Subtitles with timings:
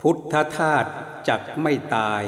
[0.00, 0.90] พุทธธาตุ
[1.28, 2.22] จักไม่ตาย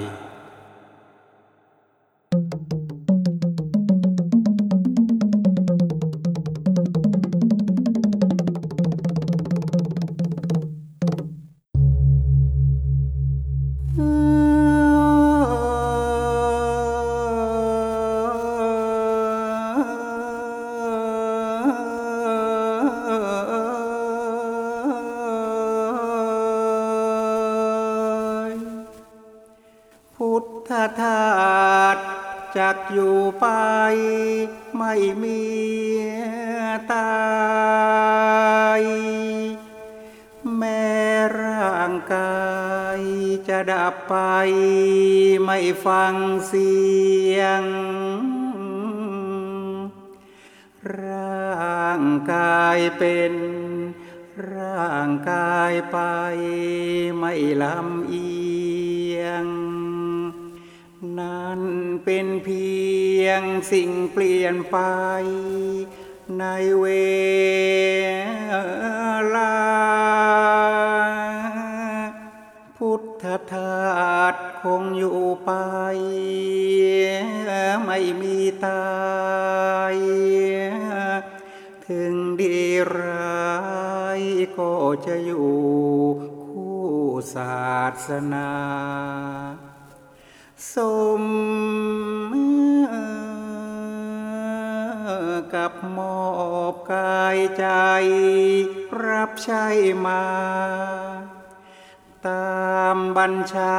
[103.18, 103.78] บัญชา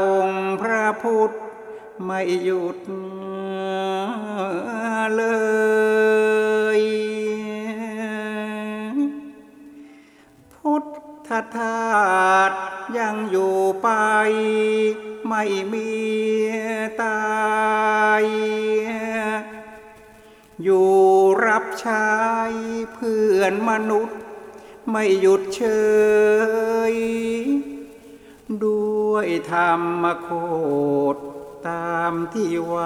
[0.00, 1.30] องค์พระพุทธ
[2.04, 2.78] ไม่หยุด
[5.16, 5.22] เล
[6.78, 6.80] ย
[10.54, 10.84] พุท
[11.28, 11.90] ธทา
[12.50, 12.52] ส
[12.98, 13.88] ยังอยู่ไป
[15.28, 15.90] ไม่มี
[17.02, 17.20] ตา
[18.22, 18.24] ย
[20.62, 20.90] อยู่
[21.46, 22.08] รับใช้
[22.94, 24.18] เพื่อนมนุษย์
[24.90, 25.62] ไม่หยุดเฉ
[26.92, 26.94] ย
[29.20, 29.72] ด้วยธรร
[30.02, 30.28] มโค
[31.14, 31.20] ตร
[31.68, 32.76] ตามที่ว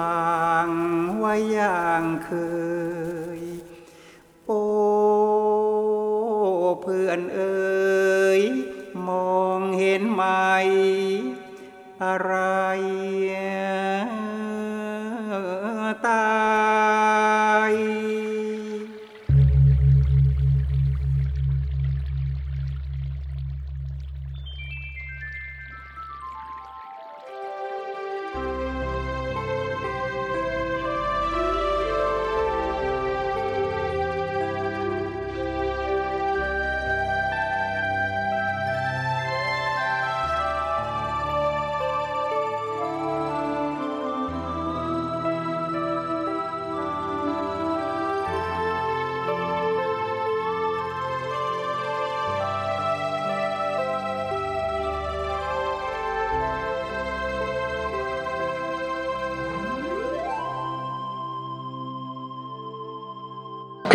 [0.43, 0.69] าง
[1.17, 2.31] ไว้อย่างเค
[3.39, 3.41] ย
[4.45, 4.63] โอ้
[6.81, 8.41] เพื่อนเอ๋ย
[9.07, 10.23] มองเห็นไหม
[12.03, 12.33] อะไร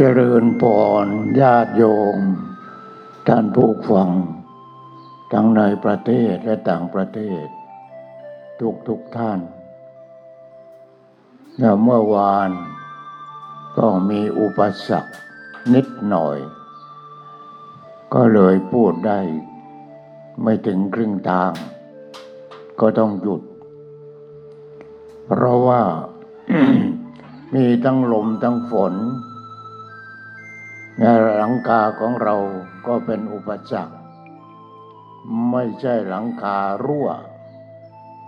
[0.03, 0.65] เจริญพ
[1.05, 1.07] ร
[1.41, 1.85] ญาติโย
[2.17, 2.19] ม
[3.29, 4.11] ท่านผู้ฟัง
[5.33, 7.47] ทั้งในประเทศและต่างประเทศ
[8.61, 9.41] ทุกทุกท่าน
[11.59, 12.51] และเมื่อวาน
[13.79, 15.13] ก็มีอุปสรรค
[15.75, 16.39] นิดหน่อย
[18.15, 19.21] ก็เลยพูดได้
[20.43, 21.53] ไม่ถึงครึ่งทาง
[22.81, 23.43] ก็ต้องหยุด
[25.27, 25.83] เพราะว่า
[27.55, 28.95] มีทั้งลมทั้งฝน
[31.03, 32.37] หลังคาของเรา
[32.87, 33.97] ก็เป็นอุปสรรค
[35.51, 36.57] ไม่ใช่หลังคา
[36.87, 37.09] รั่ว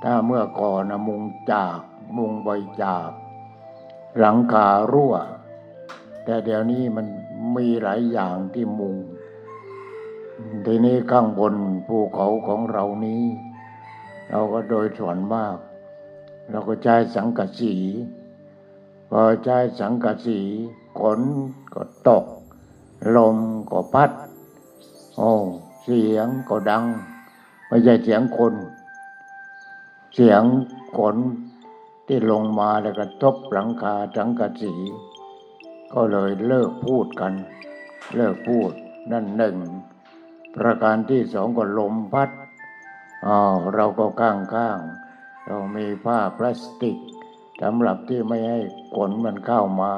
[0.03, 1.23] ถ้าเมื่อก่อนมุง
[1.53, 1.79] จาก
[2.17, 2.49] มุงใบ
[2.83, 3.11] จาก
[4.19, 5.15] หลังคารั่ว
[6.25, 7.07] แต่เดี๋ยวนี้มัน
[7.57, 8.95] มีหลายอย่างที่มุง
[10.67, 11.55] ทีนี้ข้างบน
[11.87, 13.25] ภูเขาของเรานี้
[14.31, 15.57] เราก็โดยส่วนมาก
[16.51, 17.75] เราก็ใช้สังกะสี
[19.11, 20.41] พอใช้สังกะสี
[20.99, 21.21] ฝน
[21.75, 22.25] ก็ตก
[23.17, 23.37] ลม
[23.71, 24.11] ก็พัด
[25.17, 25.33] โอ้
[25.83, 26.85] เสียงก็ดัง
[27.69, 28.55] ไม่ใช่เสียงคน
[30.15, 30.43] เสียง
[30.97, 31.17] ฝน
[32.07, 34.75] ที่ลงมาแล้วก็ทบหลังคาสังกะสี
[35.95, 37.33] ก็เลยเลิกพูดกัน
[38.17, 38.71] เลิกพูด
[39.13, 39.57] นั่นหนึ่ง
[40.57, 42.31] ประการที่สองก็ลมพัด
[43.27, 46.97] อ้าวเราก็ข้างข้างๆเรามีผ้าพลาสติก
[47.63, 48.61] สำหรับที่ไม่ให้
[48.95, 49.93] ฝนมันเข้ามา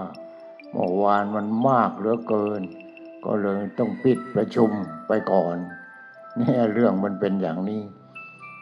[0.71, 2.62] เมื่อวานมันมากเหลือเกิน
[3.25, 4.71] ก็เลยต้องปิดประชุม
[5.06, 5.56] ไปก่อน
[6.37, 7.82] เนี่ยเรื่องมันเป็นอย่างนี้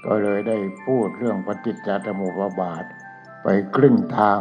[0.06, 0.56] ก็เลยได้
[0.86, 2.84] พูดเรื่องปฏิจจสมุปบาท
[3.42, 4.38] ไปครึ่งทาง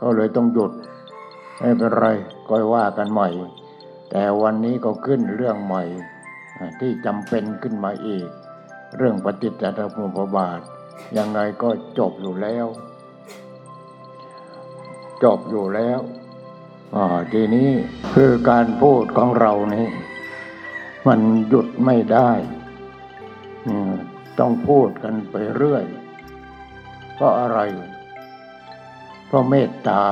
[0.00, 0.72] ก็เลยต้องหยุด
[1.58, 2.06] ไม่เป็นไร
[2.48, 3.28] ก็ว่ากันใหม่
[4.10, 5.82] แต่วันนี้ก็ขึ้นเรื่องใหม่
[6.80, 8.28] ที่จำเป็นขึ้นมาอีก
[8.96, 10.60] เรื่องปฏิจจสมุปบาท
[11.16, 12.66] ยังไงก็จบอยู่แล้ว
[15.24, 16.00] จบอยู่แล้ว
[17.32, 17.70] ทีนี้
[18.14, 19.88] คือการพูดของเรานี้
[21.06, 22.30] มันหยุดไม่ได้
[24.38, 25.84] ต้องพูดกันไปเรื่อย
[27.14, 27.58] เพราะอะไร
[29.26, 30.04] เพราะเมตตา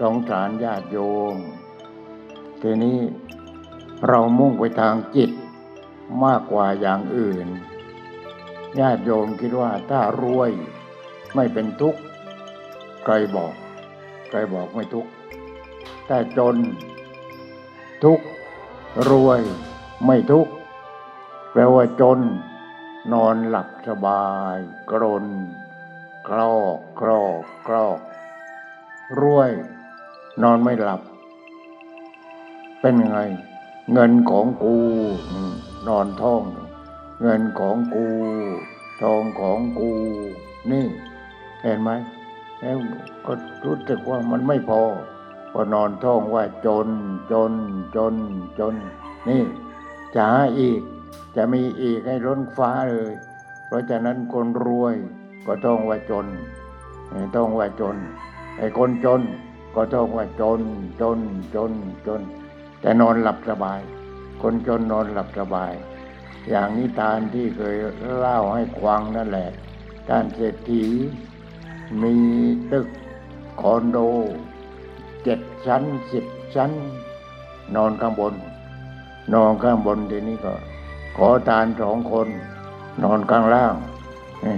[0.00, 0.98] สงสารญาติโย
[1.34, 1.36] ม
[2.62, 2.98] ทีนี้
[4.08, 5.30] เรามุ่งไปทางจิต
[6.24, 7.46] มากกว่าอย่างอื่น
[8.80, 10.50] ญาติโยมคิดว่าถ้ารวย
[11.34, 12.00] ไม่เป็นทุกข์
[13.04, 13.52] ใครบอก
[14.28, 15.10] ใครบอกไม่ทุกข์
[16.12, 16.56] แต่จน
[18.04, 18.20] ทุก
[19.10, 19.40] รวย
[20.06, 20.46] ไม่ทุก
[21.52, 22.18] แปลว่าจน
[23.12, 24.56] นอนหลับสบาย
[24.90, 25.26] กรน
[26.28, 27.98] คลอกคลอกคลอก
[29.20, 29.50] รวย
[30.42, 31.00] นอนไม่หลับ
[32.80, 33.18] เป็นไง
[33.92, 34.76] เงินของกู
[35.88, 36.42] นอนท่อง
[37.20, 38.06] เงินของกู
[39.02, 39.92] ทองของกู
[40.70, 40.86] นี่
[41.62, 41.90] เห็นไหม
[42.60, 42.78] แล้ว
[43.26, 43.32] ก็
[43.64, 44.82] รู้สึกว่ามันไม่พอ
[45.52, 46.88] พอนอนท่องว่าจน
[47.32, 47.52] จน
[47.96, 48.14] จน
[48.58, 48.74] จน
[49.28, 49.42] นี่
[50.14, 50.80] จะหาอีก
[51.36, 53.12] จะมีอีกให้ล้นฟ้าเลย
[53.66, 54.94] เพราะฉะนั้นคนรวย
[55.46, 56.26] ก็ต้องว่าจน
[57.36, 57.96] ต้องว่าจน
[58.58, 59.20] ไอ้คนจน
[59.76, 60.60] ก็ต้องว่าจน
[61.00, 61.18] จน
[61.54, 61.72] จน
[62.06, 62.20] จน
[62.80, 63.80] แต่นอนหลับสบาย
[64.42, 65.72] คนจนนอนหลับสบาย
[66.50, 67.76] อย่างนิทานที่เคย
[68.16, 69.50] เล่าให้ควังนั่นแหละ
[70.08, 70.84] ท่านเศรษฐี
[72.02, 72.16] มี
[72.72, 72.88] ตึก
[73.60, 73.98] คอนโด
[75.24, 75.82] เจ็ดชั้น
[76.12, 76.24] สิบ
[76.54, 76.70] ชั้น
[77.76, 78.34] นอนข้างบน
[79.34, 80.54] นอนข้างบนทีนี้ก็
[81.16, 82.28] ขอทานสองคน
[83.02, 83.74] นอนข้างล่าง
[84.44, 84.56] นี่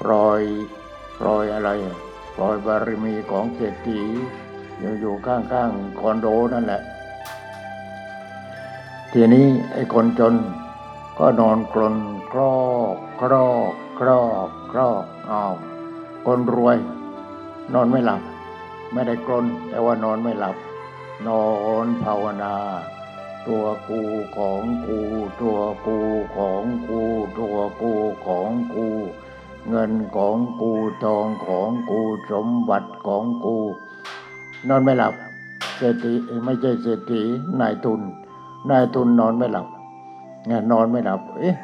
[0.00, 0.40] ปลอย
[1.18, 1.96] ปลอยอะไรอะ
[2.36, 4.00] ปลอยบารมีของเศรษฐี
[4.78, 6.82] อยู่อยู่ข้างๆคอนโดนั่นแหละ
[9.12, 10.34] ทีนี้ไอ้คนจน
[11.18, 11.96] ก็นอนกลน
[12.32, 12.56] ครอ
[12.94, 15.54] กครอกครอกครอกอ้าว
[16.26, 16.76] คนรวย
[17.74, 18.20] นอนไม่หลับ
[18.92, 20.56] ไม่ได้กลนแต่ว่านอนไม่หลับ
[21.26, 21.44] นอ
[21.84, 22.54] นภาวนา
[23.46, 24.00] ตัวกู
[24.36, 24.98] ของกู
[25.40, 25.98] ตัวกู
[26.36, 27.00] ของกู
[27.38, 27.92] ตัวกู
[28.26, 28.86] ของกู
[29.68, 30.72] เงินของกู
[31.04, 32.00] ทองของกู
[32.30, 33.56] สมบัติของกู
[34.68, 35.14] นอนไม่หลับ
[35.76, 36.12] เศรษฐี
[36.44, 37.22] ไม่ใช่เศรษฐี
[37.60, 38.00] นายทุน
[38.70, 39.66] นายทุนนอนไม่หลับ
[40.46, 41.56] เนี่ยนอนไม่หลับ เอ๊ะ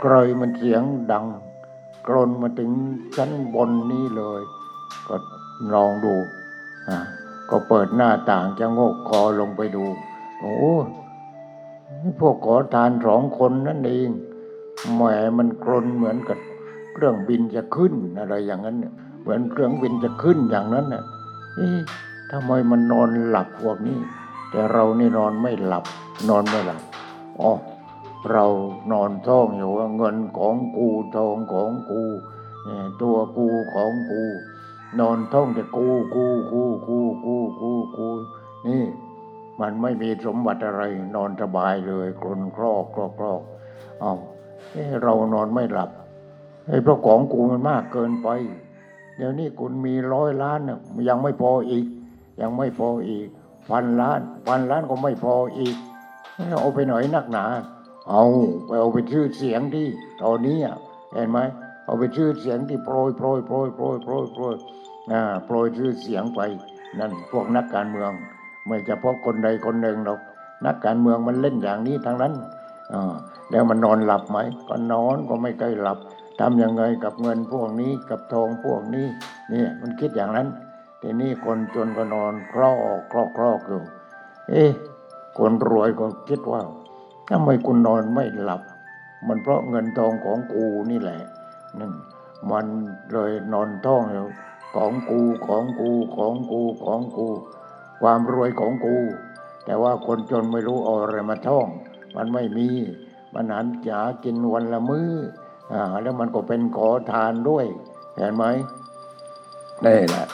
[0.00, 0.82] ใครมันเสียง
[1.12, 1.26] ดัง
[2.06, 2.70] กรนมาถึง
[3.16, 4.40] ชั้นบนนี้เลย
[5.08, 5.16] ก็
[5.74, 6.14] ลองดู
[7.50, 9.84] ก็เปิดหน้าต่างจะโงกคอลงไปดู
[10.40, 10.56] โอ้
[12.20, 14.08] พวกขอทานสองคนนั่นเอง
[14.94, 15.02] แหม
[15.38, 16.38] มันกรนเหมือนกับ
[16.92, 18.76] เครื่องบินจะขึ้นอะไรอย่างนั้น
[19.20, 21.02] เหมือนเครื่องบินจะขึ้นอย่างนั้นน่ะ
[21.56, 21.78] เอ๊ะ
[22.30, 23.98] ทำไมมันนอนหลับพวกนี้
[24.50, 25.84] แต่เรานี่นอนไม่หลับ
[26.28, 26.80] นอนไม่หลับ
[27.40, 27.52] อ๋อ
[28.32, 28.46] เรา
[28.92, 32.02] นอนท่องอยู่ว่าเงินของกูทองของกู
[33.00, 34.22] ตัวกูของกู
[35.00, 38.08] นอนท่องแต่กูกูกูกูกูกูกู
[38.66, 38.84] นี่
[39.60, 40.82] มันไม่มีสมบัติอะไร
[41.16, 43.40] นอนสบายเลยกลนครอกครอกครอก
[44.00, 44.12] เอา
[44.72, 45.90] เอ้เรานอนไม่หลับ
[46.66, 48.28] ไอ้เพราะของกูมันมากเกินไป
[49.16, 50.78] เดี๋ยวนี้คุณมีร้อยล้านน่ะ
[51.08, 51.86] ยังไม่พออีก
[52.40, 53.26] ยังไม่พออีก
[53.70, 55.76] พันล้านพันล้านก็ไม่พออีก
[56.60, 57.44] เอาไปหน่อยนักหนา
[58.10, 58.24] เอา
[58.66, 59.86] ไปเอาไปชื่อเสียงที่
[60.22, 60.58] ตอนนี้
[61.12, 61.38] เห็นไหม
[61.86, 64.56] เอาไปชื่อเสียงที่โปรยโปรยโปรยโปรยโปรยโปรย
[65.44, 66.40] โปรยชื่อเสียงไป
[66.98, 68.10] นั่นพวกนักการเมือง
[68.66, 70.20] ไม่เฉพาะคนใดคนหนึ่งหรอก
[70.66, 72.32] นักการเมืองมันเล่นอย่างนี้ทั้งนั้น
[72.92, 72.94] อ
[73.50, 75.98] แล้วมันนอนหลับไหมก็นอนก็ไม่เคยหลับ
[76.40, 79.06] ทำยังไงกับเงินพวกนี้กับทองพวกนี้
[79.52, 80.48] นี่มันคิดอย่างนั้น
[81.02, 83.82] ทีนี้คนจนก็นอนคลอกคลอกคลอกอยู่
[84.48, 84.70] เอ๊ะ
[85.38, 86.60] คนรวยก็คิดว่า
[87.30, 88.62] ทำไมคุณนอนไม่หลับ
[89.28, 91.20] มันเพราะเงินทองของกูนี่แหละ
[91.78, 91.92] นั่น
[92.50, 92.66] มัน
[93.12, 94.26] เลยนอนท่องอยู่
[94.74, 97.28] ของกูของกูของกูของกู
[98.00, 98.96] ความรวยของกู
[99.64, 101.66] แต่ว่าคนจนไม่รู้เอาอะไรมาท่อง
[102.16, 102.68] มันไม่มี
[103.34, 105.10] มันหันหากินวันละมื้อ
[105.72, 107.66] อ่าแล้วมันก็เป็นขอทานด้วย
[108.16, 108.44] เห็นไหม
[109.84, 110.26] นี่แหละ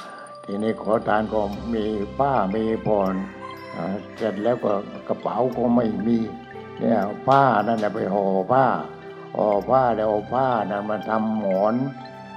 [0.44, 1.40] ทีนี้ขอทานก็
[1.74, 1.84] มี
[2.20, 3.14] ป้ามีผ่อน
[4.16, 4.72] เสร็จแล้วก็
[5.08, 6.18] กระเป๋าก็ไม่มี
[6.78, 8.66] เนี่ยผ้านั่นแหละไปห่อผ้า
[9.34, 11.74] ห่อผ้าแล้วเอาผ้านั้นมาทำหมอน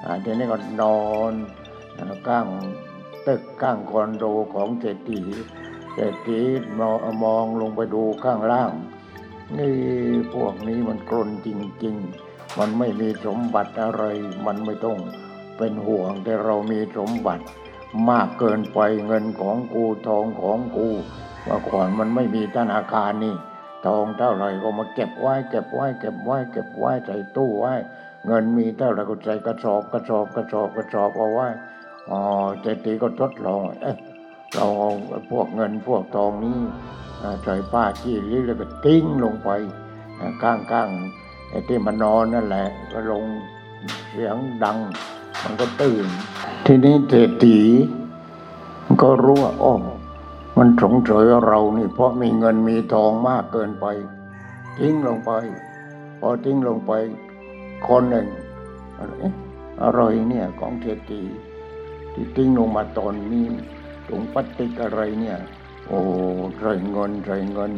[0.03, 1.33] อ่าทีนี้ก็นอน
[2.27, 2.47] ข้าง
[3.27, 5.21] ตึกข้างคอนโดของเศรษฐี
[5.93, 6.39] เศรษฐี
[6.79, 8.71] มองมองลงไปดูข้างล่าง
[9.57, 9.77] นี่
[10.33, 11.49] พวกนี้มันกลนจ
[11.83, 11.95] ริง
[12.27, 14.03] ๆ มันไม่มีสมบัติอะไร
[14.45, 14.97] มันไม่ต้อง
[15.57, 17.43] เป็นห่วงแต่เรามีสมบัติ
[18.09, 20.87] มากเกินไปเงินของกูทองของกู
[21.43, 23.35] เมื่อก่อนมันไม่มีธนาคารนี่
[23.85, 27.73] ทองเท่าไหร่ก็มาเก็บไว้เก็บไว้เก็บไว้เก็บไว้ใส่ตู้ไว้
[28.25, 31.47] เงินมีเท่าไหร่ก็ใส่กระสอบกระสอบกระสอบกระสอบเอาไว้
[32.09, 32.19] อ๋อ
[32.61, 33.95] เจตีก็ทดลอง เอ๊ะ
[34.53, 34.91] เราเอา
[35.31, 36.59] พวกเงินพวกทองนี้
[37.21, 39.49] อ่าใส่ผ้าขี้ริ้วแล้วก็ทิ้งลงไป
[40.41, 43.23] ข้างๆไอ้ที่มันนอนนั่นแหละ ก็ลง
[44.11, 44.77] เสียงดัง
[45.43, 46.05] มันก็ตื่น
[46.65, 47.59] ทีนี้เศรษฐี
[49.01, 49.73] ก็รู้ว่าอ้อ
[50.57, 53.85] มันสงสัยว่าเรานี่ เพราะมีเงินมีทองมากเกินไป
[54.77, 55.31] ทิ้งลงไป
[56.19, 56.91] พอทิ้งลงไป
[57.87, 58.27] คนหนึ่ง
[58.95, 59.31] เอ๊ะ
[59.81, 61.21] อะไรเนี่ยของเศรษฐี
[62.13, 63.45] ที่ทิ้งลงมาตอนนี้
[64.07, 65.37] ถุงพลาสติกอะไรเนี่ย
[65.87, 65.99] โอ้
[66.59, 67.71] ใส่เงินใส่เงิน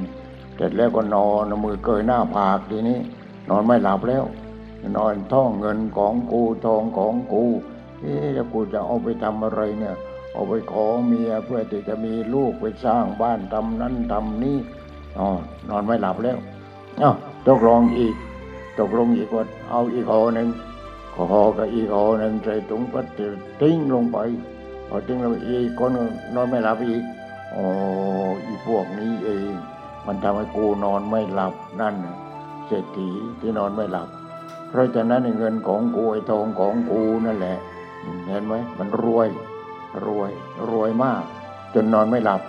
[0.55, 2.99] เสร็จแล้วก็นอนมือเกยหน้าผากทีนี้
[3.49, 4.23] นอนไม่หลับแล้ว
[4.97, 7.43] นอนท่องเงินของกูทองของกู
[8.01, 9.95] เอ๊ะกูจะเอาไปทำอะไรเนี่ย
[10.33, 14.57] เอาไปขอเมียเพื่อที่จะมีลูกไปสร้างบ้านทำนั้นทำนี้
[15.17, 15.27] อ๋อ
[15.69, 16.37] นอนไม่หลับแล้ว
[17.01, 17.15] อ้าว
[17.47, 18.15] ตกลงอีก
[18.79, 20.47] ตกลงอีกว่าเอาอีกหอหนึ่ง
[21.15, 24.17] ขอกับอีกหอหนึ่งใส่ถุงพลาสติกทิ้งลงไป
[24.89, 25.91] พอทิ้งลงไปอีกคน
[26.35, 27.03] นอนไม่หลับอีก
[27.55, 27.65] อ๋อ
[28.45, 29.53] อีพวกนี้เอง
[30.05, 31.95] มันทำให้กูนอนไม่หลับนั่น
[32.67, 34.07] เศรษฐีที่นอนไม่หลับ
[34.69, 37.57] เพราะฉะนั้นเงินของกูไอ้ทองของกูนั่นแหละ
[38.27, 39.27] เห็นไหมมันรวย
[40.05, 40.31] รวย
[40.69, 41.23] รวยมาก
[41.73, 42.41] จนนอนไม่หลับ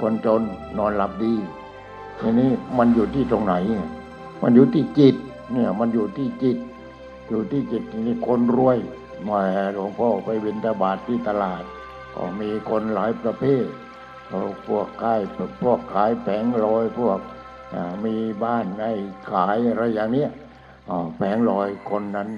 [0.00, 0.42] คนจน
[0.78, 1.34] นอนหลับดี
[2.18, 3.54] ทีนี้มันอยู่ที่ตรงไหน
[4.42, 5.14] มันอยู่ที่จิต
[5.52, 6.56] เนี่ยมันอยู่ที่จิต
[7.32, 8.78] อยู่ที่จิตนี้คนรวย
[9.24, 9.42] แหมา
[9.74, 11.62] หลวงพ่อไปบินตาบาทที่ตลาด
[12.14, 13.66] ก็มีคนหลายประเภท
[14.68, 15.20] พวกขาย
[15.62, 17.20] พวกขายแผงลอยพวก
[18.04, 18.92] มีบ้านให้
[19.30, 20.30] ขายอะไรอย่างเนี้ย
[21.16, 22.28] แผงลอยคนนั้น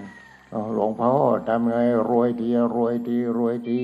[0.75, 1.11] หลวงพ่อ
[1.49, 1.77] ทำไง
[2.11, 3.81] รวยทีรวยทีรวยที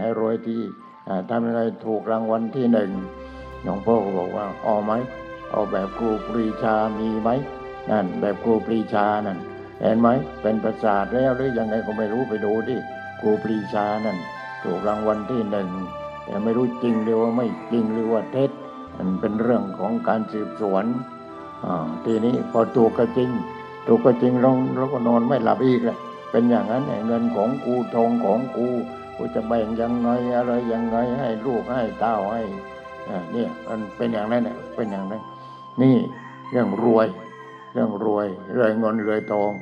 [0.00, 0.58] ให้รวยที
[1.30, 2.90] ทำไงถูกรางวัลที่หนึ่ง
[3.62, 4.92] หลวงพ่อก็บอกว่าเอาไหม
[5.50, 7.30] เอาแบบครูปรีชามีไหม
[7.90, 9.40] นั่นแบบครูปรีชานั่น
[9.80, 10.08] เห็นไหม
[10.42, 12.76] เป็นประสาทแล้วหรือยังไงก็ไม่รู้ไปดูดิ
[13.20, 14.18] ครูปรีชานั่น
[14.62, 15.68] ถูกรางวัลที่หนึ่ง
[16.24, 18.50] แต่ไม่รู้จริงหรือว่าไม่จริงหรือว่าเท็จ
[18.96, 20.84] มันเป็นเรื่องของการสืบสวน
[21.64, 23.30] อ่าทีนี้พอถูกก็จริง
[23.86, 25.98] ถูกก็จริงเราเราก็นอนไม่หลับอีกแหละ
[26.30, 28.66] เป็นอย่างนั้นเงินของกูทองของกู
[29.16, 32.42] กูจะแบ่งยังไงอะไรยังไงให้ลูกให้เต้าให้
[33.08, 35.22] อ่าเนี่ยมันเป็นอย่างนั้นเนี่ยเป็นอย่างนั้น
[35.82, 35.96] นี่
[36.50, 37.06] เรื่องรวย
[37.76, 39.52] เรื่องรวยรวยเงินรวยทอง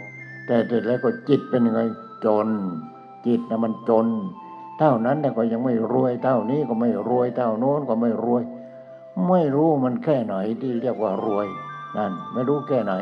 [0.46, 1.80] แต่เสร็จแล้วก็จิตเป็นยังไง
[2.24, 2.48] จน
[3.26, 4.06] จิตนะมันจน
[4.78, 8.42] เท่านั้นแต่ก็ยังไม่รวยเท่านี้ก็ไม่รวยเท่าโน้นก็ไม่รวย
[9.28, 11.46] ไม่รู้มันแค่ไหนที่เรียกว่ารวย
[11.96, 12.94] นั่นไม่รู้แค่ไหน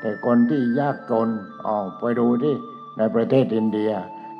[0.00, 1.28] แต่คนที่ยากจน
[1.64, 2.54] เอาไปดูที่
[2.96, 3.90] ในประเทศอินเดีย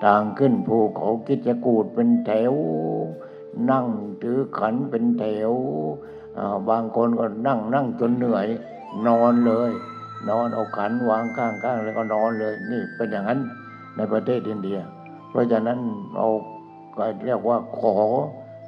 [0.04, 2.54] ทางขึ้นภูเขากิจกูดเป็นแถว
[3.71, 3.87] นั่ง
[4.23, 5.52] ถือขันเป็นแถว
[6.68, 8.47] บางคนก็นั่งนั่งจนเหนื่อย
[9.06, 9.71] นอนเลย
[10.28, 13.40] นอนเอาขันวางข้างๆแล้วก็นอนเลย นี่เป็นอย่างนั้น
[13.96, 14.78] ในประเทศอินเดีย
[15.30, 15.78] เพราะฉะนั้น
[16.14, 16.26] เรา
[17.24, 17.96] เรียกว่าขอ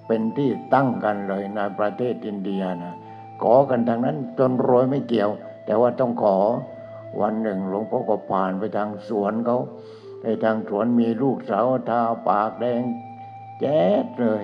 [0.07, 2.95] เป็นที่ตั้งกันเลยในประเทศอินเดียนะ
[3.43, 5.31] ขอกันทางนั้นจนรวยไม่เกี่ยว
[5.67, 6.37] แต่ว่าต้องขอ
[7.21, 9.59] วันหนึ่งหลวงพ่อก็ผ่านไปทางสวนเขา
[10.23, 12.83] ในทางสวนมีลูกสาวทาปากแดง
[13.61, 14.43] แจ๊ดเลย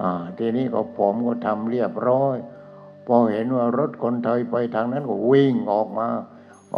[0.00, 2.36] อ่าทีนี้ก็ผมก็ทำเรียบร้อย
[3.06, 6.08] พอเห็นว่ารถคนไทยไปทางนั้นก็วิ่งออกมา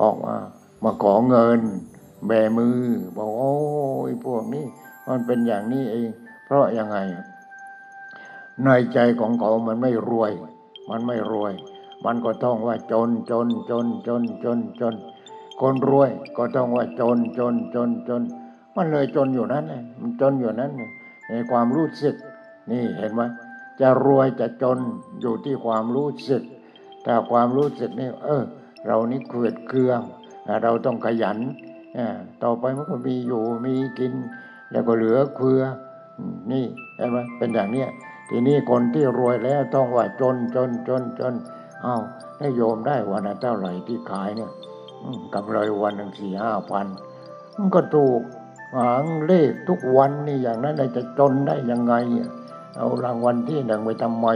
[0.00, 0.36] ออกมา
[0.82, 1.60] มาขอเงิน
[2.26, 2.78] แบมือ
[3.16, 3.52] บอกโอ้
[4.10, 4.66] ยพวกนี้
[5.08, 6.10] มันเป็นอย่างนี้เอง
[6.44, 6.96] เพราะยังไง
[8.64, 10.32] ในใจของเขามันไม่รวย
[10.90, 11.52] มันไม่รวย
[12.04, 14.94] มันก็ต้องว่าจนจนจนจนจนจน
[15.60, 18.22] คนรวยก็ต้องว่าจนจนจนจน
[18.76, 20.70] มันเลยจนอยู่นั้นเลยมันจนอยู่นั้น
[21.28, 22.14] ในความรู้สึก
[22.70, 23.22] นี่เห็นไหม
[23.80, 24.78] จะรวยจะจน
[25.20, 26.42] อยู่ที่ความรู้สึก
[27.04, 28.44] แต่ความรู้สึกนี่ เออ
[28.88, 29.92] เรานี่เกลือเกลือ
[30.62, 31.38] เราต้องขยัน
[32.42, 34.12] ต่อไปมันก็มีอยู่มีกิน
[34.70, 35.62] แล้วก็เหลือเฟือ
[36.52, 36.64] นี่
[36.96, 37.88] เห็นไหมเป็นอย่างเนี้ย
[38.30, 41.34] ทีนี้คนที่รวยแล้วต้องว่าจนจนจนจน
[41.82, 42.02] เอ้าว
[42.38, 44.50] ถ้าโยมได้วันละเท่าไหร่ที่ขายเนี่ย
[45.34, 46.86] กำไรวันหนึ่งสี่ห้าพัน
[47.56, 48.20] มันก็ถูก
[48.76, 51.94] หางเลขทุกวันนี่อย่างนั้นจะจนได้ยังไง
[52.76, 54.26] เอารางวัลที่หนึ่งไปทำไม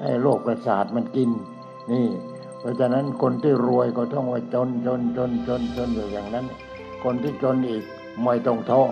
[0.00, 1.30] ไอ้โรคประสาทมันกิน
[1.92, 2.06] นี่
[2.60, 6.46] เพราะฉะนั้นคนที่รวยก็ต้องว่าจนจนจนจนจนอยู่อย่างนั้น
[7.04, 7.84] คนที่จนอีก
[8.24, 8.90] ไม่ต้องท้อง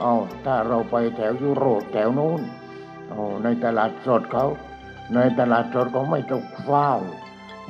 [0.00, 0.12] เอา
[0.44, 2.40] ถ้าเราไปแถวยุโรปแถวนู้น
[3.08, 4.46] เอาในตลาดสดเขา
[5.14, 6.90] ในตลาดสดเขาไม่ต้องเฝ้า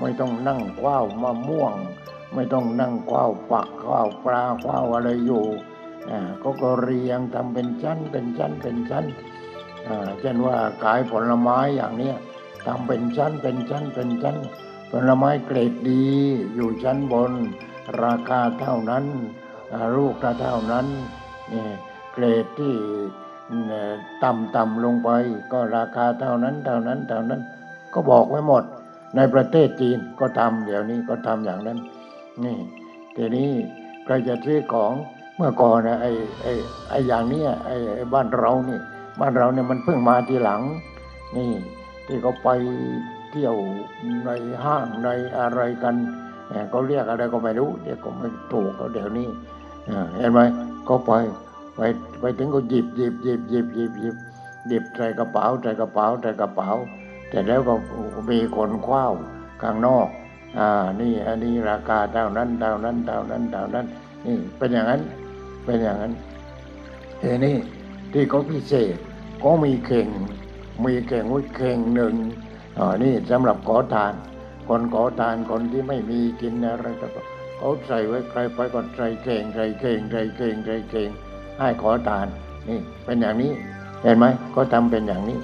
[0.01, 1.75] ไม่ต้องนั่งคว้าวมะม่วง
[2.35, 5.45] ไม่ต้องนั่งคว้าวปักคว้าวปลาคว้าวอะไรอยู่
[6.11, 9.05] อ่าก็ก็เรียงทำเป็นชั้นเป็นชั้นเป็นชั้น
[10.21, 12.17] เช่นว่าขายผลไม้อย่างเนี้ย
[12.67, 14.37] ทำเป็นชั้นเป็นชั้นเป็นชั้น
[14.95, 16.05] ผลไม้เกรดดี
[16.55, 17.33] อยู่ชั้นบน
[18.03, 19.05] ราคาเท่านั้น
[19.97, 20.87] ลูกละเท่านั้น
[21.53, 21.65] นี่
[22.13, 22.75] เกรดที่
[24.23, 25.11] ต่ำต่ำลงไป
[25.53, 27.41] ก็ราคาเท่านั้น เท่านั้นเท่านั้น
[27.95, 28.65] ก็บอกไว้หมด
[29.17, 31.79] ในประเทศจีนก็ทำเดี๋ยวนี้ก็ทำอย่างนั้น
[32.45, 32.57] นี่
[33.17, 33.51] ทีนี้
[34.05, 34.93] ใครจะซื้อของ
[35.37, 36.11] เมื่อก่อนนะไอ้
[36.43, 36.53] ไอ้
[36.89, 38.79] ไอ้อย่างเนี้ยไอ้ไอ้บ้านเรานี่
[39.21, 40.63] บ้านเราเนี่ยมันเพิ่งมาทีหลัง
[41.37, 41.51] นี่
[42.07, 42.49] ที่เขาไป
[43.33, 43.55] เที่ยว
[44.25, 44.31] ใน
[44.65, 45.09] ห้างใน
[45.39, 45.95] อะไรกัน
[46.71, 49.29] เขาเรียกอะไรก็ไม่รู้เดี๋ยวก็ไม่ถูกเขาเดี๋ยวนี้
[50.17, 50.41] เอ็นไหม
[50.85, 51.13] เขาไป
[51.77, 51.81] ไป
[52.21, 54.17] ไปถึงก็หยิบหยิบหยิบหยิบหยิบหยิบ
[54.69, 56.71] หยิบใส่กระเป๋าใส่กระเป๋าใส่กระเป๋า
[57.31, 57.75] แต่แล้วก็
[58.31, 59.13] มีคนคว้าว
[59.63, 60.09] ข้างนอก
[60.59, 60.69] อ่า
[61.01, 63.87] นี่อันนี้ราคาเท่านั้นเท่านั้นเท่านั้นเท่านั้น
[64.27, 65.01] นี่เป็นอย่างนั้น
[65.65, 66.13] เป็นอย่างนั้น
[67.21, 67.57] เฮ้นี่
[68.13, 68.97] ที่เขาพิเศษ
[69.43, 70.09] ก็มีเข่ง
[70.85, 72.15] มีเข่งไว้เข่งหนึ่ง
[72.79, 74.13] อ่านี่สำหรับขอทาน
[74.69, 77.07] คนขอทานคนที่ไม่มีกินอะไรก็
[77.59, 81.09] เขาใส่ไว้ใครไปก็ใส่เข่งใส่เข่งใส่เข่งใส่เข่ง
[81.59, 82.27] ให้ขอทาน
[82.69, 83.53] นี่เป็นอย่างนี้
[84.03, 84.25] เห็นไหม
[84.55, 85.39] ก็ทำเป็นอย่างนี้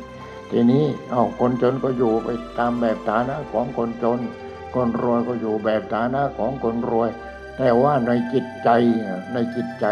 [0.51, 4.21] ทีนี้เอาคนจนก็อยู่ไปตามแบบฐานะของคนจน
[4.75, 7.11] คนรวยก็อยู่แบบฐานะของคนรวย
[7.57, 8.69] แต่ว่าในจิตใจ
[9.33, 9.87] ในจิตใจ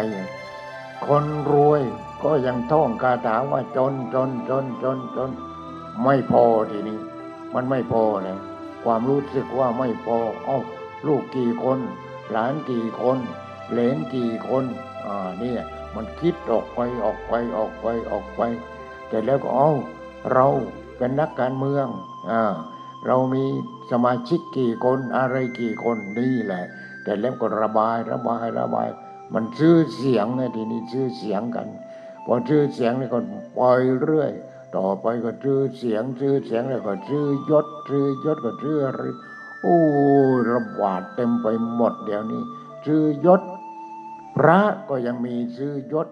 [1.07, 1.81] คนรวย
[2.25, 5.31] ก็ยังท่องคาถาว่าจนจนจนจนจน
[6.03, 6.99] ไม่พอทีนี้
[7.57, 8.39] มันไม่พอเลย
[8.85, 10.59] ความรู้สึกว่าไม่พอเอ้า
[11.07, 11.79] ลูกกี่คน
[12.31, 13.19] หลานกี่คน
[13.71, 14.65] เหลนกี่คน
[15.07, 15.63] อ่าเนี่ย
[15.95, 18.41] มันคิดออกไปออกไปออกไปออกไป
[19.09, 19.71] แต่แล้วก็เอ้า
[20.33, 20.47] เรา
[20.97, 21.87] เป็นนักการเมือง
[22.31, 22.43] อ่า
[23.07, 23.45] เรามี
[23.91, 26.65] สมาชิกกี่คนอะไรกี่คนนี่แหละ
[27.05, 28.89] แต่แล้วก็ระบายระบายระบาย
[29.35, 31.69] มันชื่อเสียงไงทีนี้ชื่อเสียงกัน
[32.25, 33.19] พอชื่อเสียงนี่ก็
[33.59, 34.33] ปล่อยเรื่อย
[34.77, 39.03] ต่อไปก็ชื่อเสียงชื่อเสียงแล้วก็ชื่อยศชื่อยศก็ชื่ออะไร
[39.63, 39.79] โอ้
[40.53, 42.43] ระบาดเต็มไปหมดเดี๋ยวนี้
[42.87, 43.43] ชื่อยศ
[44.37, 46.09] พระก็ยังมีชื่อยศ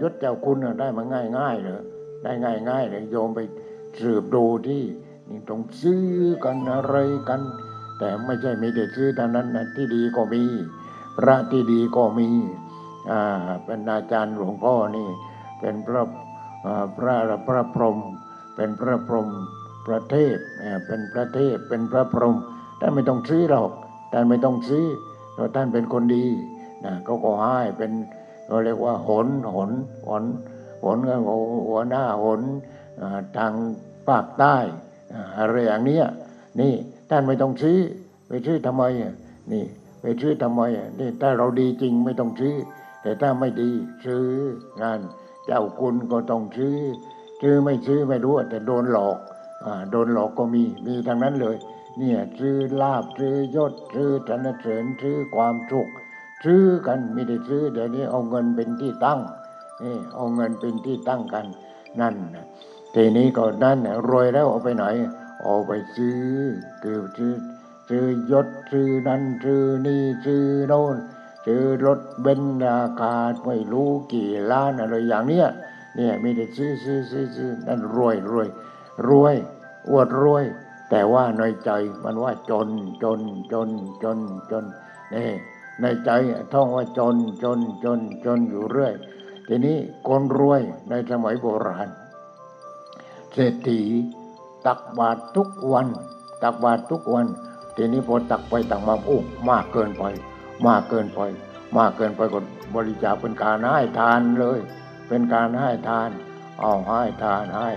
[0.00, 1.82] ยศเจ้าคุณน่ะได้มาง่ายง่ายเลย
[2.22, 3.40] ได้ง่ายง่ายเลยโยมไป
[4.00, 4.84] สืบดูที่
[5.28, 6.04] นี่ต้องซื้อ
[6.44, 6.96] กันอะไร
[7.28, 7.40] กัน
[7.98, 10.42] แต่ไม่ใช่มีแต่ซื้อเท่านั้นนะที่ดีก็มี
[11.16, 12.28] พระที่ดีก็มี
[13.10, 13.22] อ่า
[13.64, 15.08] เป็นอาจารย์หลวงพ่อนี่
[15.60, 16.02] เป็นพระ
[16.64, 16.66] พ
[17.04, 17.98] ระพระพรหม
[18.56, 19.28] เป็นพระพรหม
[19.86, 20.36] ประเทศ
[20.86, 22.36] เป็นพระเทพเป็นพระพรหม
[22.80, 23.70] ท่านไม่ต้องซื้อหรอก
[24.12, 24.84] ท่านไม่ต้องซื้อ
[25.34, 26.26] เพราะท่านเป็นคนดี
[26.84, 27.90] นะเขาก็ให้เป็น
[28.46, 29.70] เราเรียกว่าหนหน
[30.08, 30.24] หน
[30.82, 31.34] หนก็
[31.68, 32.40] หัวหน้าหน
[33.36, 33.52] ทาง
[34.08, 34.56] ภาคใต้
[35.38, 36.04] อะไรอย่างเนี้ย
[36.60, 36.72] นี่
[37.10, 37.78] ท่านไม่ต้องซื้อ
[38.28, 38.82] ไปซื้อทำไม
[39.52, 39.64] นี่
[40.02, 40.62] ไปซื้อทำไม
[41.00, 42.54] นี่ถ้าเราดีจริงไม่ต้องซื้อ
[43.02, 43.70] แต่ถ้าไม่ดี
[44.04, 44.24] ซื้อ
[44.82, 45.00] งาน
[45.52, 46.76] เจ้าคุณก็ต้องซื้อ
[47.40, 49.18] ซื้อไม่ซื้อไม่รู้แต่โดนหลอก
[49.64, 51.56] อโดนหลอกก็มีมีทั้งนั้นเลย
[51.98, 55.88] เนี่ยซื้อลาบซื้อยศซื้อธนเสริญซื้อความสุข
[56.44, 59.20] ซื้อกันไม่ได้ซื้อเดี๋ยวนี้เอาเงินเป็นที่ตั้ง
[59.82, 61.46] นี่เอาเงินเป็นที่ตั้งกัน
[62.00, 62.46] นั่นนะ
[62.94, 64.84] ทีนี้ก็นั่นนะรวยแล้วเอาไปไหน
[65.42, 66.22] เอาไปซื้อ
[66.82, 67.32] คือซื้อ
[67.88, 70.96] ซื้อยศซื้อนั่นซื้อนี่ซื้อโน่น
[71.50, 73.14] ซื้อรถเบนซ์ราคา
[73.46, 75.46] ไม่รู้กี่ล้านอะไรอย่างเนี้ย
[75.96, 78.48] เนี่ยมีแต่ซื้อซื้อซื้อซื้อนั่นรวยรวย
[79.08, 79.34] รวย
[79.90, 80.44] อวดรวย
[80.90, 81.70] แต่ว่าในใจ
[82.04, 82.68] มันว่าจน
[83.02, 83.20] จน
[83.52, 83.68] จน
[84.02, 84.18] จน
[84.50, 84.64] จน
[85.14, 85.28] นี่
[85.80, 86.10] ในใจ
[86.52, 88.94] ท่องว่าจนจนจนจนอยู่เรื่อย
[89.48, 89.76] ทีนี้
[90.08, 90.60] คนรวย
[90.90, 91.88] ในสมัยโบราณ
[93.32, 93.80] เศรษฐี
[94.66, 95.86] ตักบาตรทุกวัน
[96.42, 97.26] ตักบาตรทุกวัน
[97.76, 100.04] ทีนี้พอตักไปตักมาโอ้มากเกินไป
[100.66, 101.20] มากเกินไป
[101.78, 102.38] มากเกินไปก็
[102.74, 104.58] บริจาคเป็นการให้ทานเลย
[105.08, 106.10] เป็นการให้ทาน
[106.60, 107.70] เอาให้ทานให้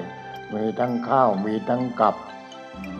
[0.54, 2.16] มีทั้งข้าวมีทั้งกับ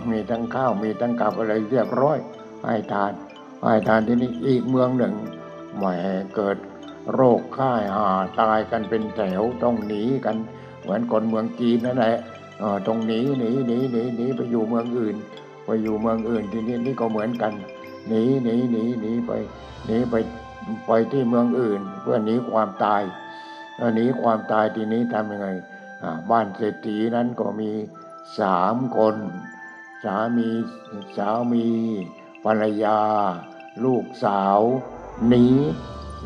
[0.10, 2.18] มีทั้งข้าวมีทั้งกับอะไรเรียบร้อย
[2.66, 3.12] ให้ทาน
[3.64, 5.14] ให้ทานที่นี่อีกเมืองหนึ่ง
[5.78, 5.84] แหม
[6.36, 6.58] เกิด
[7.14, 10.38] โรคค่ายหาตายกันเป็นแถวต้องหนีกัน
[10.82, 12.18] เหมือนคนเมืองจีนนั่นแหละ
[12.88, 15.16] ต้องหนีหนีหนีหนีหนีไปอยู่เมืองอื่น
[15.66, 17.54] ไปอยู่เมืองอื่นทีนี้นี่ก็เหมือนกัน
[18.08, 19.32] หนีหนีหนีหนีไป
[19.86, 20.16] หนีไป
[20.88, 23.02] ไปที่เมืองอื่น เพื่อหนีความตาย
[23.78, 25.48] เอ่อหนีความตายทีนี้ทำยังไง
[26.30, 27.72] บ้านเศรษฐีนั้นก็มี
[28.40, 29.16] สามคน
[30.04, 30.50] สามี
[31.18, 31.66] สามี
[32.44, 33.00] ภรรยา
[33.86, 34.60] ลูกสาว
[35.28, 35.46] หนี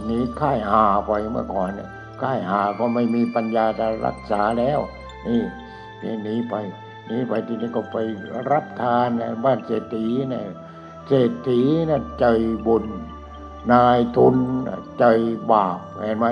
[0.05, 1.89] หนีค่ายหาไปเมื่อก่อนเนี่ย
[2.21, 4.79] ค่ายหาก็ไม่มีปัญญาจะรักษาแล้ว
[5.27, 5.43] นี่
[6.01, 6.55] นี่หนีไป
[7.07, 7.97] หนีไปทีนี้ก็ไป
[8.51, 10.47] รับทานนบ้านเศรษฐีเนี่ย
[11.07, 12.25] เศรษฐีนะใจ
[12.65, 12.85] บุญ
[13.73, 14.35] นายทุน
[14.67, 15.05] นะใจ
[15.51, 16.25] บาปเห็นไหม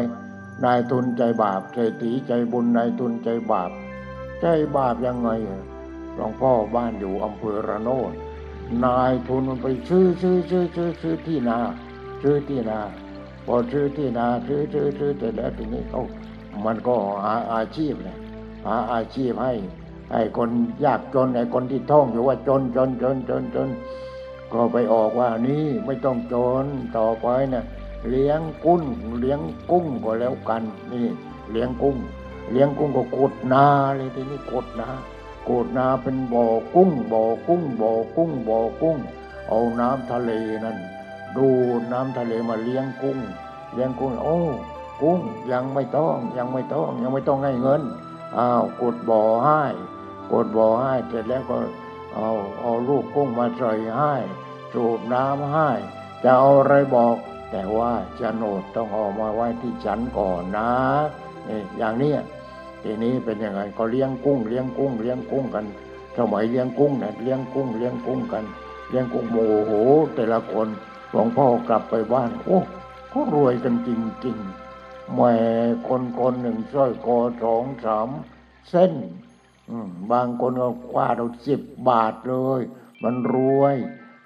[0.63, 3.71] นายทุนใจบาปเศรษฐีใจบุญนายทุนใจบาป
[4.41, 5.61] ใจบาปยังไงอะ
[6.15, 8.11] หลวงพ่อบ้านอยู่อำเภอระโนด
[8.85, 11.59] นายทุนมันไปซื้อซื้อซื้อซื้อซื้อที่นา
[12.21, 12.79] ซื้อที่นา
[13.45, 16.03] พอซื้อที่นาซื้อซื้อซื้อเสร็จแล้วทีนี้เขา
[16.65, 18.17] มันก็หาอาชีพเลย
[18.65, 19.53] หาอาชีพให้
[20.11, 20.49] ให้คน
[20.85, 23.69] ยากจนไอ้คนที่ท่องอยู่ว่าจนจนจนจนจน
[24.53, 26.65] ก็ไปออกว่านี่ไม่ต้องจน
[26.97, 27.63] ต่อไปนะ
[28.09, 28.83] เลี้ยงกุ้ง
[29.19, 29.39] เลี้ยง
[29.71, 31.07] กุ้งก็แล้วกัน นี่
[31.51, 31.97] เลี้ยงกุ้ง
[32.51, 34.89] เลี้ยงกุ้งก็กดนาเลยทีนี้กดนา
[35.49, 38.97] กดนาเป็นบ่อกุ้งบ่อกุ้งบ่อกุ้งบ่อกุ้ง
[39.47, 40.31] เอาน้ำทะเล
[40.65, 40.77] นั่น
[41.37, 41.47] ดู
[41.91, 43.19] น้ำทะเลมาเลี้ยงกุ้ง
[43.73, 44.37] เลี้ยงกุ้งโอ้
[45.01, 45.19] กุ้ง
[45.51, 47.81] ยังไม่ต้องยังไม่ต้องยังไม่ต้องให้เงิน
[48.37, 49.61] อ้าวกดบ่อให้
[50.31, 51.57] กดบ่อให้เสร็จแล้วก็
[52.15, 54.13] เอาเอาลูกกุ้งมาใส่ให้
[54.73, 55.69] สูบน้ำให้
[56.23, 57.15] จะเอาอะไรบอก
[57.51, 60.71] แต่ว่าจะโนดต้องเอามาไว้ที่ฉันก่อนนะ
[61.47, 62.13] นี่อย่างนี้
[62.83, 65.65] ทีนี้เป็นยังไงก็เลี้ยงกุ้งเลี้ยงกุ้งเลี้ยงกุ้งกัน
[66.17, 68.45] สมัยเลี้ยงกุ้งเนี่ยเลี้ยงกุ้งเลี้ยงกุ้งกัน
[68.89, 69.71] เลี้ยงกุ้งโอ้โห
[70.15, 70.67] แต่ละคน
[71.11, 72.59] หลวงพ่อกลับไปบ้านโอ้
[73.13, 73.89] ก็รวยกันจ
[74.25, 75.33] ริงๆแหม่
[75.87, 78.09] คนคนหนึ่งสร้อยคอสองสาม
[78.69, 78.93] เส้น
[80.11, 82.61] บางคนก็คว้าเราสิบบาทเลย
[83.03, 83.75] มันรวย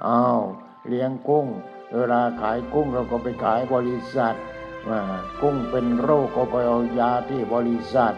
[0.08, 0.42] อ้าว
[0.88, 1.48] เลี้ยงกุ้ง
[1.94, 4.36] เวลาขายกุ้งเราก็ไปขายบริษัท
[4.90, 5.00] อ่า
[5.42, 8.16] กุ้งเป็นโรคก็ไปเอายาที่บริษัท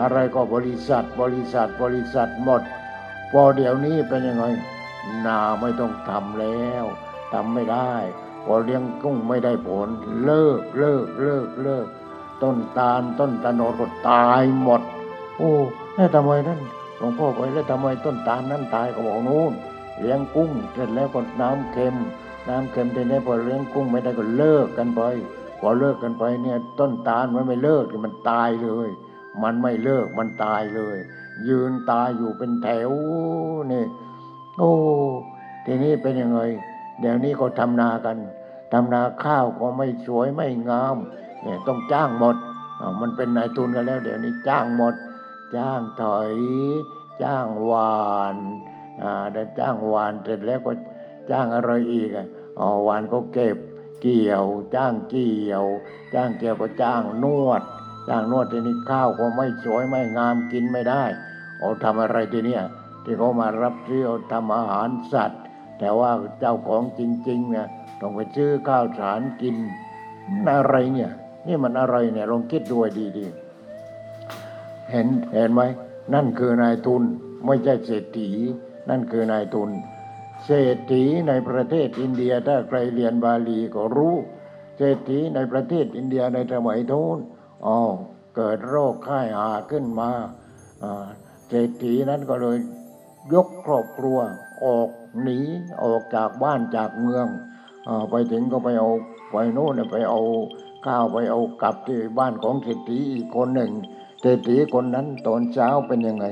[0.00, 2.62] อะไรก็บริษัทบริษัทบริษัทหมด
[3.32, 4.44] พอเดี๋ยวนี้เป็นยังไง
[5.26, 6.84] นาไม่ต้องทำแล้ว
[7.32, 7.94] ทำไม่ได้
[8.44, 9.88] พอเลี้ยงกุ้งไม่ได้ผล
[10.24, 11.86] เลิกเลิกเลิกเลิก
[12.42, 14.82] ต้นตาลต้นตะโนดก็ตายหมด
[15.36, 15.52] โอ้
[16.00, 16.60] แล้วทำไมนั่น
[16.98, 19.52] หลวงพ่อไปแล้วทำไมต้นตาลนั้นตายก็บอกนู้น
[20.00, 21.96] เลี้ยงกุ้งเสร็จแล้วก็น้ำเค็ม
[22.48, 25.02] น้ำเค็มทีนี้พอเลี้ยงกุ้งไม่ได้ก็เลิกกันไป
[25.60, 28.88] พอเลิกกันไปเนี่ยต้นตาลมันไม่เลิกมันตายเลย
[29.42, 30.96] มันไม่เลิกมันตายเลย
[31.48, 32.90] ยืนตายอยู่เป็นแถว
[33.72, 33.84] นี่
[34.58, 34.72] โอ้
[35.66, 36.40] ทีนี้เป็นยังไง
[37.00, 38.16] เดี๋ยวนี้ก็ทำนากัน
[38.72, 40.96] ทำนาข้าวก็ไม่สวยไม่งาม
[41.42, 42.36] เนี่ยต้องจ้างหมด
[43.00, 44.94] มันเป็นนายทุนกันแล้ว เดี๋ยวนี้จ้างหมด
[45.56, 46.32] จ้างถอย
[47.22, 48.36] จ้างหวาน
[49.02, 50.72] อ่าได้จ้างหวานเสร็จแล้วก็
[51.30, 52.10] จ้างอะไรอีก
[52.58, 53.56] อ๋อวานก็เก็บ
[54.00, 55.64] เกี่ยว จ้างเกี่ยว
[56.14, 57.62] จ้างเกี่ยวก็จ้างนวด
[58.08, 61.02] จ้างนวดทีนี้ข้าวก็ไม่สวยไม่งามกินไม่ได้
[61.58, 62.62] เอาทำอะไรทีเนี้ย
[63.04, 65.42] ที่เขามารับซื้อเอาทำอาหารสัตว์
[65.78, 66.10] แต่ว่า
[66.40, 67.66] เจ้าของจริงๆเนี่ย
[68.00, 69.56] ต้องไปซื้อข้าวสารกิน
[70.52, 71.10] อะไรเนี่ย
[71.46, 73.49] นี่มันอะไรเนี่ยลองคิดดูให้ดีๆ
[74.90, 75.62] เห็นเห็นไหม
[76.14, 77.02] นั่นคือนายทุน
[77.46, 78.30] ไม่ใช่เศรษฐี
[78.90, 79.70] นั่นคือนายทุน
[80.44, 84.14] เศรษฐีในประเทศอินเดียถ้าใครเรียนบาลีก็รู้
[84.76, 87.18] เศรษฐีในประเทศอินเดียในสมัยโน้น
[87.66, 87.78] อ๋อ
[88.36, 90.10] เกิดโรคไข้หาขึ้นมา
[91.48, 92.58] เศรษฐีนั้นก็เลย
[93.34, 94.18] ยกครอบครัว
[94.64, 94.88] ออก
[95.22, 95.38] หนี
[95.84, 97.26] ออกจากบ้านจากเมือง
[97.88, 98.90] อไปถึงก็ไปเอา
[99.32, 100.20] ไปโน่นน่ะไปเอา
[100.86, 103.72] ข้าวไปเอากลับที่บ้านของเศรษฐีอีกคนหนึ่ง
[104.20, 106.26] เศรษฐีคนนั้นตอนเช้าเป็นยังไง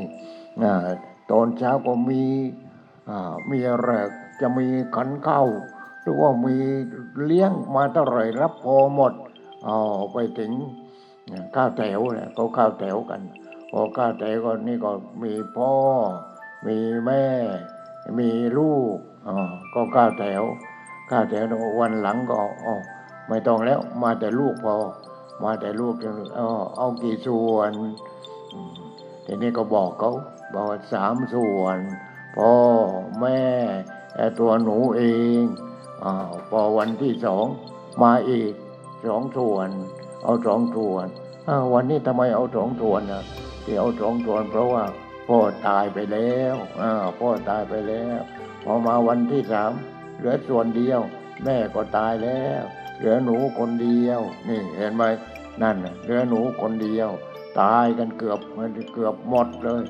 [1.33, 2.23] ตอนเช้าก็มี
[3.51, 3.91] มีอะไร
[4.41, 5.43] จะมีขันเข้า
[6.03, 6.57] หรือว่ามี
[7.25, 9.13] เลี้ยงมาเท่าไรรับพอหมด
[9.65, 9.79] เอา
[10.13, 10.53] ไปถึง
[11.55, 13.21] ข้าวแถวแหละเขาข้าวแถวกัน
[13.71, 14.91] พอข้าวแถวก็นี่ก็
[15.23, 15.73] มีพ่อ
[16.67, 17.25] มีแม่
[18.19, 18.97] มีลูก
[19.27, 19.35] อ๋อ
[19.75, 20.43] ก็ก้าวแถว
[21.11, 21.45] ก้าวแถว
[21.81, 22.35] วันหลังก็
[22.67, 22.75] อ๋อ
[23.29, 24.75] ไม่ต้องแล้วมาแต่ลูกพอ
[25.43, 25.95] มาแต่ลูก
[26.39, 27.73] อ๋อเอากี่ส่วน
[29.27, 30.13] ทีนี้ก็บอกเขา
[30.55, 31.79] บอกสามส่วน
[32.37, 32.53] พ่อ
[33.21, 33.43] แม่
[34.17, 35.03] ไอ้ตัวหนูเอ
[35.41, 35.43] ง
[36.03, 36.13] อา
[36.51, 37.47] พอวันที่สอง
[38.03, 38.53] มาอีก
[39.07, 39.69] สองส่วน
[40.23, 41.07] เอาสองส่วน
[41.73, 43.25] วันนี้ทำไมเอาสองส่วนนะ
[43.65, 44.85] ที่เอาสองส่วนเพราะว่า
[45.29, 48.21] พ่อตายไปแล้วอ่าพ่อตายไปแล้ว
[48.65, 49.73] พอมาวันที่สาม
[50.19, 51.01] เหลือส่วนเดียว
[51.45, 52.63] แม่ก็ตายแล้ว
[52.99, 55.03] เหลือหนูคนเดียว นี่เห็นไหม
[55.63, 57.11] นั่นน่ะเหลือหนูคนเดียว
[57.61, 59.83] ตายกันเกือบมันเกือบหมดเลย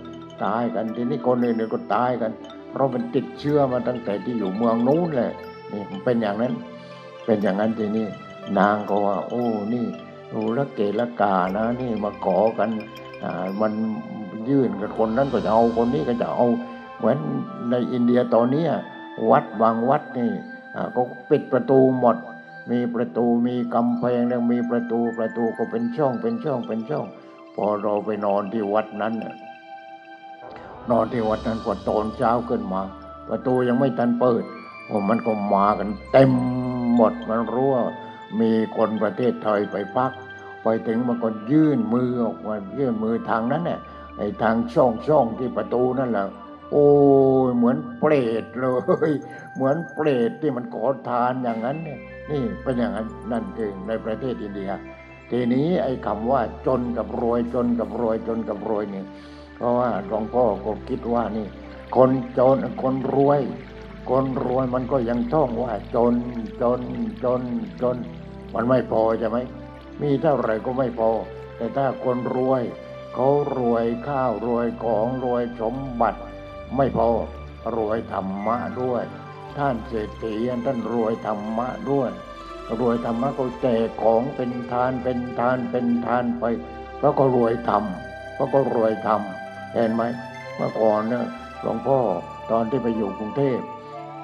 [0.44, 2.32] ตายกันทีนี้คนอื่นๆก็ตายกัน
[2.70, 5.32] เพราะมันติดเชื้อมาตั้งแต่ที่อยู่เมืองนู้นแหละ
[5.72, 6.52] นี่มันเป็นอย่างนั้น
[7.26, 8.06] เป็นอย่างนั้นทีนี้
[8.58, 9.86] นางก็ว่า โอ้นี่
[10.32, 12.70] ดูละเกละกานะ นี่มาขอกัน
[13.24, 13.72] อ่ามัน
[14.48, 16.46] ยื่นกับคนนั้นก็จะเอาคนนี้ก็จะเอา
[16.98, 17.16] เหมือน
[17.70, 18.64] ในอินเดียตอนนี้
[19.30, 20.30] วัดบางวัดนี่
[20.74, 21.00] อ่าก็
[21.30, 22.16] ปิดประตูหมด
[22.70, 27.06] มีประตูมีกำแพงแล้วมีประตูประตูก็เป็นช่องเป็นช่องเป็นช่อง
[27.54, 29.34] พอเราไปนอนที่วัดนั้นน่ะ
[30.90, 32.82] นอนที่วัดนั้นพอตอนเช้าขึ้นมา
[33.28, 34.44] ประตูยังไม่ทันเปิด
[34.86, 36.30] โอ้มันก็มากันเต็ม
[36.94, 37.84] หมดมันรู้ว่า
[38.40, 40.12] มีคนประเทศไทยไปพัก
[40.62, 43.80] ไปถึงมันก็ยื่นมือออกมายื่นมือทางนั้นเนี่ย
[44.18, 46.26] ไอ้ทางช่องช่องที่ประตูนั่นแหละ
[46.72, 46.86] โอ้
[47.48, 48.66] ยเหมือนเปรตเล
[49.08, 49.10] ย
[49.54, 54.70] เหมือนเปรตที่มันขอทานอย่างนั้นเนี่ย นี่เป็นอย่างนั้นนั่นคือในประเทศอินเดีย
[55.30, 59.06] ทีนี้ไอ้คำว่าจนกับรวยจนกับรวยจนกับรวยเนี่ย
[59.56, 61.46] เพราะว่าหลวงพ่อก็คิดว่านี่
[61.96, 63.40] คนจนคนรวย
[64.10, 66.14] คนรวยมันก็ยังท่องว่าจน
[66.62, 66.80] จน
[67.24, 67.42] จน
[67.82, 67.96] จน
[68.54, 69.38] มันไม่พอใช่ไหม
[70.02, 71.10] มีเท่าไหร่ก็ไม่พอ
[71.56, 72.62] แต่ถ้าคนรวย
[73.14, 76.20] เขารวยข้าวรวยของรวยสมบัติ
[76.76, 77.08] ไม่พอ
[77.76, 79.04] รวยธรรมะด้วย
[79.58, 80.34] ท่านเศรษฐี
[80.66, 82.10] ท่านรวยธรรมะด้วย
[82.80, 86.44] รวยธรรมะก็แจกของเป็นทานเป็นทานเป็นทานไป
[86.98, 87.84] เพราะก็รวยธรรม
[88.34, 89.20] เพระก็รวยธรรม
[89.74, 90.02] เห็นไหม
[90.56, 91.26] เมื่อก่อนเนี่ย
[91.62, 91.98] หลวงพ่อ
[92.50, 93.60] ตอนที่ไปอยู่กรุงเทพ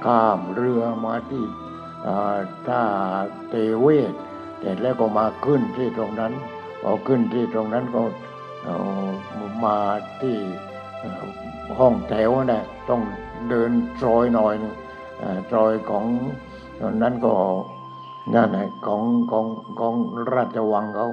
[0.05, 1.45] ข้ามเรือมาที่
[2.69, 2.83] ท่า
[3.51, 4.13] เตเวศ
[4.61, 6.33] เสร็จแล้วก็มาขึ้นที่ตรงนั้น
[6.83, 8.03] พอขึ้นที่ตรงนั้นก็
[9.65, 9.79] มา
[10.23, 10.37] ที่
[11.79, 13.03] ห้องแถวนะต้อง
[13.49, 13.71] เดิน
[14.03, 14.75] ซอยหน่อยนึง
[15.22, 16.07] อ่าซอยของ
[17.03, 17.33] นั้นก็
[18.35, 19.46] นั่นแหละของของ
[19.81, 19.94] ของ
[20.35, 21.09] ราชวังเขา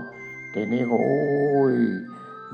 [0.54, 1.22] ทีนี้ก็โอ้
[1.74, 1.76] ย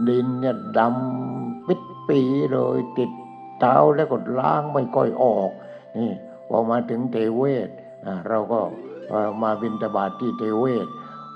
[0.07, 2.19] ดินเนี่ยดำปิดปี
[2.51, 3.11] เลยติด
[3.59, 5.49] เท้าแล้วก็ล้างไม่ค่อยออก
[5.97, 6.11] นี่
[6.49, 7.69] พอมาถึงเทเวศ
[8.27, 8.59] เราก็
[9.43, 10.87] มาบินตบาตที่เทเวศ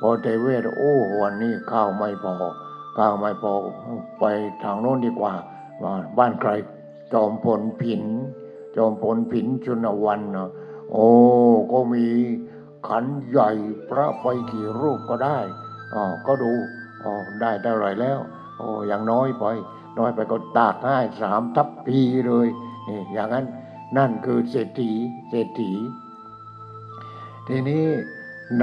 [0.02, 2.34] พอเทเวศโอ้วันนี้ข้าวไม่พอ
[2.98, 3.54] ข้าวไม่พอ
[4.20, 4.24] ไป
[4.64, 5.34] ทางโน้นดีกว่า
[5.84, 6.52] ว่าบ้านใคร
[7.14, 8.04] จอมพลผิน
[8.76, 10.50] จอมพลผินชุนวันเนาะ
[10.92, 11.08] โอ้
[11.72, 12.06] ก็มี
[12.88, 13.52] ขันใหญ่
[13.90, 15.38] พระไปกี่รูปก็ได้
[15.94, 16.54] อ๋อก็ดู
[17.04, 18.20] อ๋อได้เท่าไรแล้ว
[18.58, 19.46] โอ้อยังน้อยไป
[20.00, 22.48] น้อยไปก็ตากให้สามทัพพีเลย
[22.88, 23.46] นี่อย่างนั้น
[23.98, 24.92] นั่นคือเศรษฐี
[25.30, 25.72] เศรษฐี
[27.48, 27.84] ทีนี้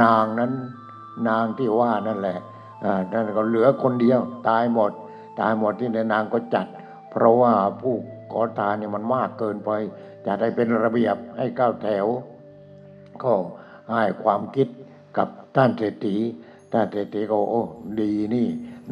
[0.00, 0.52] นางนั้น
[1.28, 2.38] นางที่ว่านั่นแหละ
[2.84, 4.92] อ่านั่นก็เหลือคนเดียว ตายหมด
[5.40, 6.66] ตายหมดที่ในนางก็จัด
[7.10, 7.96] เพราะว่าผู้
[8.32, 9.70] ขอทานเนี่ยมันมากเกินไป
[10.26, 12.06] จะได้เป็นระเบียบให้ก้าวแถว
[13.22, 13.32] ก็
[13.90, 14.68] ให้ความคิด
[15.18, 16.16] กับท่านเศรษฐี
[16.72, 17.62] ท่านเศรษฐีก็โอ้
[18.00, 18.46] ดีนี่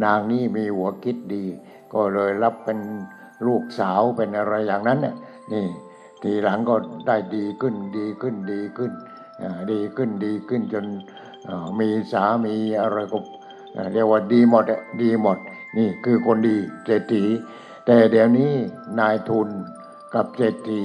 [0.04, 1.44] นางนี่มีหัวคิดดี
[1.92, 2.78] ก็เลยรับเป็น
[3.46, 5.14] ลูกสาวเป็นอะไรอย่างนั้นน่ะ
[5.52, 5.64] นี่
[6.22, 6.74] ทีหลังก็
[7.06, 8.92] ได้ดีขึ้นดีขึ้นดีขึ้น
[9.70, 10.86] ดีขึ้นดีขึ้นจน
[11.80, 13.18] มีสามีอะไรก็
[13.92, 14.64] เรียกว่าดีหมด
[15.02, 15.38] ดีหมด
[15.78, 17.24] นี่คือคนดีเศรษฐี
[17.86, 18.52] แต่เดี๋ยวนี้
[19.00, 19.48] นายทุน
[20.14, 20.84] กับเศรษฐี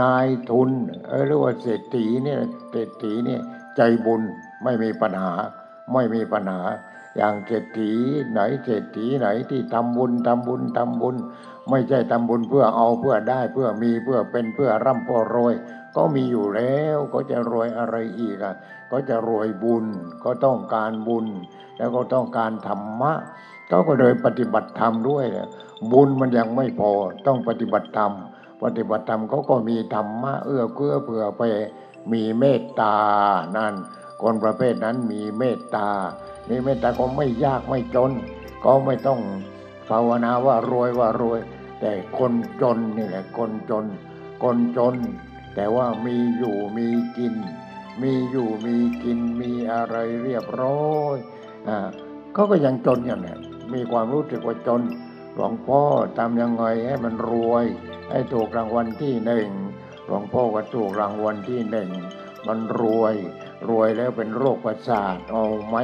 [0.00, 0.70] นายทุน
[1.08, 3.40] เออเรียกว่าเศรษฐีเนี่ยเศรษฐีเนี่ย
[3.76, 4.22] ใจบุญ
[4.64, 5.32] ไม่มีปัญหา
[5.92, 6.62] ไม่มีปัญหา
[7.16, 7.92] อย่างเศรษฐี
[8.30, 11.16] ไหนเศรษฐีไหนที่ทำบุญทำบุญทำบุญ
[11.70, 15.54] ไม่ใช่ทำบุญเพื่อเอาเพื่อได้เพื่อมีเพื่อเป็นเพื่อร่ำเพื่อรวย
[15.96, 18.54] ก็มีอยู่แล้วก็จะรวยอะไรอีกอะ
[18.90, 19.84] ก็จะรวยบุญ
[20.24, 21.26] ก็ต้องการบุญ
[21.78, 23.12] แล้วก็ต้องการธรรมะ
[23.70, 25.48] ก็ก็เลยปฏิบัติธรรมด้วยเนี่ย
[25.90, 26.90] บุญมันยังไม่พอ
[27.26, 28.12] ต้องปฏิบัติธรรม
[28.62, 31.42] ปฏิบัติธรรมเขาก็มีธรรมะเอื้อเกื้อเผื่อไป
[32.12, 32.96] มีเมตตา
[33.56, 33.74] นั่น
[34.22, 35.88] คนประเภทนั้นมีเมตตา
[36.48, 38.12] มีเมตตาก็ไม่ยากไม่จน
[38.64, 39.20] ก็ไม่ต้อง
[39.88, 41.40] ภาวนาว่ารวยว่ารวย
[41.80, 43.84] แต่คนจนนี่แหละคนจน
[44.42, 44.94] คนจน
[45.54, 47.34] แต่ว่ามีอยู่มีกิน
[48.02, 51.16] มีอยู่มีกินมีอะไรเรียบร้อย
[51.68, 51.78] อ่า
[52.34, 53.36] เขาก็ยังจนอย่างนี้
[53.74, 54.82] มีความรู้สึกว่าจน
[55.34, 55.80] หลวงพ่อ
[56.18, 57.64] ทำยังไงให้มันรวย
[58.10, 59.48] ให้ถูกรางวัลที่หนึ่ง
[60.06, 61.90] หลวงพ่อก็ถูกรางวัลที่หนึ่ง
[62.46, 63.14] มันรวย
[63.68, 65.76] รวยแล้วเป็นโรคประสาทเอาไหม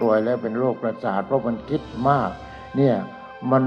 [0.00, 2.30] รวยแล้วเป็นโรคประสาทเพราะมันคิดมาก
[2.76, 2.96] เนี่ย
[3.52, 3.64] มัน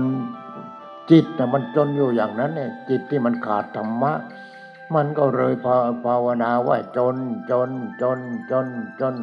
[1.11, 4.13] จิตนะมันจนอยู่อย่างนั้นเนี่ยจิตที่มันขาดธรรมะ
[4.95, 7.15] มันก็เลยภาภาวนาว่าจน
[7.51, 7.69] จน
[8.01, 8.19] จน
[8.51, 8.67] จน
[9.01, 9.15] จน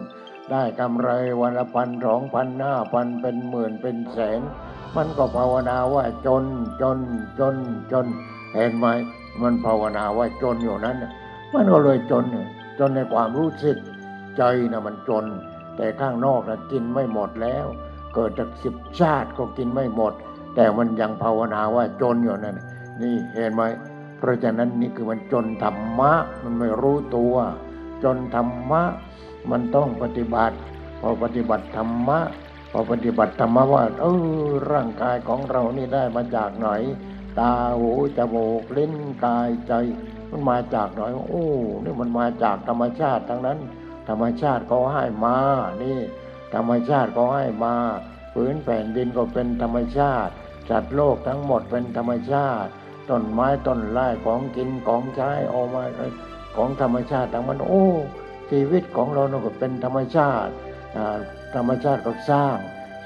[0.50, 1.08] ได้กำไร
[1.40, 4.40] วันละพันสองพันห้าพันเป็นหมื่นเป็นแสน
[4.96, 6.44] มันก็ภาวนาว่าจน
[6.82, 6.98] จน
[7.38, 7.54] จน
[7.92, 8.06] จน
[8.54, 8.86] เห็นไหม
[9.40, 11.12] มันภาวนาว่าจนอยู่นั้นน่ะ
[11.52, 12.48] มันก็เลยจนน่ะ
[12.78, 13.76] จนในความรู้สึก
[14.36, 15.24] ใจนะมันจน
[15.76, 17.66] แต่ข้างนอกนะกินไม่หมดแล้ว
[18.14, 20.12] เกิดจากสิบชาติก็กินไม่หมด
[20.54, 22.58] แต่มันยังภาวนาว่าจนอยู่นั่น
[23.02, 23.62] นี่เห็นไหม
[24.18, 27.34] เพราะฉะนั้นนี่คือมันจนธรรมะมันไม่รู้ตัว
[28.04, 28.82] จนธรรมะ
[29.50, 30.56] มันต้องปฏิบัติ
[31.00, 32.18] พอปฏิบัติธรรมะ
[32.70, 34.06] พอปฏิบัติธรรมว่าเอ
[34.44, 36.68] อร่างกายของเรานี่ได้มาจากไหน
[37.38, 39.72] ตาหูจมูกลิ้นกายใจ
[40.30, 41.46] มันมาจากไหนโอ้
[41.84, 43.58] นี่มันมาจากธรรมชาติทั้งนั้น
[44.08, 45.36] ธรรมชาติเขาให้มา
[45.82, 45.98] นี่
[46.54, 47.74] ธรรมชาติเขาให้มา
[48.34, 50.32] พื้นแผ่นดินก็เป็นธรรมชาติ
[50.70, 52.70] จัดโลกทั้งหมดเป็นธรรมชาติ
[53.10, 55.82] ต้นไม้ต้นไม้ของกินของใช้เอามา
[56.56, 57.86] ของธรรมชาติทั้งมันโอ้
[58.50, 60.52] ชีวิตของเราเนี่ยก็เป็นธรรมชาติ
[60.96, 61.18] อ่า
[61.54, 62.56] ธรรมชาติก็สร้าง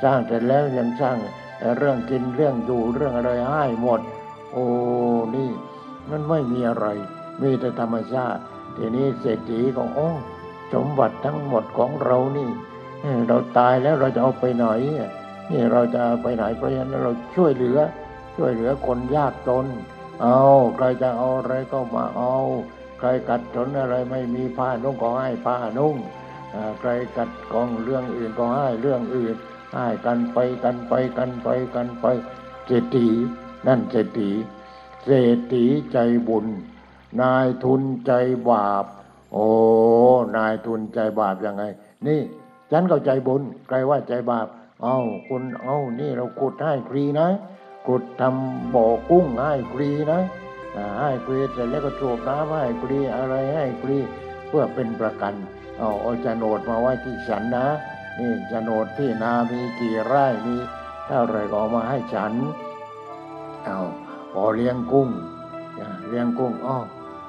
[0.03, 1.17] สร้างเสร็จแล้วยังสร้าง
[1.79, 4.01] เรื่องกินเรื่องอยู่เรื่องอะไรให้หมด
[4.53, 4.65] โอ้
[5.37, 5.51] นี่
[6.11, 6.87] มันไม่มีอะไร
[7.43, 8.41] มีแต่ธรรมชาติ
[8.77, 10.09] ทีนี้เศรษฐีก็โอ้
[10.75, 12.51] สมบัติทั้งหมดของเรานี่
[13.29, 14.67] เราตายแล้วเราจะเอาไปไหน
[15.51, 17.79] นี่เราจะไปไหนเพราะฉะนั้นเราช่วยเหลือ
[18.37, 19.67] ช่วยเหลือคนยากจน
[20.23, 20.43] เอา
[20.77, 22.37] ใครจะเอาอะไรก็มาเอา
[22.99, 25.97] ใครกัดจนอะไรไม่มีผ้านุ่งก็ให้ผ้านุ่ง
[26.81, 29.37] ใครกัดกองเรื่องอื่นก็ให้เรื่องอื่น
[29.75, 32.07] ให้กันไปกันไปกันไปกันไป
[32.67, 33.09] เศรษฐี
[33.67, 34.31] นั่นเศรษฐี
[35.05, 36.47] เศรษฐีใจบุญ
[37.21, 38.13] นายทุนใจ
[38.49, 38.85] บาป
[39.33, 39.47] โอ้
[40.37, 41.63] นายทุนใจบาปยังไง
[42.07, 42.21] นี่
[42.73, 44.47] ฉันก็ใจบุญใครว่าใจบาป
[44.83, 47.29] เอาคุณเอานี่เราขุดให้ฟรีนะ
[47.87, 50.21] ขุดทำบ่อกุ้งให้ฟรีนะ
[50.99, 53.97] ให้ฟรีเสร็จแล้วก็สูบน้ำให้ฟรีอะไรให้ฟรี
[54.49, 55.35] เพื่อเป็นประกัน
[55.79, 57.67] เอาเอาโฉนดมาไว้ที่ฉันนะ
[58.19, 60.57] นี่โฉนดที่นามีกี่ไร่มี
[61.07, 62.33] เท่าไรก็เอามาให้ฉัน
[63.65, 63.79] เอา
[64.33, 65.09] พอเลี้ยงกุ้ง
[66.09, 66.79] เลี้ยงกุ้งอ้อ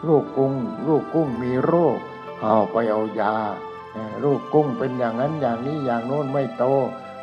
[0.08, 0.54] ลูกกุ้ง
[0.88, 1.98] ลูกกุ้งมีโรค
[2.42, 3.36] เอาไปเอายา
[4.24, 6.64] ลูกกุ้งเป็นอย่างนั้นอย่างนี้อย่างโน้นไม่โต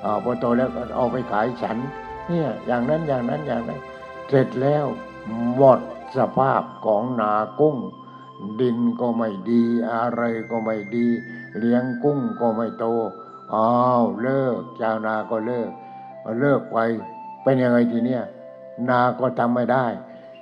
[0.03, 1.79] เอาพอโตแล้วก็เอาไปขายฉัน
[2.29, 3.81] เนี่ยอย่างนั้นอย่างนั้นอย่างนั้น
[4.29, 4.87] เสร็จแล้ว
[5.57, 5.81] หมด
[6.17, 7.77] สภาพของนากุ้ง
[8.61, 11.07] ดินก็ไม่ดี อะไรก็ไม่ดี
[11.59, 12.87] เลี้ยงกุ้งก็ไม่โต
[13.55, 15.70] อ้าวเลิกชาวนาก็เลิก
[16.40, 16.79] เลิกไป
[17.42, 18.22] เป็นยังไงทีเนี้ย
[18.88, 19.87] นาก็ทำไม่ได้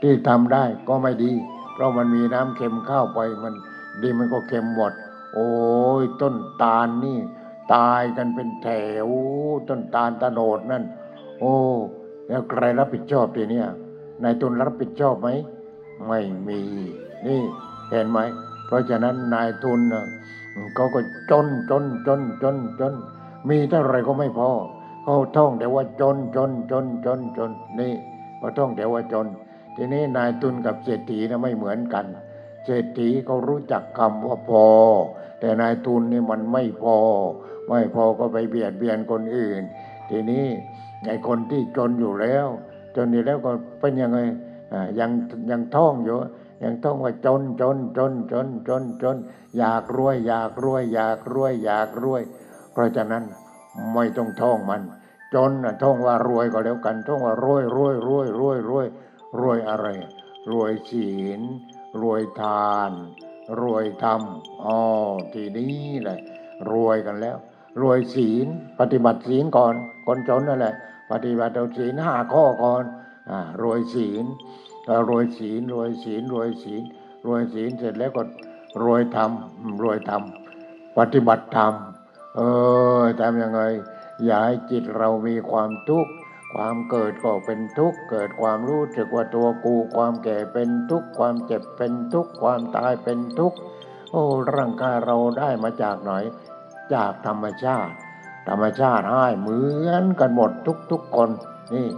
[0.02, 1.32] ที่ทำได้ก็ไม่ดี
[1.72, 3.54] เพราะมันมีน้ำเค็มเข้าไปมัน
[4.02, 4.92] ดินมันก็เค็มหมด
[5.34, 5.48] โอ้
[6.02, 7.18] ยต้นตาลนี่
[7.74, 8.68] ตายกันเป็นแถ
[9.06, 9.08] ว
[9.68, 10.84] ต้นตาลตะโนดนั่น
[11.40, 11.54] โอ้
[12.28, 13.66] แล้วใครรับผิดชอบทีเนี้ย
[14.22, 15.28] นายทุนรับผิดชอบไหม
[16.06, 16.60] ไม่มี
[17.26, 17.42] นี่
[17.90, 18.18] เห็นไหม
[18.66, 19.80] เพราะฉะนั้นนายทุน
[20.74, 22.94] เขาก็จนจนจนจนจน
[23.48, 24.50] มีเท่าไรก็ไม่พอ
[25.04, 27.92] เขาท่องแต่ว่าจนจนจนจนจนนี่
[28.38, 29.26] เขาท่องแต่ว่าจน
[29.76, 32.04] ทีนี้นายทุนกับเศรษฐีนะไม่เหมือนกัน
[32.64, 34.66] เศรษฐีเขารู้จักคำว่าพอ
[35.40, 36.96] แต่นายทุนนี่มันไม่พอ
[37.68, 39.62] ไม่พอก็ไปเบียดเบียนคนอื่น
[40.10, 40.46] ทีนี้
[41.06, 42.46] ไอ้คนที่จนอยู่แล้ว
[42.96, 44.18] จนอยู่แล้วก็เป็นยังไง
[45.00, 45.10] ยัง
[45.50, 46.16] ยังท่องอยู่
[46.62, 49.16] ยังท่องว่าจนจนจนจนจนจน
[49.58, 52.22] อยากรวย อยากรวย อยากรวย อยากรวย
[52.72, 53.24] เพราะฉะนั้น
[53.94, 54.82] ไม่ต้องท่องมัน
[55.34, 58.86] จนน่ะท่องว่ารวยก็แล้วกันท่องว่ารวยรวยรวยรวยรวย
[59.40, 59.86] รวยอะไร
[60.50, 61.40] รวยศีล
[62.02, 62.92] รวยทาน
[63.60, 64.22] รวยธรรม
[64.64, 64.78] อ๋อ
[65.34, 66.18] ทีนี้แหละ
[66.70, 67.36] รวยกันแล้ว
[67.80, 68.46] รวยศีล
[68.80, 69.74] ปฏิบัติศีลก่อน
[70.06, 70.74] คนจนนั่นแหละ
[71.10, 72.84] ปฏิบัติเอาศีลห้าข้อก่อน
[73.30, 74.24] อ่ารวยศีล
[75.08, 76.82] รวยศีลรวยศีลรวยศีล
[77.26, 78.22] รวยศีลเสร็จแล้วก็
[78.84, 80.22] รวยธรรมอืมรวยธรรม
[80.98, 81.72] ปฏิบัติธรรม
[82.36, 82.40] เอ
[83.00, 83.60] อทำยังไง
[84.24, 86.12] อย่าให้จิตเรามีความทุกข์
[86.54, 93.58] ความเกิดก็เป็นทุกข์เกิดความรู้สึกว่าตัวกู ความแก่เป็นทุกข์ความเจ็บเป็นทุกข์ความตายเป็นทุกข์
[94.10, 94.22] โอ้
[94.56, 96.12] ร่างกายเราได้มาจากไหน
[96.94, 97.92] จากธรรมชาติ
[98.48, 100.50] ธรรมชาติให้เหมือนกันหมด
[100.90, 101.30] ทุกๆคน
[101.74, 101.88] นี่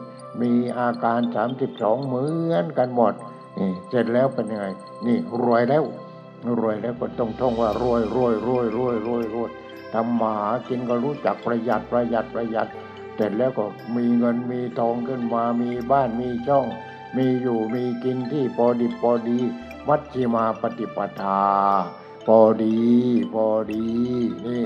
[0.40, 3.14] มีอาการสามสิบสองเหมือนกันหมด
[3.58, 4.66] นี่เสร็จแล้วเป็นยังไง
[5.06, 5.84] นี่รวยแล้ว
[6.60, 9.50] รวยแล้วก็ต้องท่องว่ารวยรวยรวยรวยรวยรวย
[9.92, 12.68] ทำมาหากินก็รู้จักประหยัดประหยัดประหยัด
[13.16, 13.64] เสร็จแล้วก็
[13.96, 16.66] มีเงินมีทองขึ้นมา มีบ้านมีช่อง
[17.16, 19.38] มีอยู่มีกินที่พอดิบพอดี
[19.88, 21.40] มัชฌิมาปฏิปทา
[22.26, 22.78] พอดี
[23.34, 23.84] พอดี
[24.46, 24.62] นี่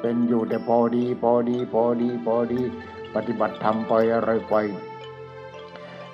[0.00, 2.60] เป็นอยู่แต่พอดี พอดีพอดีพอดี
[3.14, 4.54] ปฏิบัติธรรมไปอะไรไป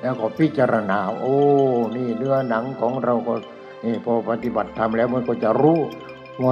[0.01, 1.37] แล้วก็พิจารณา โอ้
[1.97, 3.35] นี่เนื้อหนังของเราก็
[3.85, 5.81] นี่พอปฏิบัติธรรมแล้วมันก็จะรู้
[6.39, 6.47] แหม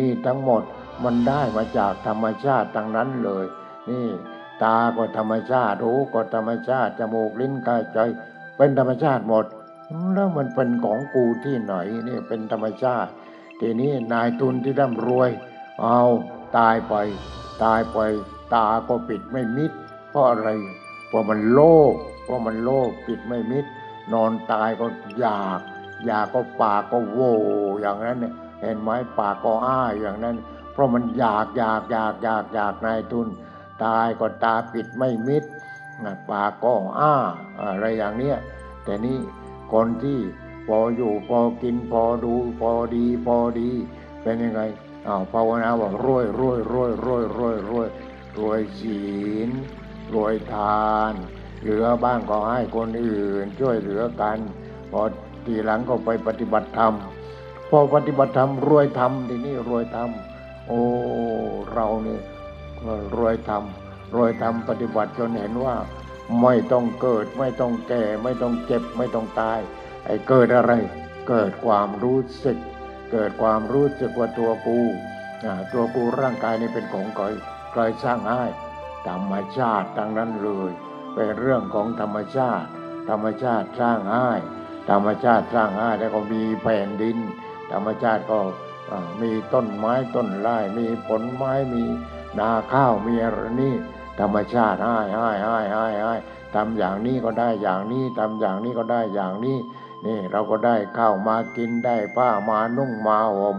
[0.00, 0.62] นี่ทั้งหมด
[1.04, 3.44] มันได้มาจากธรรมชาติทั้งนั้นเลย
[3.90, 4.06] นี่
[4.62, 7.98] ตาก็ธรรมชาติหูก็ธรรมชาติจมูกลิ้นกายใจ
[8.56, 9.44] เป็นธรรมชาติหมด
[10.14, 11.74] แล้วมันเป็นของกูที่ไหน
[12.08, 13.10] นี่เป็นธรรมชาติ
[13.60, 15.30] ทีนี้นายทุนที่ร่ำรวย
[15.82, 16.00] เอา
[16.58, 16.94] ตายไป
[17.64, 17.98] ตายไป
[18.54, 19.72] ตาก็ปิดไม่มิด
[20.10, 20.48] เพราะอะไร
[21.12, 21.60] เพราะมันโล
[21.92, 21.94] ภ
[22.24, 23.64] เพราะมันโลภปิดไม่มิด
[24.12, 24.86] นอนตายก็
[25.20, 25.60] อยาก
[26.06, 27.18] อยากก็ปากก็โว
[27.80, 30.36] อย่างนั้นเนี่ยเห็นไหมปากก็อ้าอย่างนั้น
[30.72, 33.28] เพราะมันอยากอยากอยากอยากอยากนายทุน
[33.84, 35.44] ตายก็ตาปิดไม่มิด
[36.30, 37.14] ปากก็อ้า
[37.60, 38.36] อะไรอย่างเนี้ย
[38.84, 39.18] แต่นี่
[39.72, 40.18] คนที่
[40.66, 43.70] พออยู่พอกินพอดูพอดีพอดี
[44.22, 44.60] เป็นยังไง
[45.06, 47.88] อ้าวภาวนาว่ารวยรวยรวยรวยรวยรวย
[48.38, 49.00] รวยศี
[49.48, 49.50] ล
[50.14, 51.14] รวยทาน
[51.62, 54.38] เหลือบ้างก็ให้คนอื่น ช่วยเหลือกัน
[54.90, 55.00] พอ
[55.46, 56.94] ทีหลังก็ไปปฏิบัติธรรม
[57.70, 60.10] พอปฏิบัติธรรมรวยธรรมทีนี้รวยธรรม
[60.68, 60.82] โอ้
[61.72, 62.18] เรานี่
[63.16, 63.64] รวยธรรม
[64.14, 65.76] รวยธรรมปฏิบัติจนเห็นว่า
[66.42, 69.58] ไม่ต้องเกิดไม่ต้องแก่ไม่ต้องเจ็บไม่ต้องตาย
[70.06, 70.72] ไอ้เกิดอะไร
[71.28, 72.58] เกิดความรู้สึก
[73.12, 74.80] เกิดความรู้สึกว่าตัวกู
[75.72, 77.32] ตัวกูร่างกายนี่เป็นของก่อย
[77.74, 78.42] กลอยสร้างให้
[79.08, 80.70] ธรรมชาติทั้งนั้นเลย
[81.14, 82.68] เป็นเรื่องของธรรมชาติ
[83.10, 84.28] ธรรมชาติสร้างให้
[84.90, 87.18] ธรรมชาติสร้างให้แล้วก็มีแผ่นดิน
[87.72, 88.38] ธรรมชาติก็
[88.90, 91.84] อ่ามีต้นไม้ต้นไร่มีผลไม้มี
[92.38, 93.74] นาข้าวมีอะไรนี่
[94.20, 96.14] ธรรมชาติให้ให้ให้ให้ให้
[96.54, 99.56] ทำอย่างนี้ก็ได้อย่างนี้ทำอย่างนี้ก็ได้อย่างนี้
[100.06, 103.58] นี่เราก็ได้ข้าวมากินได้ผ้ามานุ่งมาห่ม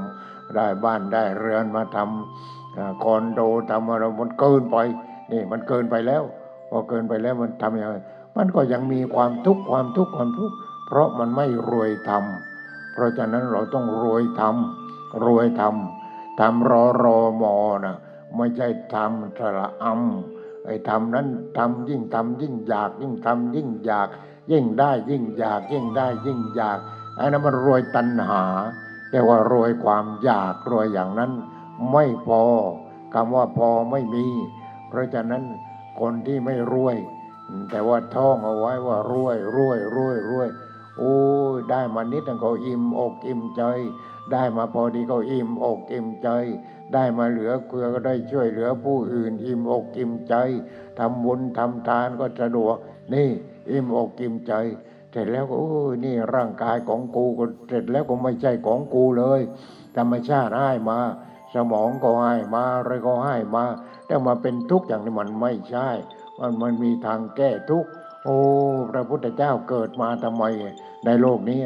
[0.56, 3.42] ได้บ้านได้เรือนมาทำคอนโด
[3.72, 4.78] ทำอะไรมันเกินไป
[5.34, 6.24] นี่มันเกินไปแล้ว
[6.70, 7.96] พอเกินไปแล้วมันทำยังไง
[8.38, 10.56] มันก็ยังมีความทุกข์ความทุกข์ความทุกข์
[10.88, 17.56] เพราะมันไม่รวยทำเพราะฉะนั้นเราต้องรวยทำรวยทำทำรอรอมอ
[17.86, 17.96] นะ
[18.38, 21.28] ไม่ใช่ทำสระอำไอ้ทำนั้น
[21.58, 24.10] ทำยิ่งทำยิ่งอยาก ยิ่งทำยิ่งอยาก
[24.52, 26.80] ยิ่งได้ยิ่งอยาก ยิ่งได้ยิ่งอยาก
[27.16, 28.44] ไอ้นั้นมันรวยตัณหา
[29.12, 31.32] แต่ว่ารวยความอยากรวยอย่างนั้น
[31.92, 32.44] ไม่พอ
[33.14, 34.26] คำว่าพอไม่มี
[34.94, 35.44] เพราะฉะนั้น
[36.00, 36.98] คนที่ไม่รวย
[37.70, 40.48] แต่ว่าท่องเอาไว้ว่ารวยรวยรวยรวย
[41.00, 41.16] โอ้
[41.56, 43.64] ยได้มานิดนึงก็อิ่มอกอิ่มใจ
[44.32, 46.30] ได้มาพอดีก็อิ่มอกอิ่มใจ
[46.94, 50.36] ได้มาเหลือเกลือก็ได้ช่วยเหลือผู้อื่น อิ่มอกอิ่มใจ
[51.00, 52.76] ทำบุญทำทานก็สะดวก
[53.14, 53.30] นี่
[53.72, 54.54] อิ่มอกอิ่มใจ
[55.12, 59.42] เสร็จแล้วก็โอ้ยนี่ร่างกายของกูก็เสร็จแล้วก็ไม่ใช่ของกูเลย
[59.98, 61.00] ธรรมชาติให้มา
[61.56, 63.64] สมองก็ให้มาอะไรก็ให้มา
[64.08, 65.90] แต่มาเป็นทุกข์อย่างนี้มันไม่ใช่
[66.40, 67.90] มันมันมีทางแก้ทุกข์
[68.24, 68.38] โอ้
[68.92, 70.44] พระพุทธเจ้าเกิดมาทำไม
[71.06, 71.62] ในโลกนี้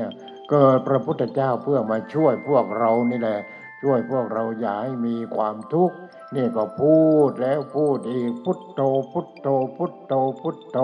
[0.52, 3.40] เกิดพระพุทธเจ้าเพื่อมาช่วยพวกเรานี่แหละ
[3.82, 5.96] ช่วยพวกเราอย่าให้มีความทุกข์
[6.36, 6.98] นี่ก็พู
[7.30, 8.82] ดแล้วพูดอีกพุทโธ
[9.12, 10.78] พุทโธพุทโธพุทโธ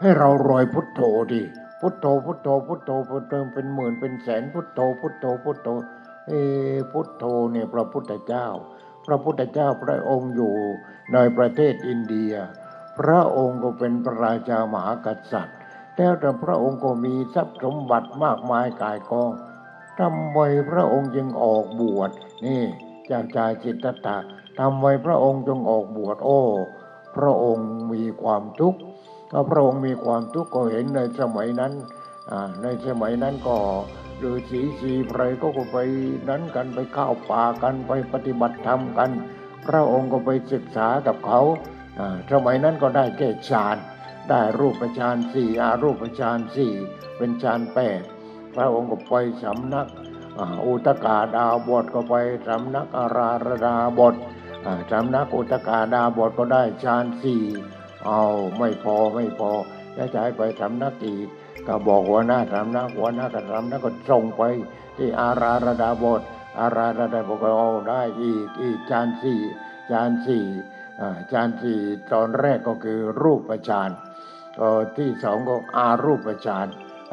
[0.00, 1.00] ให้เรารอยพุทโธ
[1.32, 1.42] ดิ
[1.80, 5.68] พุทโธพุทโธพุทโธพุทโธเป็นหมื่นเป็นแสนพุทโธพุทโธพุทโธ
[6.28, 6.32] เอ
[6.90, 8.46] พุทโธเนี่ยพระพุทธเจ้า
[9.06, 10.54] พระพุทธเจ้าพระองค์อยู่
[11.12, 12.32] ในประเทศอินเดีย
[12.98, 15.58] พระองค์ก็เป็นพระราชามหากษัตริย์
[15.96, 19.32] แล้วแต่พระองค์ก็มีทรัพย์สมบัติมากมายกายกอง
[19.98, 20.38] ทำไม
[20.70, 22.10] พระองค์จึงออกบวช
[22.46, 22.62] นี่
[23.10, 24.18] จากจายจิตตตะ
[24.58, 26.40] ทำไมพระองค์จึงออกบวชโอ้
[27.16, 28.80] พระองค์มีความทุกข์
[29.30, 31.72] ถ้าพระองค์มีความทุกข์ก็เห็นในสมัยนั้น
[32.62, 33.56] ในสมัยนั้นก็
[34.28, 35.76] ฤาษีสีไพรก็ไป
[36.28, 39.10] นั้นกันไปเข้าป่ากันไปปฏิบัติธรรมกัน
[39.66, 41.40] พระองค์ก็ไปศึกษากับเขา
[42.30, 43.76] สมัยนั้นก็ได้แก่ฌาน
[44.28, 46.72] ได้รูปฌานสี่อารูปฌานสี่
[47.16, 48.00] เป็นฌานแปด
[48.54, 49.14] พระองค์ก็ไป
[49.44, 49.86] สำนัก
[50.64, 52.14] อุตกาดาบทก็ไป
[52.48, 54.14] สำนักอาราระดาบท
[54.92, 57.42] สำนักอุตกาดาบทก็ได้ฌานสี่
[58.06, 58.22] เอา
[58.58, 59.50] ไม่พอไม่พอ
[59.94, 61.26] แล้วจะให้ไปสำนักอีก
[61.66, 64.42] ก็บอกหัวหน้าสำนักหัวหน้ากับสำนักก็ส่งไป
[64.96, 66.20] ที่อาราระดาบท
[66.58, 69.40] อาราระดาบทก็เอาได้อีกอีกฌานสี่
[69.90, 70.44] ฌานสี่
[71.00, 71.78] อ่าฌานสี่
[72.12, 73.90] ตอนแรกก็คือรูปฌาน
[74.98, 76.66] ที่สองก็อารูปฌาน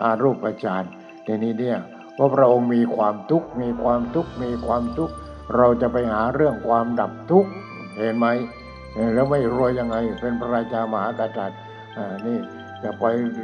[0.03, 0.83] อารูปฌาน
[1.25, 1.79] ทีนี้เนี่ย
[2.13, 5.13] เพราพระองค์มีความทุกข์มีความทุกข์มีความทุกข์
[5.55, 7.49] เราจะไปหาเรื่องความดับทุกข์
[7.97, 8.27] เห็นไหม
[9.13, 11.59] แล้วไม่รวยยังไงเป็นพระราชามหากษัตริย์
[11.97, 12.37] อ่านี่
[12.83, 13.03] จะไป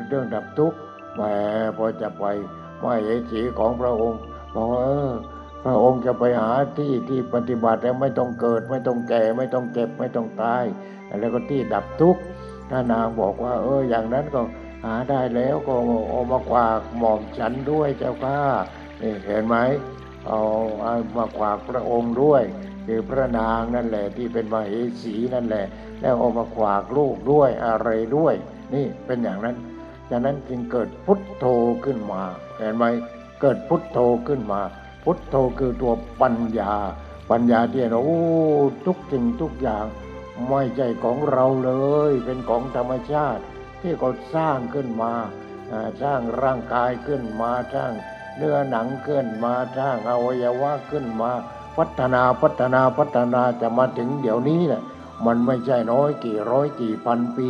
[0.09, 0.77] เรื่องดับทุกข์
[1.15, 1.21] แหม
[1.77, 2.25] พอจะไป
[2.79, 4.19] ไม่เหสีของพระองค์
[4.55, 5.11] บอกว่าเออ
[5.63, 10.63] พระองค์จะไปหาที่ที่ปฏิบัติแล้วไม่ต้องเกิด ไม่ต้องแก่ไม่ต้องเจ็บไม่ต้องตาย
[11.19, 12.21] แล้วก็ที่ดับทุกข์
[12.69, 14.41] ถ้านางบอกว่า เอออย่างนั้นก็
[14.85, 15.73] หาได้แล้วก็
[16.09, 18.39] เอามาขวากหม่อมฉันด้วยเจ้าค่ะ
[19.01, 19.55] นี่เห็นไหม
[20.27, 20.39] เอา
[21.17, 22.43] มาขวากพระองค์ด้วย
[22.87, 25.65] คือพระนางนั่นแหละที่เป็นมเหสีนั่นแหละ
[26.01, 28.35] แล้วเอามาขวากลูกด้วยอะไรด้วย
[28.73, 29.55] นี่เป็นอย่างนั้น
[30.09, 31.45] จากนั้นจึงเกิดพุทโธ
[31.85, 32.21] ขึ้นมา
[32.57, 32.83] เห็นไหม
[33.41, 34.61] เกิดพุทโธขึ้นมา
[35.03, 36.73] พุทโธคือตัวปัญญา
[37.31, 38.21] ปัญญาที่เราโอ้
[38.85, 39.85] ทุกสิ่งทุกอย่าง
[40.49, 41.71] ไม่ใช่ของเราเล
[42.09, 43.43] ย เป็นของธรรมชาติ
[43.81, 45.13] ที่เขาสร้างขึ้นมา
[45.71, 47.91] อ่าสร้างร่างกายขึ้นมาสร้าง
[48.37, 51.31] เนื้อหนังขึ้นมาสร้างอวัยวะขึ้นมา
[51.77, 54.81] พัฒนาพัฒนาพัฒนาจะมาถึงเดี๋ยวนี้แหละ
[55.25, 57.49] มันไม่ใช่น้อยกี่ร้อยกี่พันปี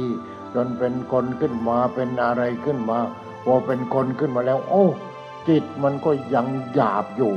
[0.56, 3.00] จนเป็นคนขึ้นมาเป็นอะไรขึ้นมา
[3.46, 4.86] พอเป็นคนขึ้นมาแล้ว โอ้
[5.50, 7.36] จิตมันก็ยังหยาบอยู่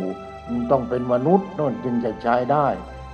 [0.48, 2.66] มันต้องเป็นมนุษย์นั่นจึงจะใช้ได้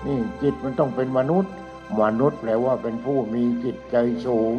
[0.07, 1.53] นี่จิตมันต้องเป็นมนุษย์
[2.00, 3.96] มนุษย์แปลว่าเป็นผู้มีจิตใจ
[4.26, 4.57] สูง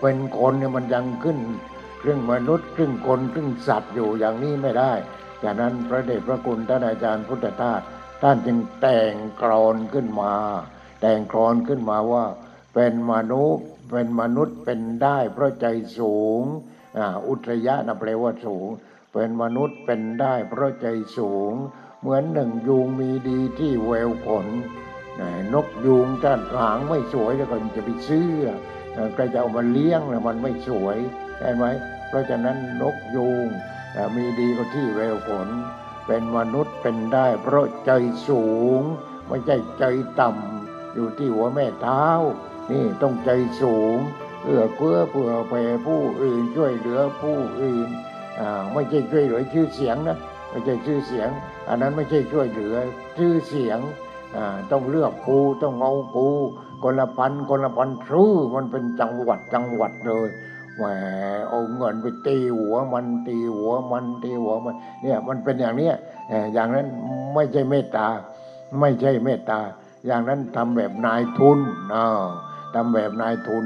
[0.00, 1.38] เป็นคนเนี่ยมันยังขึ้น
[2.06, 4.92] รึ่งมนุษย์ครึ่งคนครึ่งสัตว์อยู่อย่างนี้ไม่ได้
[5.40, 7.80] อย่างนั้นพระเดชพระคุณท่านอาจารย์พุทธทาส
[8.22, 10.34] ท่านจึงแต่งกรอนขึ้นมา
[11.00, 12.24] แต่งกรอนขึ้นมาว่า
[12.74, 15.66] เป็นมนุษย์ เป็นมนุษย์เป็นได้เพราะใจ
[15.98, 16.42] สูง
[17.28, 18.68] อุทยะนะแปลว่าสูง
[19.12, 20.86] เป็นมนุษย์เป็นได้เพราะใจ
[21.18, 21.52] สูง
[22.00, 24.46] เหมือนหนึ่งยุงมีดีที่แววขน
[25.54, 28.28] นกยุงถ้าหางไม่สวยแล้วก็จะไปซื้อ
[29.14, 30.98] ใครจะเอามาเลี้ยงแล้วมันไม่สวย
[31.38, 31.64] ใช่ไหม
[32.08, 33.46] เพราะฉะนั้นนกยุง
[34.16, 35.48] มีดีก็ที่แววขน
[36.06, 37.90] เป็นมนุษย์เป็นได้ เพราะใจ
[38.28, 38.46] สู
[38.78, 38.80] ง
[39.28, 39.84] ไม่ใช่ใจ
[40.20, 42.06] ต่ำอยู่ที่หัวแม่เท้า
[42.70, 43.98] นี่ต้องใจสูง
[44.44, 47.88] เอื้อเพื่อเผื่อแผ่ผู้อื่นช่วยเหลือผู้อื่น
[48.72, 50.18] ไม่ใช่ช่วยเหลือชื่อเสียงนะ
[50.50, 51.28] ไม่ใช่ชื่อเสียง
[51.68, 52.76] อันนั้นไม่ใช่ช่วยเหลือ
[53.18, 53.78] ชื่อเสียง
[54.70, 56.28] ต้องเลือกกูต้องเอากู
[56.82, 60.28] คนละพันคนละพันชื่อมันเป็นจังหวัดจังหวัดเลย
[60.76, 60.82] แหม
[61.48, 65.94] เอาเงินไปตีหัวมันตีหัวมันตีหัวมันเนี่ยมันเป็นอย่างเนี้ย
[66.54, 66.86] อย่างนั้น
[67.34, 68.06] ไม่ใช่เมตตา
[68.80, 69.60] ไม่ใช่เมตตา
[70.06, 71.58] อย่างนั้นทำแบบนายทุน
[71.90, 73.64] เนาะ ทำแบบนายทุน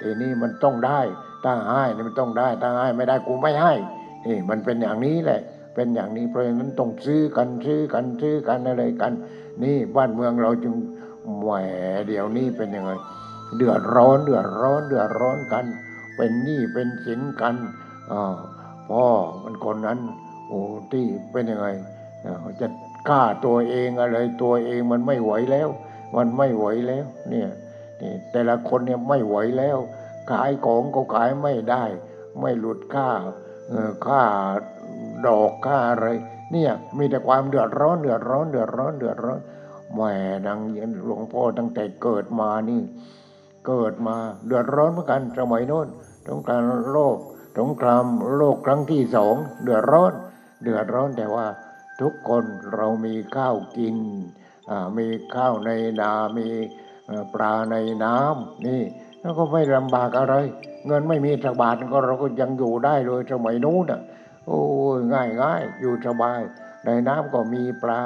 [0.00, 1.00] ทีนี้มันต้องได้
[1.44, 3.72] ถ้าให้นี่มันต้องได้ถ้าให้ไม่ได้กูไม่ให้
[4.26, 5.40] นี่มันเป็นอย่างนี้แหละ
[5.74, 9.12] เป็นอย่างนี้เพราะฉะนั้นต้องซื้อกันซื้อกันซื้อกันอะไรกัน
[9.62, 10.74] นี่บ้านเมืองเราจึง
[11.40, 11.50] แหว
[12.08, 12.92] เดี๋ยวนี้เป็นยังไง
[13.56, 15.64] เดือดร้อนเดือดร้อนเดือดร้อนกัน
[16.16, 17.54] เป็นหนี้เป็นสินกัน
[18.12, 18.14] อ
[18.90, 19.06] พ่อ
[19.42, 19.98] มันคนนั้น
[20.48, 20.60] โอ้
[20.92, 21.68] ที่เป็นยังไง
[22.60, 22.66] จะ
[23.08, 25.68] กล้าตัวเองอะไรตัวเองมันไม่ไหวแล้ว
[26.16, 27.48] มันไม่ไหวแล้ว เนี่ย
[28.32, 29.78] แต่ละคนเนี่ยไม่ไหวแล้ว
[30.30, 31.84] ขายของก็ขายไม่ได้
[32.40, 33.08] ไม่หลุดค่า
[34.06, 34.22] ค่า
[35.26, 36.06] ดอกค่าอะไร
[36.52, 39.40] เนี่ยมีแต่ความเดือดร้อนเดือดร้อนเดือดร้อนเดือดร้อน
[39.94, 40.00] แหม
[40.46, 40.60] ดัง
[41.06, 42.82] หลวงพ่อตั้งแต่เกิดมานี่
[43.66, 45.88] เกิดมาเดือดร้อนเหมือนกันสมัยโน้น
[46.28, 47.16] สงครามโลก
[47.58, 48.04] สงคราม
[48.36, 50.12] โลกครั้งที่สองเดือดร้อน
[50.62, 51.46] เดือดร้อนแต่ว่า
[52.00, 52.44] ทุกคน
[52.74, 53.96] เรามีข้าวกิน
[54.98, 56.48] มีข้าวในนา มี
[57.34, 58.82] ปลาในน้ำนี่
[59.20, 60.34] แล้วก็ไม่ลำบากอะไร
[60.86, 64.00] เงินไม่มีสักบาทก็เราก็ยังอยู่ได้เลยสมัยนู้นอะ
[64.46, 64.60] โอ้
[65.12, 66.40] ง่ายง่ายอยู่สบาย
[66.84, 68.00] ในน้ำก็มีปลา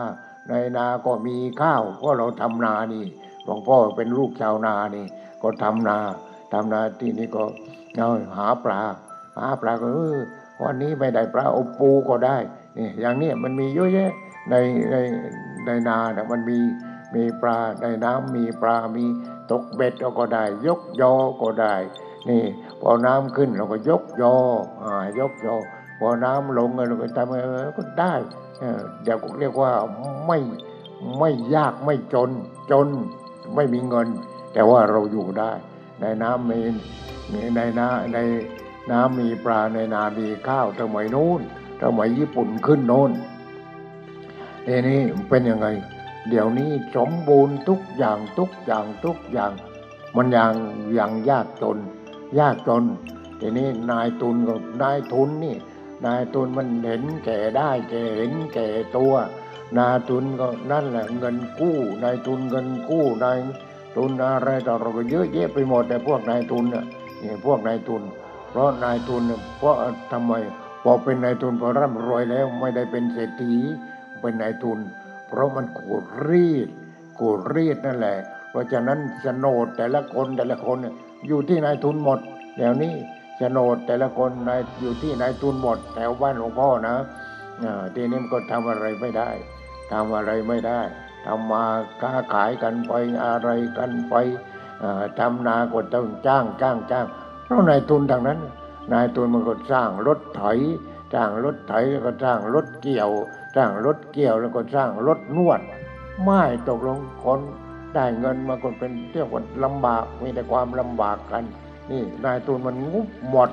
[0.48, 3.04] ในนาก็มีข้าวเพราะเราทำนานี่
[3.44, 5.06] หลวงพ่อเป็นลูกชาวนานี่
[5.42, 5.98] ก็ทำนา
[6.52, 7.44] ทำนาที่นี่ก็
[7.96, 8.80] เอาหาปลา
[9.38, 10.18] หาปลาก็เออ
[10.62, 12.36] วันนี้ไม่ได้ปลาอบปูก็ได้
[12.78, 14.12] นี่อย่างนี้มันมีเยอะแยะ
[14.50, 14.54] ใน
[14.90, 14.96] ใน
[15.66, 16.58] ในนาเนี่ยมันมี
[17.14, 19.04] มีปลาในน้ำมีปลามี
[19.50, 21.74] ตกเบ็ดเราก็ได้ ยกยอก็ได้
[22.28, 22.44] นี่
[22.80, 24.36] พอน้ำขึ้นเราก็ยกยอ
[24.82, 25.56] อ่ายกยอ
[26.00, 28.14] พอน้ำลงเราก็ทำอะไรก็ได้
[29.02, 29.72] เดี๋ยวเรียกว่า
[30.26, 30.38] ไม่
[31.18, 32.30] ไม่ยากไม่จน
[32.70, 32.88] จน
[33.54, 34.08] ไม่มีเงิน
[34.52, 35.52] แต่ว่าเราอยู่ได้
[36.00, 36.60] ในน้ำมี
[37.56, 38.18] ในน้ำใน
[38.90, 41.40] น้ำมีปลาในนามีข้าวสมัยนู้น
[41.82, 43.10] สมัยญี่ปุ่นขึ้นโน้น
[44.64, 45.66] เอนี่เป็นยังไง
[46.28, 49.52] เดี๋ยวนี้สมบูรณ์ทุกอย่างทุกอย่างทุกอย่าง
[50.16, 50.54] มันอย่าง
[50.94, 51.78] อย่างยากจน
[52.38, 52.84] ยากจน
[53.40, 55.56] ทีนี้นายทุนกับนายทุนนี่
[56.06, 59.14] นายทุนมันเห็นแก่ได้แก่เห็นแก่ตัว
[59.78, 63.38] นายทุนก็นั่นแหละเงินกู้ นายทุนเงินกู้นาย
[63.96, 66.82] ทุนอะไรต่อเราก็เยอะแยะไปหมดแต่พวกนายทุนเนี่
[67.32, 68.02] ยพวกนายทุน
[68.50, 69.22] เพราะนายทุน
[69.58, 69.76] เพราะ
[70.12, 70.32] ทำไม
[70.82, 73.54] พอเป็นนายทุนพอร่ำรวยแล้วไม่ได้เป็นเศรษฐี
[74.20, 74.78] เป็นนายทุน
[75.28, 76.68] เพราะมันกูดรีด
[77.18, 78.18] กูดรีดนั่นแหละ
[78.50, 80.78] เพราะฉะนั้นโฉนดแต่ละคนแต่ละคน
[81.26, 82.18] อยู่ที่นายทุนหมด
[82.56, 82.94] เดี๋ยวนี้
[83.38, 86.96] โฉนดแต่ละคนนายอยู่ที่นายทุนหมดแถวบ้านหลวงพ่อนะ
[87.94, 89.30] ทีนี้มันก็ทำอะไรไม่ได้
[89.92, 90.80] ทำอะไรไม่ได้
[91.26, 91.64] ทำมา
[92.00, 92.92] ค้าขายกันไป
[93.24, 93.48] อะไร
[93.78, 94.14] กันไป
[95.18, 97.06] ทำนาก็ต้องจ้างจ้างจ้าง
[97.44, 98.38] เพราะนายทุนทางนั้น
[98.92, 100.42] นายทุนมันก็สร้างรถไถ
[101.14, 103.10] สร้างรถไถแล้วก็สร้างรถเกี่ยว
[103.56, 105.60] สร้างรถเกี่ยวแล้วก็สร้างรถนวด
[106.24, 107.40] ไม่ตกลงคน
[107.94, 111.44] ได้เงินมาคนเป็นเที่ยวคนลำบากมีแต่ความลำบากกัน
[111.90, 113.50] นี่นายทุนมันงบหมด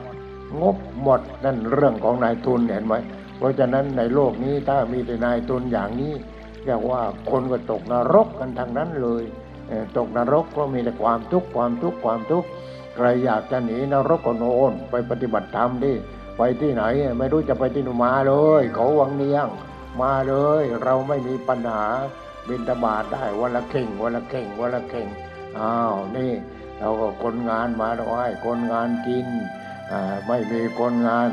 [0.62, 2.96] งบหมดนั่นเรื่องของนายทุนเห็นไหม
[3.38, 6.14] เพราะฉะนั้นในโลกนี้ถ้ามีแต่นายทุนอย่างนี้
[6.66, 9.24] เรียกว่าคนก็ตกนรกกันทางนั้นเลย
[9.98, 12.48] ตกนรกก็มีแต่ความทุกข์ความทุกข์ความทุกข์
[12.96, 15.94] ใครอยากจะหนีนรกก็โนนไปปฏิบัติธรรมดิ
[16.38, 16.84] ไปที่ไหน
[17.18, 19.48] ไม่รู้จะไปที่นุมาเลย เขาวังเนียง
[20.02, 21.86] มาเลย เราไม่มีปัญหา
[22.48, 25.08] บินตบาทได้วันละเข่งวันละเข่งวันละเข่ง
[25.60, 26.32] อ้าวนี่
[26.80, 29.28] เราก็คนงานมาด้ยคนงานกิน
[30.28, 31.30] ไม่มีคนงาน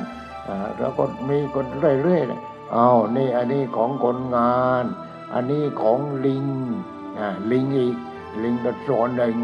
[0.78, 4.84] แล้วก็มีคนเรื่อยๆอ้าวนี่อันนี้ของคนงาน
[5.34, 6.46] อันนี้ของลิง
[7.52, 7.96] ลิงอีก
[8.42, 9.36] ลิงกระสอนหนึ่ง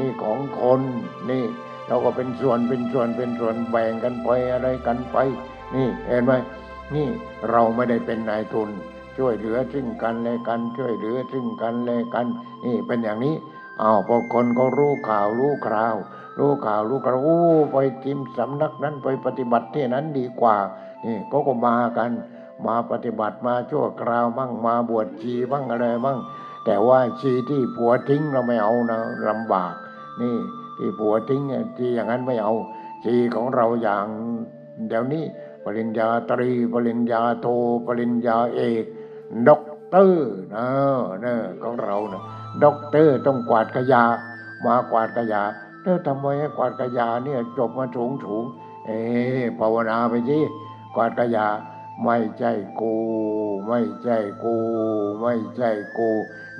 [0.00, 0.80] นี่ของคน
[1.30, 1.44] นี่
[1.86, 5.16] เราก็เป็นส่วนเป็นส่วนเป็นส่วนแบ่งกันไปอะไรกันไป
[5.74, 6.32] นี่เห็นไหม
[6.94, 7.08] นี่
[7.50, 8.70] เราไม่ได้เป็นนายทุน
[9.16, 12.26] ช่วยเหลือซึ่งกันและกัน ช่วยเหลือซึ่งกันและกัน
[12.64, 13.34] นี่เป็นอย่างนี้
[13.82, 15.96] อ้าวพอคนเขารู้ข่าวรู้คราว
[16.38, 17.40] รู้ข่าวรู้คราวโอ้
[17.72, 20.56] ไปทิมสำนักนั้นไปปฏิบัติที่นั้นดีกว่า
[21.04, 22.10] นี่ก็ก็มากัน
[22.66, 26.18] มาปฏิบัติมาชั่วคราวบ้างมาบวชชีบ้างอะไรบ้าง
[26.64, 29.74] แต่ว่าชีที่ผัวทิ้งเราไม่เอานะลำบาก
[30.20, 30.36] นี่
[30.78, 31.42] ที่ผัวทิ้ง
[31.78, 32.54] ที่อย่างนั้นไม่เอา
[33.04, 34.06] ชีของเราอย่าง
[34.88, 35.24] เดี๋ยวนี้
[35.64, 37.46] ปริญญาตรี ปริญญาโท
[37.86, 38.84] ปริญญาเอก
[39.48, 40.66] ด็อกเตอร์นะ
[41.24, 42.22] นะของเรานะ
[42.64, 44.04] ด็อกเตอร์ต้องกวาดขยะ
[44.64, 45.42] มากวาดขยะ
[45.82, 48.44] เออทำไมให้กวาดขยะเนี่ยจบมาสูงสูง
[48.86, 48.98] เอ๊
[49.58, 50.38] ภาวนาไปสิ
[50.94, 51.46] กวาดขยะ
[52.04, 52.94] ไม่ใช่กู
[53.66, 54.54] ไม่ใช่กู
[55.20, 56.08] ไม่ใช่กู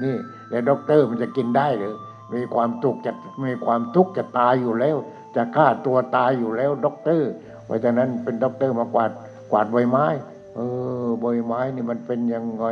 [0.03, 0.17] นี่
[0.49, 1.95] แล้วด็อกเตอร์มันจะกินได้หรือ
[2.35, 3.13] มีความทุกข์จะ
[3.45, 4.97] มีความทุกข์จะตายอยู่แล้ว
[5.37, 7.31] จะฆ่าตัวตายอยู่แล้วด็อกเตอร์
[7.67, 9.11] เพราะฉะนั้นเป็นด็อกเตอร์มากวาด
[9.51, 10.07] กวาดใบไม้
[10.55, 10.61] เอ
[11.05, 12.65] อใบไม้นี่มันเป็นยังไง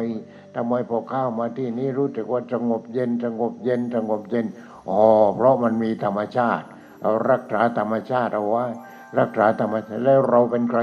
[0.56, 4.46] ทำไมพอเข้ามาที่นี่รู้สึกว่าสงบเย็นสงบเย็นสงบเย็น
[4.88, 5.02] อ๋อ
[5.34, 6.66] เพราะมันมีธรรมชาติ
[7.00, 8.64] เรารักษาธรรมชาติเอาไว้
[9.18, 10.80] รักษาธรรมชาติแล้วเราเป็นใคร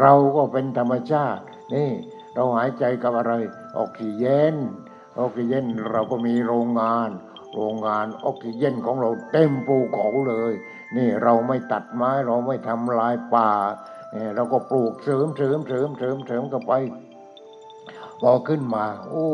[0.00, 1.42] เราก็เป็นธรรมชาติ
[1.74, 1.90] นี่
[2.34, 3.32] เราหายใจกับอะไร
[3.78, 4.54] ออกซิเจน
[5.18, 7.08] ออกซิเจนเราก็มีโรงงาน
[7.54, 10.52] โรงงานออกซิเจนของเราเต็มภูเขาเลย
[10.96, 13.50] นี่เราไม่ตัดไม้เราไม่ทำลายป่า
[14.12, 16.72] เนี่ยเราก็ปลูกเสริมเสริมเสริมเสริมเสริมกันไป
[18.20, 19.26] พอขึ้นมา โอ้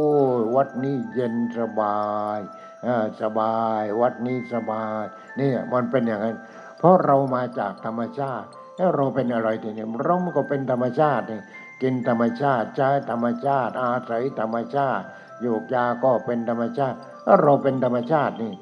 [0.57, 2.01] วัดนี้เย็นสบา
[2.37, 2.39] ย
[2.87, 5.03] อ่าสบาย วัดนี้สบาย
[5.39, 6.37] เนี่ยมันเป็นอย่างนั้น
[6.79, 11.41] เพราะเรามาจากธรรมชาติแล้วเราเป็นอะไรทีนี้เรามันก็เป็นธรรมชาตินี่
[11.83, 15.05] กินธรรมชาติใช้ธรรมชาติ อาศัยธรรมชาติ
[15.43, 18.53] โยกยาก็เป็นธรรมชาติแล้วเราเป็นธรรมชาตินี่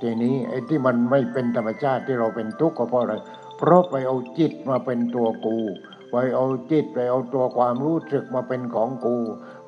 [0.00, 3.14] ทีนี้ไอ้ที่มันไม่เป็นธรรมชาติที่เราเป็นทุกข์ก็เพราะอะไร
[3.58, 5.58] เพราะไปเอาจิตมาเป็นตัวกู
[6.10, 9.16] ไปเอาจิตไปเอาตัวความรู้สึกมาเป็นของกู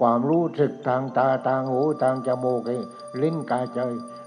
[0.01, 2.70] ความรู้สึกทางตาทางหูทางจมูก
[3.22, 3.81] ลิ้นกายใจ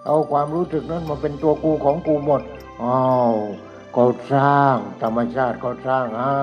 [0.08, 2.42] เอาความรู้สึกนั้นมาเป็นตัวกูของกูหมด
[2.84, 3.36] อ้าว
[3.96, 6.38] ก็สร้างธรรมชาติก็สร้างให้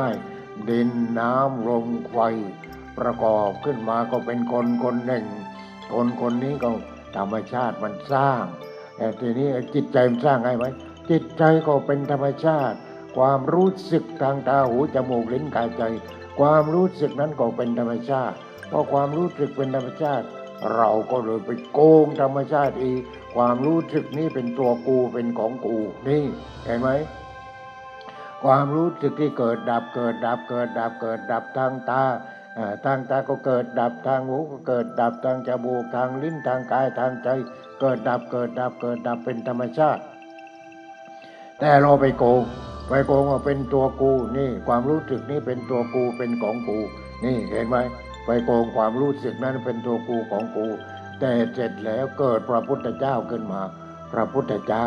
[0.68, 2.18] ดินน้ำลมไฟ
[2.98, 5.24] ประกอบขึ้นมาก็เป็นคนคนหนึ่ง
[5.92, 6.70] คนคนนี้ก็
[7.16, 8.44] ธรรมชาติมันสร้าง
[8.98, 10.64] แต่ทีนี้จิตใจมันสร้างไงไหม
[11.10, 12.76] จิตใจก็เป็นธรรมชาติ
[13.16, 15.82] ความรู้สึกทางตาหูจมูกลิ้นกายใจ
[16.40, 18.36] ความรู้สึกนั้นก็เป็นธรรมชาติ
[18.68, 20.26] เพราะความรู้สึกเป็นธรรมชาติ
[20.74, 23.02] เราก็เลยไปโกงธรรมชาติอีก
[23.36, 25.76] ความรู้สึกนี้เป็นตัวกูเป็นของกู
[26.08, 26.24] นี่
[26.64, 26.88] เห็นไหม
[28.44, 32.02] ความรู้สึกที่เกิดดับเกิดดับเกิดดับเกิดดับทางตา
[32.58, 37.28] อ่าทางตาก็เกิดดับทางหูก็เกิดดับทางจมูกทางลิ้นทางกายทางใจ
[37.80, 40.02] เกิดดับเกิดดับเกิดดับเป็นธรรมชาติ
[41.58, 42.42] แต่เราไปโกง
[42.88, 46.78] ไปโกงว่าเป็นตัวกูนี่ความรู้สึกนี้เป็นตัวกูเป็นของกู
[47.24, 47.76] นี่เห็นไหม
[48.26, 50.66] ไปโกงความรู้สึกนั้นเป็นตัวกูของกู
[51.20, 53.60] แต่เสร็จแล้วเกิดพระพุทธเจ้าขึ้นมา
[54.12, 54.86] พระพุทธเจ้า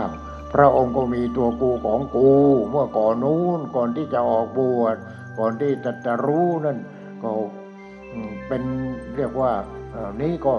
[0.53, 2.29] พระองค์ก็มีตัวกูของกู
[2.69, 4.95] เมื่อก่อนนู้นก่อนที่จะออกบวช
[5.39, 6.77] ก่อนที่จะจะรู้นั่น
[7.23, 7.31] ก็
[8.47, 8.63] เป็น
[9.17, 9.51] เรียกว่า
[10.21, 10.53] นี่ก็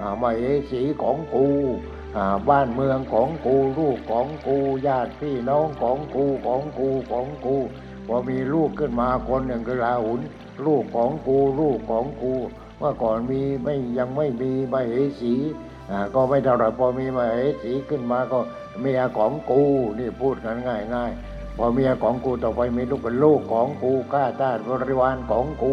[0.00, 1.46] อ่ามาเอสีของกู
[2.48, 7.56] บ้านเมืองของกูลูกของกูญาติพี่น้องของกูของกูของกู
[8.06, 10.20] พอมีลูกขึ้นมาคนหนึ่งคือราหุล
[10.66, 12.34] ลูกของกูลูกของกู
[12.78, 15.34] เมื่อก่อนมีไม่ยังไม่มีมาเหสี
[16.14, 18.38] ก็ไม่เท่าไรพอมีมาเหสีขึ้นมาก็
[18.80, 19.62] เมียของกู
[19.98, 25.72] นี่พูดกันง่ายง่ายๆพอเมียของกูต่อไปมีลูกเป็นลูกของกูข้าทาสบริวารของกู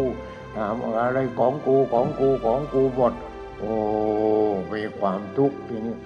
[1.00, 3.12] อะไรของกูของกูของกูหมด
[3.58, 3.74] โอ้
[4.72, 5.96] มีความทุกข์ทีนี้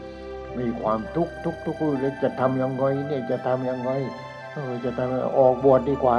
[0.58, 3.90] มีความทุกข์ทุกทุกข์เลยจะทำยังไงเนี่ยจะทำยังไง
[4.52, 6.16] เออจะทำออกบวชดีกว่า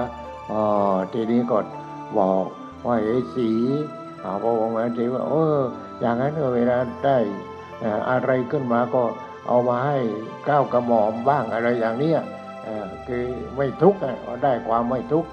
[0.52, 0.64] อ๋อ
[1.14, 1.58] ทีนี้ก็
[2.18, 2.46] บอก
[2.86, 3.52] ว่าเอสี
[4.24, 5.60] อาพระองค์มาทีว่าเออ
[6.02, 7.18] อย่างนั้นเวลาได้
[8.10, 9.04] อะไรขึ้นมาก็
[9.48, 9.98] เอามาให้
[10.50, 12.20] ก้าวกระหม่อมบ้างอะไรอย่างเนี้ย
[12.64, 13.26] เอ่อคือ
[13.56, 15.30] ไม่ทุกข์อะได้ความไม่ทุกข์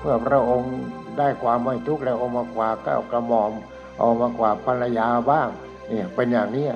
[0.00, 0.72] เมื่อพระองค์
[1.18, 3.52] ได้ความไม่ทุกข์แล้วเอามากว่าก้าวกระหม่อม
[3.98, 5.48] เอามากว่าภรรยาบ้าง
[5.88, 6.66] เนี่ยเป็นอย่างนี้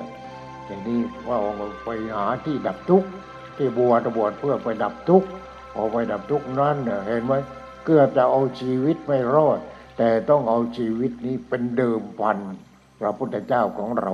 [0.67, 3.09] ทีนี้พระองค์ไปหาที่ดับทุกข์
[3.57, 5.27] ที่บวชบวชเพื่อไปดับทุกข์
[5.73, 7.33] พอไปดับทุกข์นั้นเห็นไหม
[7.85, 9.59] เกือบจะเอาชีวิตไม่รอด
[9.97, 12.37] แต่ต้องเอาชีวิตนี้เป็นเดิมพัน
[12.99, 14.13] พระพุทธเจ้าของเรา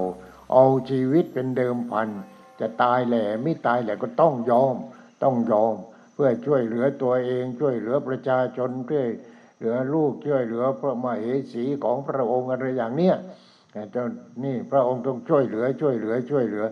[0.53, 2.09] เอาชีวิตเป็นเดิมพัน
[2.59, 4.75] จะตายแหล่ไม่ตายแหล่ก็ต้องยอม
[5.23, 5.75] ต้องยอม
[6.13, 9.32] เพื่อช่วยเหลือตัวเอง ช่วยเหลือประชาชนช่วยเห
[9.63, 13.15] ลือลูกช่วยเหลือพระมเหสีของพระองค์อะไรอย่างเนี้ย
[13.71, 14.05] แต่เจ้า
[14.43, 16.65] นี่พระองค์ต้องช่วยเหลือช่วยเหลือช่วยเหลือ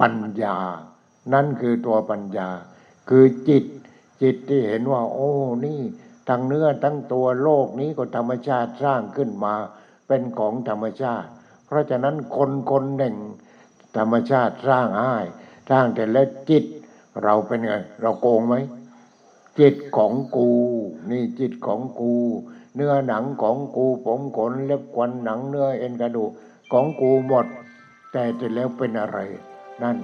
[0.00, 0.56] ปัญญา
[1.32, 2.48] นั่นคือตัวปัญญา
[3.08, 3.64] คือจิต
[4.22, 5.30] จิตที่เห็นว่า โอ้
[5.66, 5.80] นี่
[6.28, 9.54] ทั้งเนื้อทั้งตัวโลกนี้ก็ธรรมชาติสร้างขึ้นมา
[10.08, 11.28] เป็นของธรรมชาติ
[11.66, 13.16] เพราะฉะนั้นคนคนหนึ่ง
[13.96, 15.14] ธรรมชาติสร้างให้
[15.70, 16.64] สร้างแต่ละจิต
[17.24, 18.54] เราเป็นไง เราโกงไหม
[19.60, 20.50] จิตของกู
[21.10, 22.14] นี่จิตของกู
[22.74, 26.30] เนื้อหนังของกูผมขนเล็บควันหนังเนื้อเอ็นกระดูก
[26.72, 27.46] ของกูหมด
[28.12, 29.18] แต่แต่แล้วเป็นอะไร
[29.82, 29.96] นั่น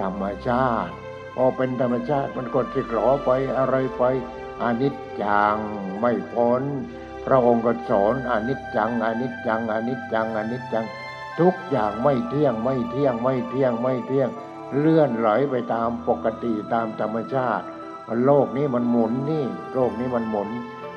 [0.00, 0.92] ธรรมชาติ
[1.34, 4.02] พอเป็นธรรมชาติมันก็สิกหลอไปอะไรไป
[4.62, 5.56] อนิจจัง
[6.00, 6.62] ไม่พ้น
[7.26, 10.86] พระองค์ก็สอนอนิจจังอนิจจังอนิจจังอนิจจัง
[11.40, 14.28] ทุกอย่างไม่เที่ยงไม่เที่ยงไม่เที่ยงไม่เที่ยง
[14.78, 17.66] เลื่อนไหลไปตามปกติตามธรรมชาติ
[18.24, 19.44] โลกนี้มันหมุนนี่
[19.74, 20.48] โลกนี้มันหมุน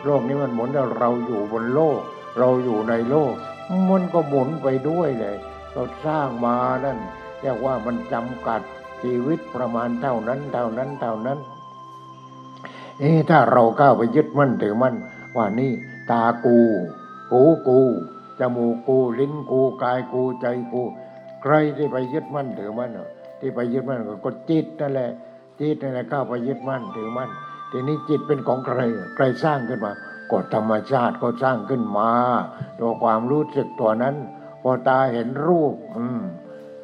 [0.06, 2.00] โลกนี้มันหมุนแล้วเราอยู่บนโลก
[2.40, 3.34] เราอยู่ในโลก
[3.90, 5.38] มันก็หมุนไปด้วยเลย
[5.74, 6.98] เราสร้างมานั่น
[7.42, 8.62] เรียกว่ามันจำกัด
[9.02, 11.40] ชีวิตประมาณเท่านั้น เท่านั้นเท่านั้น
[13.00, 14.96] เอ๊ถ้าเราก้าวไปยึดมั่นถือมั่น
[15.36, 15.72] ว่านี่
[16.12, 16.58] ตากู
[17.32, 17.80] หูกู
[18.40, 20.82] จมูกกูลิ้นกูกายกูใจกู
[21.42, 22.92] ใครที่ไปยึดมั่นถือมั่น
[23.40, 25.12] ที่ไปยึดมั่นก็จิตนั่นแหละ
[25.62, 27.30] จิตนั่นแหละก้าวไปยึดมั่นถือมั่น
[27.72, 28.80] ทีนี้จิตเป็นของใคร
[29.16, 29.94] ใครสร้างขึ้นมา
[30.32, 32.12] ก็ธรรมชาติก็สร้างขึ้นมา
[32.80, 34.16] ตัวความรู้สึกตัวนั้น
[34.62, 36.22] พอตาเห็นรูป อืม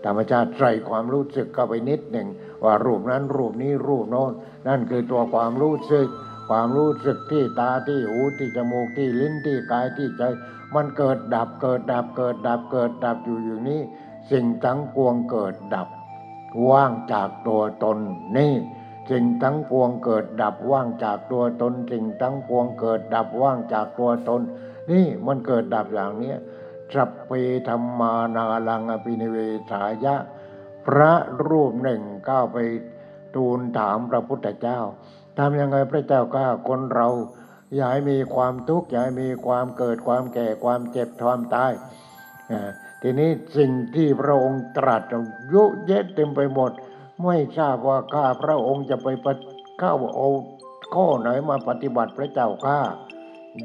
[0.05, 2.27] ธรรมชาติใส่ความรู้สึกเข้าไปนิดหนึ่ง
[2.63, 4.31] ว่ารูปนั้นรูปนี้รูปโน้น
[4.67, 6.07] นั่นคือตัวความรู้สึก
[6.49, 10.23] ความรู้สึกที่ตาที่หูที่จมูกที่ลิ้นที่กายที่ใจ
[10.75, 13.81] มันเกิดดับเกิดดับเกิดดับเกิดดับอยู่อย่างนี้
[14.31, 15.87] สิ่งทั้งปวงเกิดดับ
[16.69, 17.97] ว่างจากตัวตน
[18.37, 18.53] นี่
[19.09, 24.41] สิ่งทั้งปวงเกิดดับว่างจากตัวตน สิ่งทั้งปวงเกิดดับว่างจากตัวตน
[24.91, 26.37] นี่มันเกิดดับอย่างเนี้ย
[26.93, 27.31] สัพเพ
[27.67, 29.37] ธรรมานาลังอภินิเว
[29.71, 30.15] สายะ
[30.85, 31.13] พระ
[31.47, 32.57] รูปหนึ่งก้าวไป
[33.35, 34.79] ทูลถามพระพุทธเจ้า
[35.37, 37.07] ทำยังไงพระเจ้าก้าคนเรา
[37.75, 41.71] อย่าให้มีความทุกข์อย่าให้มีความเกิดความแก่ความเจ็บความตาย
[43.01, 45.03] ทีนี้สิ่งที่พระองค์ตรัส
[45.53, 46.71] ยุเยะเต็มไปหมด
[47.23, 49.07] ไม่ทราบว่าข้าพระองค์จะไป
[49.79, 50.27] เข้าเอา
[50.95, 52.79] ข้อไหนมาปฏิบัติพระเจ้าข้า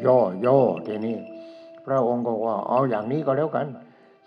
[0.05, 1.16] ย่อย่อทีนี้
[1.87, 3.66] พระองค์ก็ว่าเอาอย่างนี้ก็แล้วกัน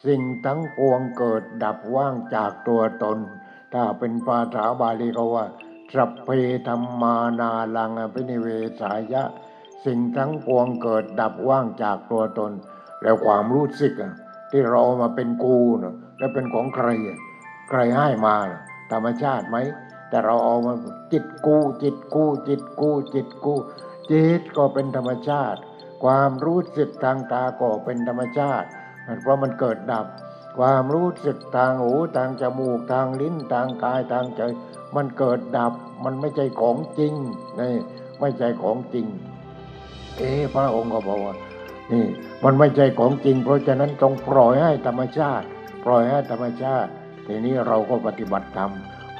[0.05, 3.17] สิ่งทั้งปวงเกิดดับว่างจากตัวตน
[3.73, 5.45] ถ้าเป็นภาษาบาลีก็ว่า
[5.93, 6.29] สัพเพ
[6.67, 8.47] ธรรมานาลังอภินิเว
[8.81, 9.23] สายะ
[9.85, 12.51] สิ่งทั้งปวงเกิดดับว่างจากตัวตน
[13.01, 13.93] แล้วความรู้สึก
[14.57, 16.87] ที่เรามาเป็นกูนะแล้วเป็นของใคร
[17.69, 18.35] ใครให้มา
[18.91, 19.57] ธรรมชาติไหม
[20.09, 20.73] แต่เราเอามา
[21.13, 23.53] จิตกูจิตกูจิตกูจิตกู
[24.11, 25.59] จิตก็เป็นธรรมชาติ
[26.03, 28.67] ความรู้สึกทางตาก็เป็นธรรมชาติ
[29.21, 30.05] เพราะมันเกิดดับ
[30.57, 34.41] ความรู้สึกทางหูทางจมูกทางลิ้นทางกายทางใจ
[34.95, 37.13] มันเกิดดับมันไม่ใช่ของจริง
[37.59, 37.73] นี่
[38.19, 39.05] ไม่ใช่ของจริง
[40.17, 41.35] เอ๊พระองค์ก็บอกว่า
[41.91, 42.05] นี่
[42.43, 45.45] มันไม่ใช่ของจริง เพราะฉะนั้นต้องปล่อยให้ธรรมชาติ
[45.85, 46.91] ปล่อยให้ธรรมชาติ
[47.27, 48.71] ทีนี้เราก็ปฏิบัติธรรม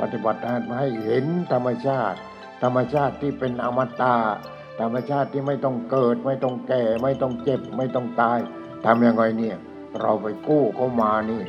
[0.02, 0.40] ปฏิบัติ
[0.80, 2.18] ให้เห็นธรรมชาติ
[2.64, 4.16] ธรรมชาติที่เป็นอมตะ
[4.80, 8.40] ธรรมชาติที่ไม่ต้องเกิด ไม่ต้องแก่ ไม่ต้องเจ็บ ไม่ต้องตาย
[8.86, 9.58] ทำยังไงเนี่ย
[10.02, 11.42] เราไปกู้เขามานี่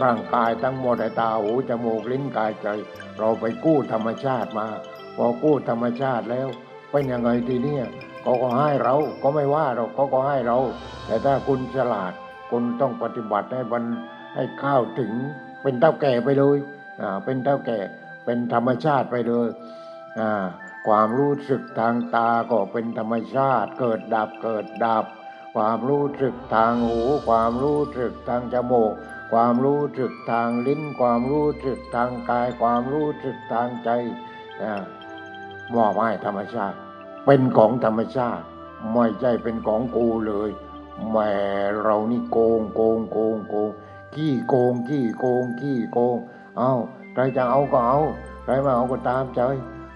[0.00, 2.68] ร่างกายทั้งหมดไอ้ตาหูจมูกลิ้นกายใจ
[3.18, 4.66] เราไปกู้ธรรมชาติมา
[5.16, 6.48] พอกู้ธรรมชาติแล้ว
[6.90, 7.76] เป็นยังไงทีนี้
[8.22, 10.58] เขาก็ให้เราก็ไม่ว่าเราเขาก็ให้เรา
[11.06, 12.12] แต่ถ้าคุณฉลาด
[12.50, 13.84] คุณต้องปฏิบัติให้มัน
[14.34, 15.12] ให้ข้าวถึง
[15.62, 16.58] เป็นเท่าแก่ไปเลย
[17.00, 17.78] อ่าเป็นเท่าแก่
[18.24, 19.48] เป็นธรรมชาติไปเลย
[20.20, 20.44] อ่า
[20.88, 25.04] ความรู้สึกทางตาก็เป็นธรรมชาติ เกิดดับเกิดดับ
[25.56, 28.92] ความรู้สึกทางหู ความรู้สึกทางจมูก
[29.32, 33.90] ความรู้สึกทางลิ้น ความรู้สึกทางกาย ความรู้สึกทางใจ
[35.74, 36.78] มอบให้ธรรมชาติ
[37.30, 38.44] เป็นของธรรมชาติ
[38.94, 40.50] ไม่ใช่เป็นของกูเลย
[41.10, 41.16] แหม
[41.82, 43.70] เรานี่โกงโกงโกงโกง
[44.14, 46.16] ขี้โกงขี้โกงขี้โกง
[46.58, 46.72] เอา
[47.14, 48.00] ใครจะเอาก็เอา
[48.44, 49.40] ใครไม่เอาก็ตามใจ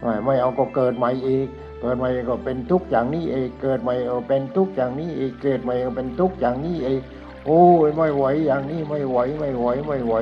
[0.01, 1.49] ไม่ไม่เอาก็เกิดใหม่อีก
[1.81, 7.01] เกิดใหม่ก็เป็นทุกอย่างนี้เองเกิดใหม่ก็เป็นทุกอย่างนี้เอีกเกิดใหม่ก็เป็นทุกอย่างนี้เอง
[7.47, 10.15] โอ้ยไม่ไหวอย่างนี้ไม่ไหวไม่ไหวไม่ไหว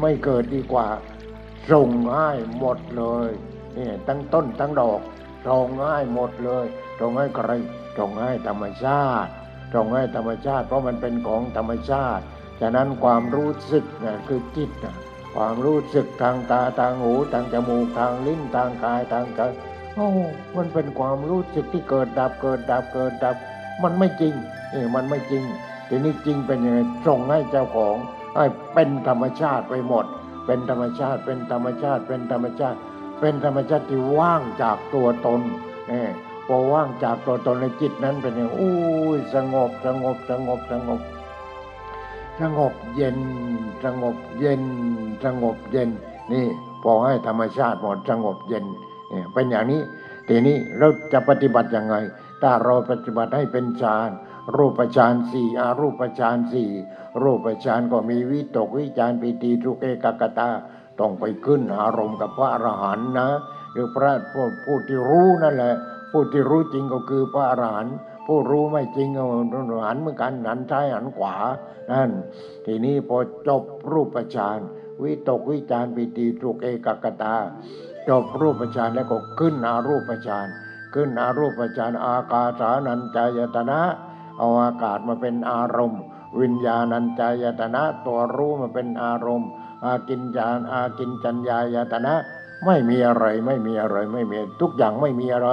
[0.00, 0.86] ไม่เกิดดีกว่า
[1.70, 3.30] ส่งให้หมดเลย
[3.74, 5.02] เนี่ยตั้งต้นตั้งดอก
[5.46, 6.66] ส่งให้หมดเลย
[7.00, 7.50] ส่งให้ใคร
[7.98, 9.30] ส่งให้ธรรมชาติ
[9.74, 12.24] ส่งให้ธรรมชาติ เพราะมันเป็นของธรรมชาติ
[12.60, 14.96] ฉะนั้นความรู้สึกนะคือจิตนะ
[15.34, 19.40] ความรู้สึกทางตาทางหูทางจมูกทางลิ้นทางกายทางใจ
[19.94, 20.08] โอ้
[20.56, 23.36] มันเป็นความรู้สึกที่เกิดดับเกิดดับเกิดดับ
[23.82, 24.34] มันไม่จริง
[24.72, 25.44] เออมันไม่จริง
[25.88, 27.96] ทีนี้จริงเป็นยังไงส่งให้เจ้าของ
[28.36, 30.04] ให้เป็นธรรมชาติไปหมด
[30.46, 32.78] เป็นธรรมชาติเป็นธรรมชาติเป็นธรรมชาติ
[33.20, 35.40] เป็นธรรมชาติที่ว่างจากตัวตน
[35.88, 36.10] เนี่ย
[36.46, 38.74] พอว่างจากตัวตนในจิตนั้นเป็นอยังอู้
[39.16, 41.00] ยสงบสงบสงบสงบ
[42.40, 43.18] สงบเย็น
[43.84, 44.62] สงบเย็น
[45.24, 45.90] สงบเย็น
[46.32, 46.46] นี่
[46.82, 48.64] พอให้ธรรมชาติหมดสงบเย็น
[49.10, 49.80] เนี่ยเป็นอย่างนี้
[50.28, 51.94] ทีนี้เราจะปฏิบัติยังไง
[52.42, 54.10] ถ้าเราปฏิบัติให้เป็นฌาน
[54.56, 56.70] รูปฌานสี่อารูปฌานสี่
[57.22, 60.48] รูปฌานก็มีวิตกวิจารปิติทุกเอกกตา
[61.00, 63.28] ต้องไปขึ้นอารมณ์กับพระอรหันต์นะ
[63.72, 64.10] หรือพระ
[64.64, 65.74] ผู้ที่รู้นั่นแหละ
[66.12, 67.96] ผู้ที่รู้จริงก็คือพระอรหันต์
[68.26, 69.22] ผู้รู้ไม่จริงก็
[69.86, 71.34] หันเหมือนกันหันซ้ายหันขวา
[71.92, 72.10] นั่น
[72.66, 73.16] ทีนี้พอ
[73.48, 74.58] จบรูปฌาน
[75.02, 77.34] วิตกวิจารปิติทุกเอกกตา
[78.08, 80.46] จบรูปฌานแล้วก็ขึ้นอารูปฌาน
[80.94, 83.80] ขึ้นอารูปฌานอากาสานัญจายตนะ
[84.38, 86.02] เอาอากาศมาเป็นอารมณ์
[86.40, 89.50] วิญญาณัญจายตนะ ตัวรู้มาเป็นอารมณ์
[89.84, 92.14] อากินจานอากินจัญญายตนะ
[92.66, 95.50] ไม่มีอะไรไม่มีอะไรไม่มีทุกอย่างไม่มีอะไร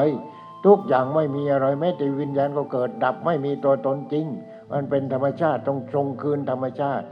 [0.65, 4.25] ทุกอย่างไม่มีอะไรแม้แต่วิญญาณก็เกิดดับไม่มีตัวตนจริง
[4.71, 7.05] มันเป็นธรรมชาติต้องทรงคืนธรรมชาติ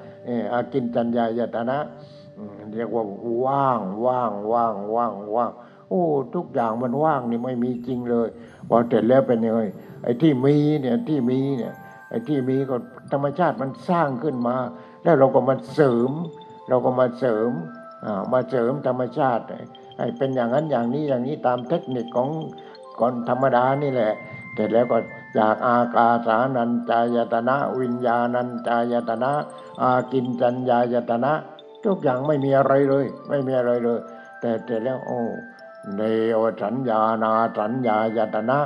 [0.50, 1.78] เอากินจัญญายตนะ
[2.74, 3.04] เรียกว่า
[3.46, 5.52] ว่างว่างว่างว่างว่าง
[5.90, 6.04] โอ้
[6.36, 8.28] ทุกอย่างมันว่างนี่ไม่มีจริงเลย
[8.70, 9.62] พอเสร็จแล้วเป็นยังไง
[10.04, 11.74] ไอ้ที่มีเนี่ยที่มีเนี่ย
[12.10, 12.76] ไอ้ที่มีก็
[13.12, 14.56] ธรรมชาติมันสร้างขึ้นมา
[15.04, 16.12] แล้วเราก็มาเสริม
[16.74, 17.52] เราก็มาเสริม
[18.34, 19.44] มาเสริมธรรมชาติ
[19.98, 22.30] ให้เป็นอย่างนั้นอย่างนี้อย่างนี้ตามเทคนิคของ
[23.00, 24.14] ก่อนธรรมดานี่แหละ
[24.54, 24.98] เสร็จแล้วก็
[25.38, 29.32] จากอากาสานัญจายตนะ วิญญาณัญจายตนะ
[29.82, 31.34] อากินจัญญายตนะ
[31.86, 34.00] ทุกอย่างไม่มีอะไรเลย ไม่มีอะไรเลย
[34.42, 35.22] แต่เสร็จแล้วโอ้
[35.96, 36.02] เน
[36.40, 38.60] วสัญญานาสัญญายตนะ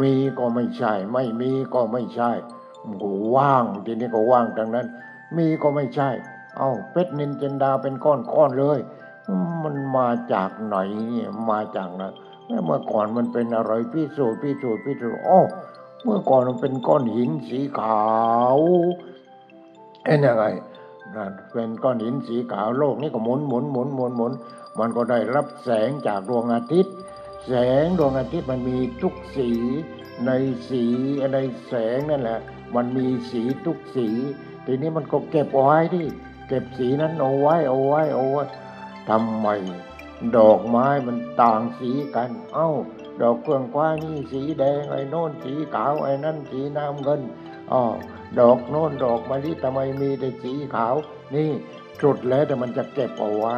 [0.00, 2.30] มีก็ไม่ใช่ ไม่มีก็ไม่ใช่
[3.02, 4.86] ก็ว่างทีนี้ก็ว่างดังนั้น
[5.36, 6.10] มีก็ไม่ใช่
[6.56, 8.78] เอาเพชรนินจินดาเป็นก้อนๆเลย
[9.62, 10.76] มันมาจากไหน
[11.10, 12.02] เนี่ยมาจากไหน
[12.64, 15.40] เมื่อก่อนมันเป็นอะไรพิสูจน์พิสูจน์พิสูจน์อ๋อ
[16.02, 18.04] เมื่อก่อนมันเป็นก้อนหินสีขา
[18.56, 18.58] ว
[20.04, 20.44] เอ็นยังไง
[21.52, 24.32] เป็นก้อนหินสีขาวโลกนี้ก็หมุนหมุนหมุนหมุนหมุน
[24.78, 26.94] มันก็ได้รับแสงจากดวงอาทิตย์
[27.46, 27.52] แส
[27.84, 29.50] งดวงอาทิตย์มันมีทุกสี
[30.26, 30.30] ใน
[30.68, 30.84] สี
[31.34, 32.40] ในแสงนั่นแหละ
[32.74, 34.08] มันมีสีทุกสี
[34.66, 36.06] ทีนี้มันก็เก็บเอาไว้ที่
[36.48, 38.42] เก็บสีนั้นเอาไว้เอาไว้เอาไว้
[39.08, 39.48] ทำไม
[40.36, 42.70] ดอกไม้มันต่างสีกัน เอ้า
[43.22, 47.20] ดอกเฟื่องฟ้านี่สีแดงไอ้โน่นสีขาวไอ้นั่นสีน้ำเงิน
[47.72, 47.82] อ๋อ
[48.40, 50.94] ดอกโน่นดอกมะลิทำไมมีแต่สีขาว
[51.34, 51.50] นี่
[52.02, 53.56] จุดแล้วแต่มันจะเก็บเอาไว้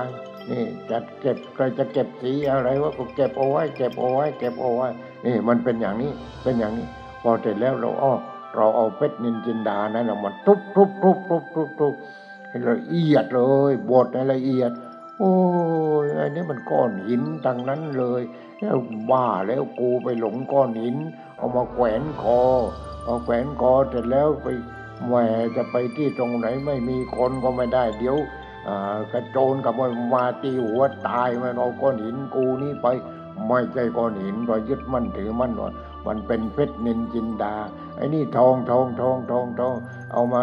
[0.50, 4.88] นี่จะเก็บใครจะเก็บสีอะไรวะก็เก็บเอาไว้ เก็บเอาไว้ เก็บเอาไว้
[5.26, 6.10] นี่ มันเป็นอย่างนี้
[6.42, 6.86] เป็นอย่างนี้
[7.22, 8.12] พอเสร็จแล้วเราอ้อ
[8.54, 11.94] เราเอาเพชรนินจินดานั้นเรามาทุบทุบทุบทุบทุบทุบ
[12.70, 14.72] ละเอียดเลยบดให้ละเอียด
[15.18, 15.34] โอ้
[16.04, 18.22] ยอ้นี่มันก้อนหินทั้งนั้นเลย
[18.60, 18.76] แล้ว
[19.10, 20.96] บ้าแล้วกูไปหลงก้อนหิน
[21.36, 22.42] เอามาแขวนคอ
[23.04, 24.46] เอาแขวนคอเสร็จแล้วไป
[25.06, 25.14] แหว
[25.56, 28.16] จะไปที่ตรงไหนไม่มีคนก็ไม่ได้ เดี๋ยว
[29.12, 32.86] กระโจนกับมันมาตีหัวตายมันเอาก้อนหินกูนี่ไป
[33.48, 35.70] ไม่ใช่ก้อนหินก็ยึดมั่นถือมั่นว่า
[36.06, 37.54] มันเป็นเพชรนินจินดา
[37.96, 39.74] ไอ้นี่ทองทองทองทองทอง
[40.12, 40.40] เอามา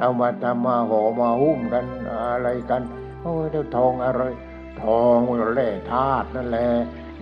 [0.00, 2.82] เอามาทำมาห่อมาหุ้มกันอะไรกัน
[3.22, 4.22] โอ้ยเดี๋ยวทองอะไร
[4.82, 6.68] ทองก็แร่ธาตุนั่นแหละ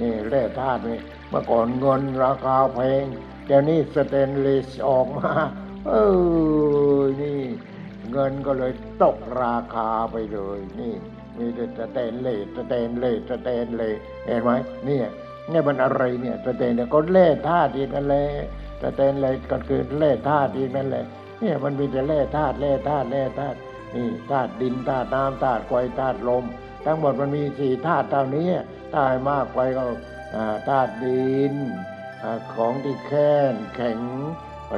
[0.00, 0.98] นี่แร่ธาตุนี่
[1.28, 3.04] เมื่อก่อนเงินราคาแพง
[3.46, 5.30] เดี๋ยวนี้สเตนเลสออกมา
[5.88, 5.92] เอ
[6.98, 7.40] อนี่
[8.10, 10.94] เงินก็เลยตกราคาไปเลยนี่
[11.38, 14.50] มีแต่สเตนเลสสเตนเลสสเตนเลสเห็นไหม
[14.84, 15.06] เนี่ย
[15.48, 18.26] เนี่ยมันอะไรเนี่ยสเตนเลสก็แร่ธาตุอีกนั่นแหละ
[18.82, 21.04] สเตนเลสก็คือแร่ธาตุอีกนั่นแหละ
[21.40, 23.58] เนี่ยมันมีแต่แร่ธาตุแร่ธาตุแร่ธาตุ
[23.94, 26.44] นี่ธาตุดินธาตุน้ำธาตุไฟธาตุลม
[26.84, 28.48] ทั้งหมดมันมีสี่ธาตุเท่านี้
[28.92, 29.84] ถ้าให้มากไปก็
[30.68, 31.54] ธาตุดิน
[32.54, 33.98] ของที่แข็งแข็ง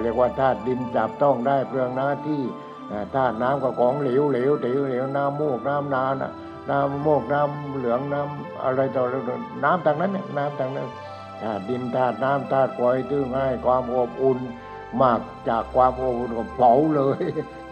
[0.03, 2.43] เรียกว่าธาตุดินจับต้องได้เปลืองหน้าที่
[3.15, 6.15] ธาตุน้ำก็ของเหลวเหลวเหลวเหลวน้ำมูกน้ำนาน
[6.71, 10.89] น้ำมูกน้ำเหลืองน้ำอะไรต่ออะไรต่อน้ำทางนั้นเนี่ยน้ำทางนั้น
[11.43, 14.39] ธาตุดินธาตุน้ำธาตุไฟตื้อง่ายความอบอุ่น
[15.01, 17.23] มากจากความอบอุ่นก็เผาเลย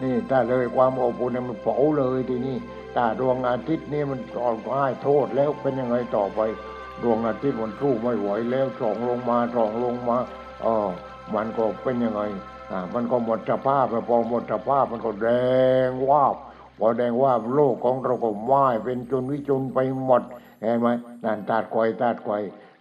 [0.03, 2.55] นี่ถ้าเลยความอบอุ่นเนี่ยมันเผาเลยทีนี้
[2.95, 6.39] ถ้าดวงอาทิตย์นี่มันออกให้โทษแล้วเป็นยังไงต่อไป
[7.03, 10.17] ดวงอาทิตย์มันสู้ไม่ไหวแล้วส่องลงมาส่องลงมา
[10.65, 10.75] อ๋อ
[11.35, 12.21] มันก็เป็นยังไง
[12.71, 15.29] อ่ามันก็หมดสภาพแล้วพอหมดสภาพมันก็แด
[15.87, 16.35] งวาบ
[16.79, 20.23] พอแดงว่าโลกของเราก็ไหม้เป็นจนวิจนไปหมด
[20.61, 20.87] เห็นไหม
[21.23, 22.29] นั่นธาตุไฟธาตุไฟ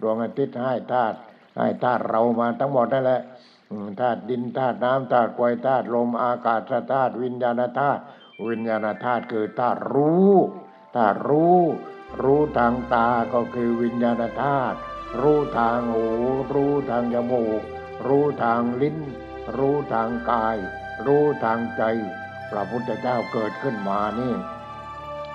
[0.01, 1.16] ดวงอาทิตย์ให้ธาตุ
[1.57, 3.20] ให้ธาตุเรามาทั้งหมดนั่นแหละ
[4.01, 6.61] ธาตุดินธาตุน้ำธาตุไฟธาตุลมอากาศ
[6.93, 8.03] ธาตุวิญญาณธาตุ
[8.49, 10.33] วิญญาณธาตุคือธาตุรู้
[10.97, 11.59] ธาตุรู้
[12.23, 14.79] รู้ทางตาก็คือวิญญาณธาตุ
[15.21, 16.07] รู้ทางหู
[16.55, 17.62] รู้ทางจมูก
[18.07, 18.99] รู้ทางลิ้น
[19.57, 20.57] รู้ทางกาย
[21.07, 21.83] รู้ทางใจ
[22.51, 24.35] พระพุทธเจ้าเกิดขึ้นมานี่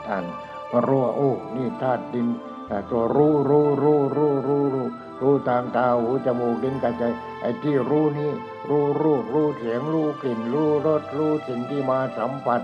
[0.07, 0.25] ท่าน
[0.71, 2.27] ก็รู้ว่าโอ้นี่ธาตุดิน
[2.67, 4.87] แต่ตัวรู้รู้รู้รู้รู้รู้
[5.21, 7.03] รู้ทางตาหูจมูกลิ้นกายใจ
[7.41, 8.31] ไอ้ที่รู้นี่
[8.69, 12.61] รู้รูปรู้เสียงรู้กลิ่น รู้รสรู้สิ่งที่มาสัมผัส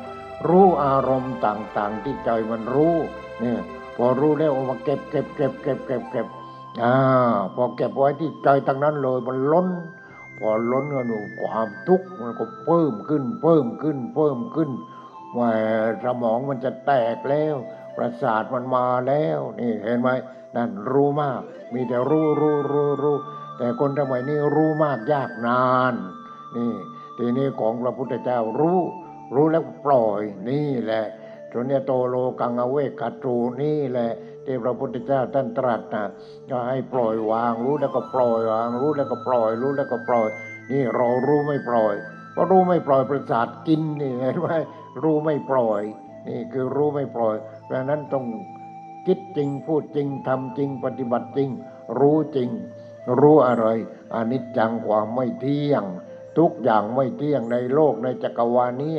[0.47, 2.95] รู้อารมณ์ต่างๆ ที่ใจมันรู้
[3.39, 3.59] เนี่ย
[3.95, 6.27] พอรู้แล้วเอามาเก็บเก็บเก็บเก็บเก็บเก็บ
[6.83, 6.95] อ่า
[7.55, 9.67] พอเก็บไว้ที่ใจทั้งนั้นเลยมันล้น
[10.39, 11.07] พอล้นเงิน
[11.41, 14.69] ความทุกข์มันก็เพิ่มขึ้น เพิ่มขึ้น เพิ่มขึ้น
[15.37, 15.49] ว่า
[16.03, 17.55] สมองมันจะแตกแล้ว
[17.95, 20.09] ประสาทมันมาแล้ว นี่เห็นไหม
[20.55, 21.41] นั่นรู้มาก
[21.73, 23.17] มีแต่รู้รู้รู้รู้
[23.57, 25.93] แต่คนสมัยนี้รู้มากยากนาน
[26.55, 26.73] นี่
[27.17, 28.79] ทีนี้ของพระพุทธเจ้ารู้
[29.35, 31.05] รู้แล้วปล่อยนี่แหละ
[31.51, 34.11] จนเนี่ยโตโลกังอเวกัตูนี่แหละ
[34.45, 36.05] ที่พระพุทธเจ้าท่านตรัสนะ
[36.49, 40.29] ก็ให้ปล่อยวางรู้แล้วก็ปล่อยวาง รู้แล้วก็ปล่อย รู้แล้วก็ปล่อย
[40.71, 41.95] นี่เรารู้ไม่ปล่อย
[42.33, 44.49] เพราะรู้ไม่ปล่อยประสาทกินนี่เห็นไหม
[45.03, 45.81] รู้ไม่ปล่อย
[46.27, 47.35] นี่คือรู้ไม่ปล่อย
[47.65, 48.25] เพราะฉะนั้นต้อง
[49.05, 51.49] คิดจริงพูดจริงทำจริงปฏิบัติจริง
[51.99, 52.49] รู้จริง
[53.19, 53.67] รู้อะไร
[54.15, 55.83] อนิจจังความไม่เที่ยง
[56.37, 58.95] ทุกอย่างไม่เที่ยงในโลกในจักรวาลนี้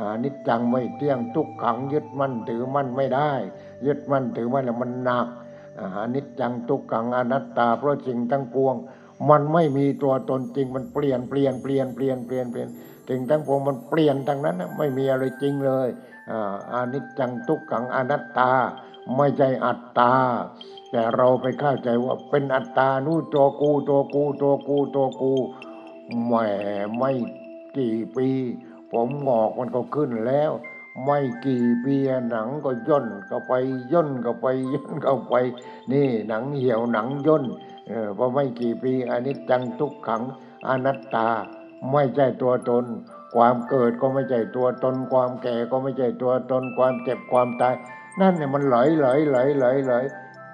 [0.00, 3.32] อนิจจังไม่เที่ยงทุกขังยึดมั่นถือมั่นไม่ได้
[3.86, 5.28] ยึดมั่นถือมั่นแล้วมันหนัก
[5.98, 8.74] อนิจจังทุกขังอนัตตาเพราะสิ่งทั้งปวง
[9.30, 12.68] มันไม่มีตัวตนจริงมันเปลี่ยนเปลี่ยนเปลี่ยนเปลี่ยนเปลี่ยนเปลี่ยน
[13.08, 15.88] สิ่งทั้งปวงมันเปลี่ยนทั้งนั้นไม่มีอะไรจริงเลย
[16.74, 18.52] อนิจจังทุกขังอนัตตา
[19.16, 20.14] ไม่ใช่อัตตา
[20.90, 25.32] แต่เราไปเข้าใจว่าเป็นอัตตานู่ตัวกูตัวกูตัวกูตัวกู
[26.24, 26.32] แหม
[26.96, 27.12] ไม่
[27.76, 28.28] กี่ปี
[28.90, 30.52] ผมงอกมันก็ขึ้นแล้ว
[31.04, 31.96] ไม่กี่ปี
[32.30, 33.52] หนังก็ย่นก็ไป
[33.92, 35.34] ย่นก็ไปย่นก็ไป
[35.92, 37.44] นี่หนังเหี่ยวหนังย่น
[37.88, 40.22] เออพอไม่กี่ปีอันนี้จังทุกขัง
[40.68, 41.28] อนัตตา
[41.92, 42.84] ไม่ใช่ตัวตน
[43.34, 47.74] ความเกิดก็ไม่ใช่ตัวตน ความแก่ก็ไม่ใช่ตัวตน ความเจ็บความตาย
[48.20, 49.92] นั่นเนี่ยมันไหลไหลไหลไหลไหล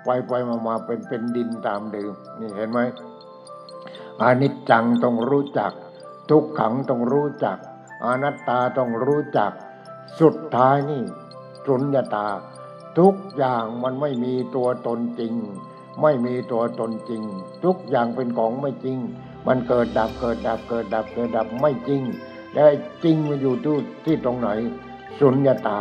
[0.04, 2.80] ไปไปมามาเป็นเป็นดินตามเดิมนี่เห็นไหม
[4.22, 5.72] อนิจจังต้องรู้จัก
[6.30, 7.59] ทุกขังต้องรู้จัก
[8.04, 9.52] อนัตตาต้องรู้จัก
[10.20, 11.02] สุดท้ายนี่
[11.66, 12.26] สุญญตา
[12.98, 15.34] ทุกอย่างมันไม่มีตัวตนจริง
[16.02, 17.22] ไม่มีตัวตนจริง
[17.64, 18.98] ทุกอย่างเป็นของไม่จริง
[19.46, 22.02] มันเกิดดับเกิดดับเกิดดับเกิดดับไม่จริง
[22.54, 22.64] แล้
[23.04, 24.48] จริงมันอยู่ที่ที่ตรงไหน
[25.18, 25.80] สุญญตา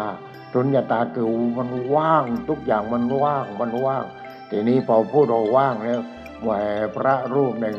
[0.53, 1.27] สุญญตาคือ
[1.57, 4.03] มันว่างทุกอย่างมันว่างมันว่าง
[4.49, 6.01] ทีนี้พอพูดเราว่างแล้ว
[6.43, 6.51] แหว
[6.95, 7.75] พระรูปหนึ่ง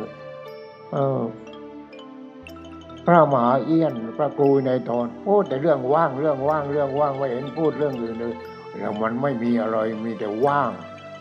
[3.06, 8.34] พระมหาเอี้ยนพระครูในทอนพูดแต่เรื่องว่างเรื่องว่างเรื่องว่างไม่เห็นพูดเรื่องอื่นเลย
[8.76, 10.70] แล้วมันไม่มีอะไรมีแต่ว่าง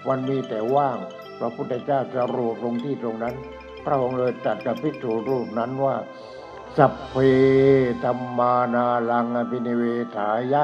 [0.07, 0.97] มันมีแต่ว่าง
[1.39, 3.35] พระพุทธเจ้าจะรูปลงที่ตรงนั้น
[3.85, 5.95] พระองค์เลยตรัสกับภิกษุรูปนั้นว่า
[6.77, 7.15] สัพเพ
[8.03, 9.83] ธรรมานาลังอภินิเว
[10.15, 10.63] ทายะ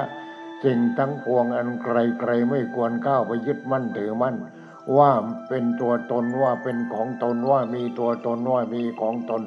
[0.63, 4.35] สิ่งทั้งปวงอันไกลๆไม่ควรเข้าไปยึดมั่นถือมั่น
[4.97, 5.11] ว่า
[5.49, 9.41] เป็นตัวตนว่าเป็นของตนว่ามีตัวตนว่ามีของตน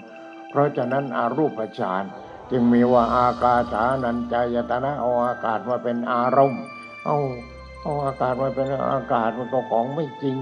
[0.50, 2.04] เพราะฉะนั้นอารูปฌาน
[2.50, 6.62] จึงมีว่าอากาสานัญจายตนะเอาอากาศมาเป็นอารมณ์
[7.04, 7.16] เอา
[7.82, 10.36] เอาอากาศมาเป็นอากาศมันก็ของไม่จริง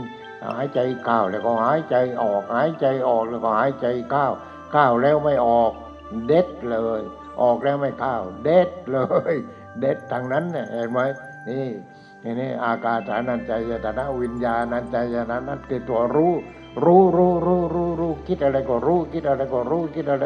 [0.48, 4.26] หายใจเข้าแล้วก็หายใจออก หายใจออกแล้วก็หายใจเข้า
[4.72, 5.72] เข้าแล้วไม่ออก
[6.26, 7.02] เด็ดเลย
[7.42, 8.98] ออกแล้วไม่เข้าเด็ดเล
[9.32, 9.34] ย
[9.80, 11.00] เด็ดทางนั้นเนี่ยเห็นไหม
[11.48, 11.66] นี่
[12.22, 16.34] นี่นี่อากาศานันใจยตนะวิญญาณันใจยตนะคือตัวรู้
[16.84, 20.24] รู้รู้รู้รู้รู้คิดอะไรก็รู้ คิดอะไรก็รู้คิดอะไร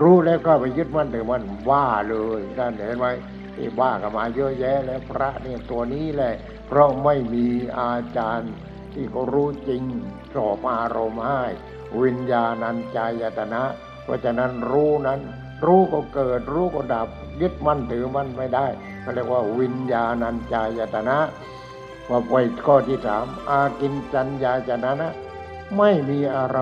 [0.00, 3.06] รู้แล้วก็ไปยึดมั่นถือมันว่าเลยท่านเห็นไหม
[3.54, 6.34] ที่ว่ากันมาเยอะแยะแล้วพระเนี่ยตัวนี้แหละ
[6.66, 7.46] เพราะไม่มี
[7.78, 8.52] อาจารย์
[8.92, 9.82] ที่เขารู้จริง
[10.34, 11.42] สอบอารมณ์ให้
[12.02, 13.62] วิญญาณัญจายตนะ
[14.04, 15.20] เพราะฉะนั้นรู้นั้น
[15.66, 17.08] รู้ก็เกิดรู้ก็ดับ
[17.40, 18.66] ยึดมั่นถือมั่นไม่ได้
[19.02, 21.18] เขาเรียกว่าวิญญาณัญจายตนะ
[22.10, 22.34] ว่าไป
[22.64, 25.10] ข้อที่สามอากินจัญญาจนะนะ
[25.76, 26.60] ไม่มีอะไร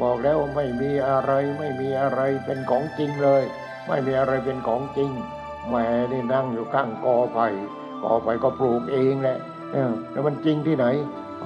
[0.00, 3.42] บอกแล้วไม่มีอะไรไม่มีอะไรเป็นของจริงเลย
[3.86, 5.10] ไม่มีอะไรเป็นของจริง
[5.68, 7.46] แหม่นี่นั่งอยู่ข้างกอไผ่
[8.02, 9.38] กอไผ่ก็ปลูกเองแหละ
[10.10, 10.86] แล้วมันจริงที่ไหน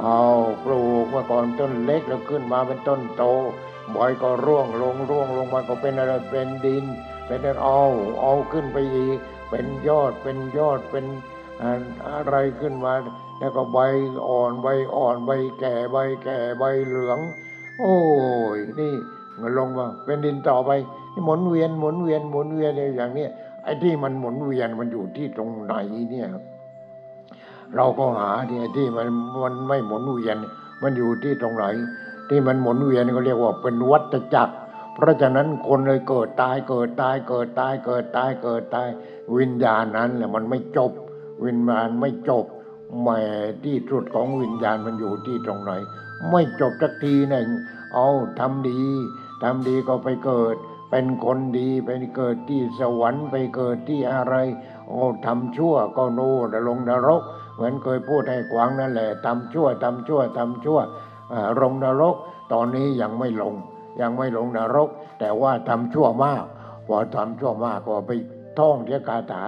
[0.00, 0.20] เอา
[0.64, 3.24] ปลูกมาก่อนต้นเล็กแล้วขึ้นมาเป็นต้นโต
[3.94, 6.84] บ่อยก็ร่วงลงร่วงลงมาก็เป็นอะไรเป็นดิน
[7.26, 7.80] เป็นเอา
[8.20, 9.18] เอาขึ้นไปอีก
[9.50, 11.04] เป็นยอดเป็นยอดเป็น
[12.06, 12.92] อะไรขึ้นมา
[13.38, 13.78] แล้วก็ใบ
[14.26, 17.18] อ่อนใบอ่อนใบแก่ใบแก่ใบเหลือง
[17.80, 17.96] โอ้
[18.56, 18.94] ยนี่
[19.58, 20.70] ลงมาเป็นดินต่อไป
[21.12, 23.26] นี่หมุนเวียนหมุนเวียนหมุนเวียนอย่างนี้
[23.64, 25.74] ไอ้ที่มันหมุนเวียนมันอยู่ที่ตรงไหน
[26.10, 26.28] เนี่ย
[27.76, 29.08] เราก็หาที่ยที่มัน
[29.42, 30.36] มันไม่หมุนเวียน
[30.82, 31.64] มันอยู่ที่ตรงไหน
[32.28, 34.54] ที่มันหมุนเวียนก็เรียกว่าเป็นวัฏจักร
[34.94, 38.88] เพราะฉะนั้นคนเลยเกิดตายเกิดตายเกิดตายเกิดตายเกิดตาย
[39.36, 40.92] วิญญาณนั้นแหละมันไม่จบ
[41.44, 42.44] วิญญาณไม่จบ
[43.00, 43.20] แหม่
[43.64, 45.72] ที่สุดของวิญญาณมันอยู่ที่ตรงไหน
[46.30, 47.48] ไม่จบสักทีหนึ่ง
[47.94, 48.08] เอา
[48.40, 48.82] ทำดี
[49.42, 50.56] ทำดีก็ไปเกิด
[50.90, 54.34] เป็นคนดีไปเกิดที่สวรรค์ไปเกิดที่อะไร
[54.88, 57.22] โอ้ทำชั่วก็โน่นลงนรก
[57.54, 60.78] เหมือนเคยพูดให้กวางนั่นแหละทำชั่วทำชั่วทำชั่ว
[61.60, 62.16] ลงนรก
[62.52, 63.54] ตอนนี้ยังไม่ลง
[64.00, 64.88] ยังไม่ลงนรก
[65.20, 66.44] แต่ว่าทำชั่วมาก
[66.86, 68.12] พอทำชั่วมากก็ไป
[68.58, 69.42] ท่องเทียคาถา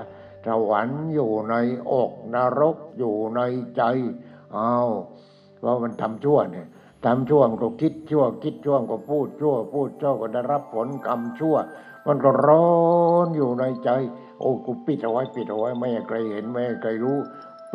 [0.47, 1.55] สวรรค์อยู่ใน
[1.93, 3.41] อกนรกอยู่ใน
[3.77, 3.83] ใจ
[4.53, 4.89] เอาว
[5.59, 6.67] เพราะมันทำชั่วเนี่ย
[7.05, 11.57] ทำชั่วมันก็คิดชั่ว คิดชั่วก็พูดชั่ว พูดชั่วก็ได้รับผลกรรมชั่ว
[12.07, 12.69] มันก็ร้อ
[13.25, 13.91] นอยู่ในใจ
[14.41, 17.19] โอ้กูปิดเอาไว้ปิดเอาไว้ไม่ให้ใครเห็นไม่ให้ใครรู้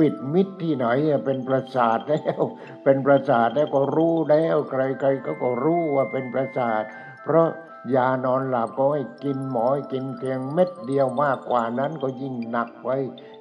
[0.01, 2.41] ปิดมิดที่ไหนอะเป็นประสาทแล้ว
[2.83, 4.75] เป็นประสาทแล้วก็รู้แล้วใค
[5.05, 6.83] รๆก็ก็รู้ว่าเป็นประสาท
[7.23, 7.47] เพราะ
[7.95, 12.97] ยานอนหลับก็ให้กินหมอให้กินเพียงเม็ดเดียวมากกว่านั้นก็ยิ่งหนักไว้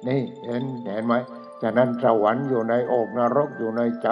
[0.07, 1.13] นี่เห็นเห็นไหม
[1.61, 4.09] ฉะนั้นสวรรค์อยู่ในอกนรกอยู่ในใจ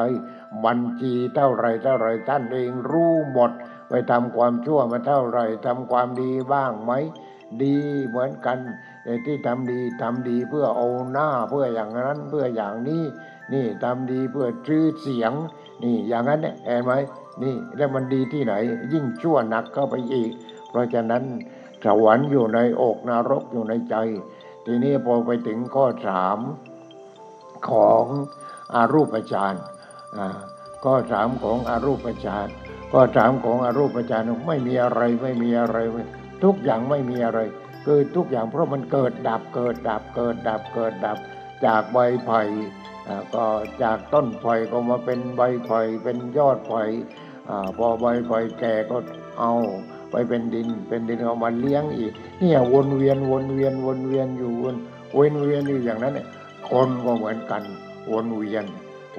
[0.66, 3.52] บัญชีเท่าไรเท่าไรท่านเองรู้หมด
[3.90, 6.92] ไปทำความชั่วมาเท่าไรทำความดีบ้างไหม
[7.64, 7.78] ดี
[8.08, 8.58] เหมือนกัน
[9.04, 13.04] แต่ที่ทำดีทำดีเพื่อเอาหน้าเพื่ออย่างนั้นเพื่ออย่างนี้
[13.54, 15.34] นี่ทำดีเพื่อชื่อเสียง
[15.84, 16.92] นี่อย่างนั้นเนี่ยเห็นไหม
[17.44, 18.54] นี่แล้วมันดีที่ไหน
[18.94, 20.32] ยิ่งชั่วหนักเข้าไปอีก
[20.70, 21.24] เพราะฉะนั้น
[21.86, 23.96] สวรรค์อยู่ในอกนรกอยู่ในใจ
[24.66, 26.40] ทีนี้พอไปถึงข้อสาม
[27.70, 28.06] ของ
[28.76, 29.56] อารูปฌาน
[30.18, 30.28] อ่า
[30.84, 32.48] ข้อสามของอารูปฌาน
[32.92, 35.78] ข้อสามของอารูปฌานไม่มีอะไรไม่มีอะไร
[36.44, 37.40] ทุกอย่างไม่มีอะไร
[37.92, 41.18] คือทุกอย่างเพราะมันเกิดดับเกิดดับเกิดดับเกิดดับ
[41.66, 42.42] จากใบไผ่
[43.08, 43.46] อ่าก็
[43.84, 46.82] จากต้นไผ่ก็มาเป็นใบไผ่เป็นยอดไผ่
[47.50, 48.98] อ่าพอใบไผ่แก่ก็
[49.40, 49.52] เอา
[50.12, 54.76] ไปเป็นดิน เป็นดินเอามาเลี้ยงอีกเนี่ยวนเวียนวนเวียนวนเวียนอยู่วน
[55.18, 56.28] วนเวียนอยู่อย่างนั้นเนี่ย
[56.70, 57.62] คนก็เหมือนกัน
[58.12, 58.66] วนเวียน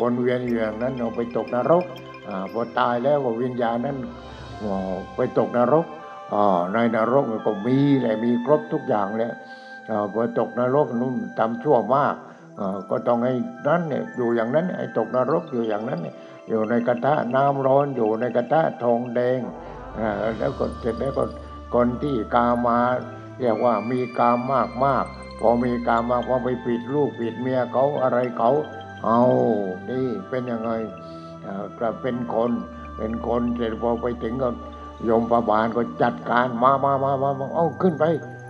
[0.00, 1.84] วนเวียนอยู่อย่างนั้นเอาไปตกนรก
[2.28, 3.96] อพอตายแล้วก็วิญญาณนั้น
[5.16, 5.86] ไปตกนรก
[6.74, 9.32] ในนรกมันก็มีแหละมีครบทุกอย่างแหละ
[9.90, 12.14] อ่าพอตกนรกนู่นทำชั่วมาก
[12.60, 13.34] อ่าก็ต้องให้
[13.66, 16.00] นั้นเนี่ยอยู่อย่างนั้นไอ้ตกนรกอยู่อย่างนั้น
[16.48, 19.40] อยู่ในกระทะน้ำร้อนอยู่ในกระทะทองแดง
[19.98, 20.08] อ่า
[20.38, 21.24] แล้วก็เสร็จแล้วก็
[21.74, 22.78] คนที่กามา
[23.40, 25.04] เรียกว่ามีกามมากมาก
[25.40, 28.50] พอมีกามมากพอไปปิดลูกปิดเมียเขาอะไรเขา
[29.04, 29.22] เอา
[29.90, 30.70] นี่เป็นยังไง
[31.46, 32.52] อ่าก็เป็นคน
[32.96, 34.48] เป็นคนเสร็จพอไปถึงก็
[35.04, 38.04] โยมประบาลก็จัดการมามามามามาเอาขึ้นไป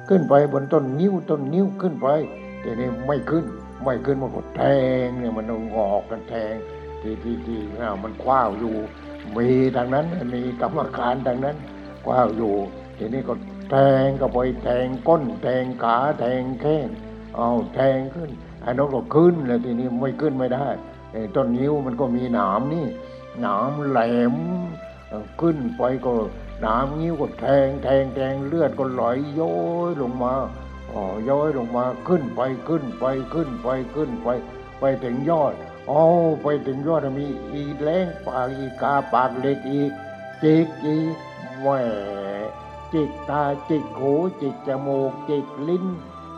[0.08, 2.08] ขึ้นไปบนต้นนิ้วต้นนิ้วขึ้นไป
[2.62, 3.44] ทีนี้ไม่ขึ้น
[3.84, 4.62] ไม่ขึ้นมันก็แท
[5.06, 5.44] งเนี่ยมัน
[5.74, 6.54] งอกกันแทง
[7.02, 8.74] ทีทีที่อ่ามันคว้าอยู่
[9.36, 11.56] มีทางนั้นมีกรรมการทางนั้น
[12.04, 12.54] คว้าอยู่
[12.98, 13.34] ทีนี้ก็
[13.70, 16.86] แทงก็ไปแทงก้น แทงขาแทงแข้ง
[17.36, 18.30] เอาแทงขึ้น
[18.62, 20.68] ไอ้นกก็ขึ้นแล้วทีนี้ไม่ขึ้นไม่ได้
[21.12, 22.86] ไอ้ต้นนิ้วมันก็มีหนามนี่
[23.40, 24.00] หนามแหล
[24.32, 24.34] ม
[25.40, 26.12] ขึ้นไปก็
[26.60, 29.02] หนามนิ้วก็แทงแทงแทงเลือดก็ไหล
[29.38, 29.54] ย้อ
[29.88, 30.34] ยลงมา
[30.92, 33.04] อ๋อย้อยลงมาขึ้นไปขึ้นไป
[33.34, 34.28] ขึ้นไปขึ้นไป
[34.80, 35.54] ไปถึงยอด
[35.90, 36.02] อ๋อ
[36.42, 39.82] ไปถึงยอดมีอีแรงปากอีกาปากเล็กอี
[40.42, 40.96] จิกอี
[41.60, 41.68] แหว
[42.92, 45.84] จิกตาจิกหูจิกจมูกจิกลิ้น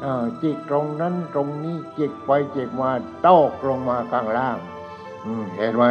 [0.04, 2.90] อ่าจิกตรงนั้นตรงนี้จิกไปจิกมา
[3.26, 4.58] ตกลงมาข้างล่าง
[5.56, 5.84] เห็นไหม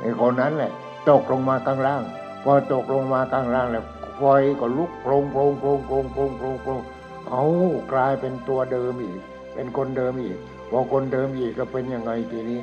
[0.00, 0.72] ไอ้คนนั้นแหละ
[1.08, 2.02] ตกลงมาข้างล่าง
[2.44, 3.84] พอตกลงมาข้างล่างแล้ว
[4.16, 4.22] ไฟ
[4.60, 6.80] ก็ลุกโปรงโปรงโปรงโปรงโปรงโปรงโปรง
[7.30, 7.44] เอา
[7.92, 9.20] กลายเป็นตัวเดิมอีก
[9.54, 10.38] เป็นคนเดิมอีก
[10.70, 12.58] พอคนเดิมอีกก็เป็นยังไงทีนี้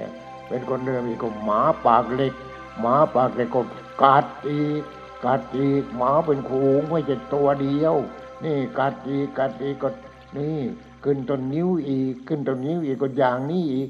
[0.49, 2.33] เป็นคนเดิมอีกก็หมาปากเล็ก
[2.81, 3.61] หมาปากเล็กก็
[4.03, 4.81] กัดอีก
[5.25, 7.95] กัดอีกหมาเป็นขูงไม่ใช่ตัวเดียว
[8.43, 9.89] นี่กัดอีกกัดอีกก็
[10.37, 10.59] นี่
[11.03, 13.89] ขึ้นต้นนิ้วอีก ขึ้นต้นนิ้วอีกก็อย่างนี้อีก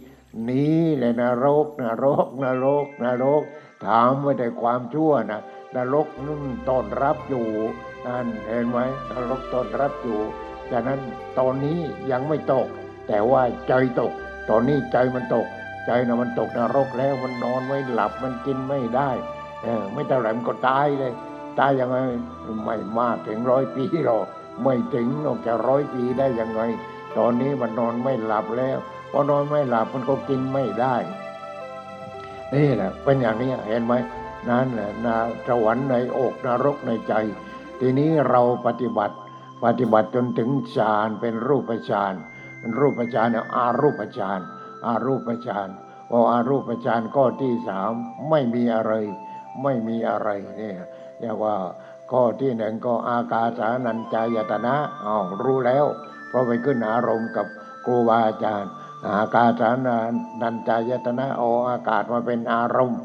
[0.50, 3.44] นี่แหละนรกนรกนรกนรก
[3.86, 5.42] ถามไว่าแต่ความชั่วนะ
[5.76, 7.48] นรกนั่นต้อนรับอยู่
[8.06, 8.80] นั่นเห็นไหม
[9.12, 10.20] นรกต้อนรับอยู่
[10.72, 11.00] ฉะนั้น
[11.40, 11.80] ตอนนี้
[12.12, 12.68] ยังไม่ตก
[13.08, 14.12] แต่ว่าใจตก
[14.50, 15.48] ตอนนี้ใจมันตก
[15.86, 19.10] ใจนะมันตกนรกแล้วมันนอนไม่หลับมันกินไม่ได้
[19.64, 21.14] เออไม่เท่าไหร่มันก็ตายเลย
[21.60, 21.98] ตายยังไง
[22.66, 24.26] ไม่มากถึงร้อยปีหรอก
[24.64, 26.62] ไม่ถึงนอกจากร้อยปีได้ยังไง
[27.18, 28.78] ตอนนี้มันนอนไม่หลับแล้ว
[29.12, 30.96] พอนอนไม่หลับมันก็กินไม่ได้
[32.54, 33.94] นี่แหละเป็นอย่างนี้เห็นไหม
[34.50, 37.14] นั่นแหละนาสวรรค์ในอกนรกในใจ
[37.80, 39.16] ทีนี้เราปฏิบัติ
[39.66, 42.14] ปฏิบัติจนถึงฌานเป็นรูปฌาน
[42.60, 44.40] เป็นรูปฌานเนี่ยอารูปฌาน
[44.86, 45.70] อารูปฌาน
[46.10, 47.92] พออารูปฌานข้อที่สาม
[48.30, 48.94] ไม่มีอะไร
[49.64, 50.78] ไม่มีอะไรเนี่ย
[51.20, 51.56] เรียกว่า
[52.12, 55.86] ข้อที่หนึ่งก็อากาสานัญจายตนะอ้าวรู้แล้ว
[56.28, 57.48] เพราะไปขึ้นอารมณ์กับ
[57.86, 58.72] ครูบาอาจารย์
[59.20, 59.70] อากาสา
[60.42, 63.02] นัญจายตนะเอาอากาศมาเป็นอารมณ์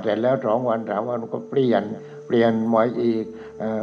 [0.00, 1.82] เสร็จแล้วสองวันสามวันก็เปลี่ยน
[2.26, 3.24] เปลี่ยนหมายอีก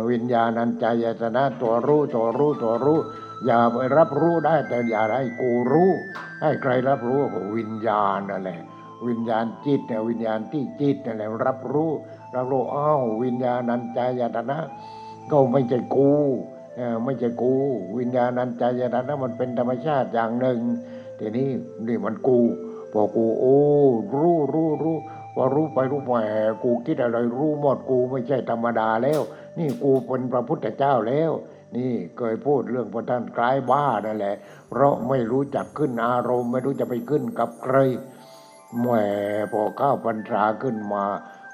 [0.09, 2.99] วิญญาณัญจายตนะตัวรู้ตัวรู้ตัวรู้
[3.45, 5.91] อย่าไปรับรู้ได้แต่อย่าให้กูรู้
[6.41, 7.19] ให้ใครรับรู้
[7.57, 8.59] วิญญาณนั่นแหละ
[9.07, 11.91] วิญญาณจิตเนี่ยวิญญาณที่จิตนั่นแหละรับรู้
[12.35, 14.57] รับรู้อ้าววิญญาณัญจายตนะ
[15.31, 16.11] ก็ไม่ใช่กู
[17.03, 17.53] ไม่ใช่กู
[17.97, 20.59] วิญญาณัญจายตนะมันเป็นธรรมชาติอย่างหนึ่ง
[21.19, 21.49] ทีนี้
[21.87, 22.39] นี่มันกู
[22.93, 23.59] พอกูโอ้
[24.13, 24.97] รู้รู้รู้
[25.37, 26.13] ว่ารู้ไปรู้ไปแหม
[26.63, 29.21] กูคิดอะไรรู้หมดกูไม่ใช่ธรรมดาแล้ว
[29.57, 31.31] นี่กูเป็นพระพุทธเจ้าแล้ว
[31.77, 34.35] นี่เคยพูดเรื่องพระท่านคล้ายบ้านั่นแหละ
[34.69, 37.77] เพราะไม่รู้จักขึ้นอารมณ์ ไม่รู้จะไปขึ้นกับใคร
[38.79, 38.87] แหม
[39.51, 41.05] พอเข้าพรรษาขึ้นมา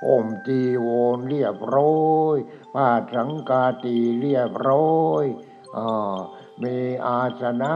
[0.07, 2.37] อมจีโวนเรียบร้อย
[2.73, 5.25] ผ้าสังกาตีเรียบร้อย
[5.77, 6.17] อ่า
[6.63, 6.75] มี
[7.07, 7.73] อาสนะ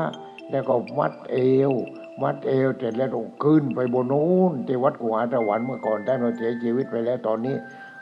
[0.49, 1.37] แล้วก็มัดเอ
[1.71, 1.73] ว
[2.21, 3.09] มัดเอวเสร็จแล้ว
[3.43, 7.55] ขึ้นไปบนนู้นที่วัดกุหาสวรรค์เมื่อก่อนท่านเราเสียชีวิตไปแล้วตอนนี้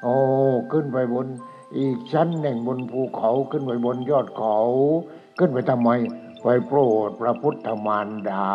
[0.03, 0.15] โอ้
[0.71, 1.27] ขึ้นไปบน
[1.77, 4.57] อีกชั้นหนึ่งบนภูเขาขึ้นไปบนยอดเขา
[5.39, 5.89] ขึ้นไปทำไม
[6.43, 8.47] ไปโปรดพระพุทธมารดา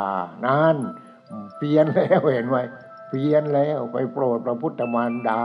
[0.46, 0.76] นั่น
[1.56, 2.56] เปลี่ยนแล้วเห็นไหม
[3.08, 5.42] เปลี่ยนแล้วไปโปรดพระพุทธมารดา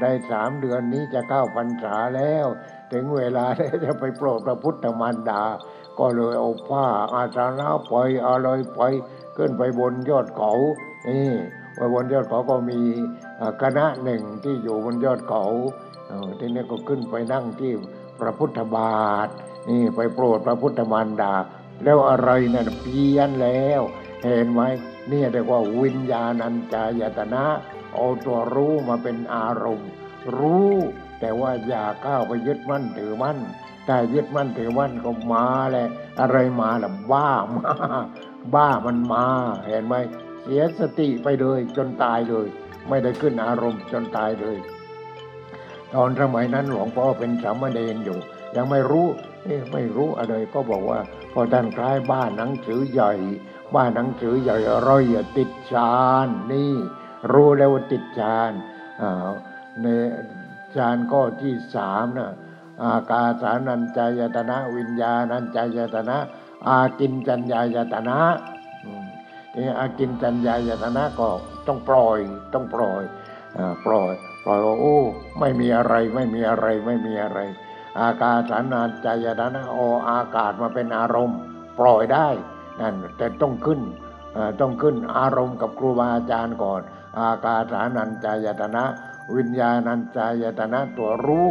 [0.00, 2.46] ได้สามเดือนนี้จะเข้าพรรษาแล้ว
[2.92, 5.42] ถึงเวลาแล้วจะไปโปรดพระพุทธมารดา
[5.98, 8.80] ก็เลยเอาผ้าอาสนะไปเอาอะไรไป
[9.40, 10.52] ขึ้นไปบนยอดเขา
[11.08, 11.30] นี่
[11.76, 12.80] ไปบนยอดเขาก็มี
[13.62, 15.44] คณะหนึ่งที่อยู่บนยอดเขา
[16.08, 17.72] เออทีนี้ก็ขึ้นไปนั่งที่
[18.20, 19.28] พระพุทธบาท
[19.68, 21.34] นี่ไปโปรดพระพุทธมารดา
[21.84, 23.82] แล้วอะไรนั่นเพี้ยนแล้ว
[24.24, 24.62] เห็นไหม
[25.10, 27.44] นี่เรียกว่าวิญญาณัญจายตนะ
[27.92, 29.90] เอาตัวรู้มาเป็นอารมณ์
[30.38, 30.72] รู้
[31.20, 33.38] แต่ว่าอย่าก้าวไปยึดมั่นถือมั่น
[33.86, 35.88] ถ้ายึดมั่นถือมั่นก็มาแหละ
[36.20, 37.72] อะไรมาล่ะบ้ามา
[38.54, 39.26] บ้ามันมา
[39.66, 39.94] เห็นไหม
[40.42, 42.48] เสียสติไปเลยจนตายเลย
[42.88, 44.58] ไม่ได้ขึ้นอารมณ์จนตายเลย
[45.94, 48.18] ตอนสมัยนั้นหลวงพ่อเป็นสามเณรอยู่
[48.56, 49.06] ยังไม่รู้
[49.44, 51.00] เอ๊ไม่รู้อะไรก็บอกว่า
[51.32, 53.12] พอท่านคล้ายบ้านหนังสือใหญ่
[53.74, 54.58] บ้านหนังสือใหญ่
[54.88, 55.04] ร่อย
[55.36, 55.94] ติดชา
[56.26, 56.72] นนี่
[57.32, 58.52] รู้แล้วว่าติดชาน
[59.00, 59.28] อ่า
[59.82, 59.86] ใน
[60.76, 62.32] ชานข้อที่สามนะ
[62.82, 66.16] อากาสานัญจายตนะวิญญาณัญจายตนะ
[66.68, 68.18] อากินจัญญายตนะ
[69.54, 71.28] นี่อากินจัญญายตนะก็
[71.66, 72.18] ต้องปล่อย
[72.54, 73.02] ต้องปล่อย
[73.84, 74.12] ปล่อย
[74.44, 74.98] ปล่อยว่าโอ้
[75.40, 77.38] ไม่มีอะไรไม่มีอะไรไม่มีอะไร
[78.00, 79.76] อากาสานัญจายตนะเอ
[80.10, 81.38] อากาศมาเป็นอารมณ์
[81.78, 82.28] ปล่อยได้
[82.80, 83.80] นั่นแต่ต้องขึ้น
[84.60, 86.80] ต้องขึ้นอารมณ์กับครูบาอาจารย์ก่อน
[87.20, 88.84] อากาสานัญจายตนะ
[89.36, 91.48] วิญญาณัญจายตนะตัวรู้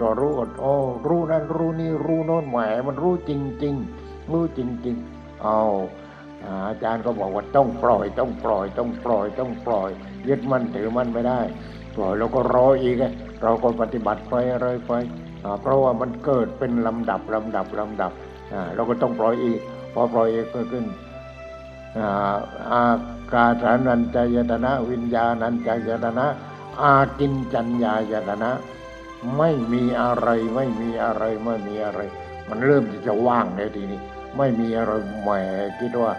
[0.00, 0.74] ตัวรู้อดโอ้
[1.06, 2.56] รู้นั่นรู้นี่รู้โน่นแหม
[2.86, 3.30] มันรู้จ
[3.64, 5.58] ริง ๆ รู้จริงๆ เอา
[6.68, 9.90] อาจารย์ก็บอกว่าต้องปล่อย ต้องปล่อย ต้องปล่อย ต้องปล่อย
[10.28, 11.40] ยึดมั่นถือมั่นไม่ได้
[11.96, 13.04] ปล่อยแล้วก็รออีกไง
[13.42, 14.92] เราก็ปฏิบัติไปอะไรไป
[15.44, 18.12] อ่าเพราะว่ามันเกิดเป็นลำดับลำดับลำดับ
[18.74, 19.60] เราก็ต้องปล่อยอีก
[19.92, 20.84] พอปล่อยอีกก็ขึ้น
[22.70, 22.82] อา
[23.32, 26.26] กาสานัญจายตนะ วิญญาณัญจายตนะ
[26.80, 28.50] อากินจัญญายตนะ
[29.38, 32.00] ไม่มีอะไรไม่มีอะไรไม่มีอะไร
[32.48, 34.00] มันเริ่มที่จะว่างในทีนี้
[34.36, 34.92] ไม่มีอะไร
[35.22, 35.30] แหม
[35.78, 36.12] คิดว่า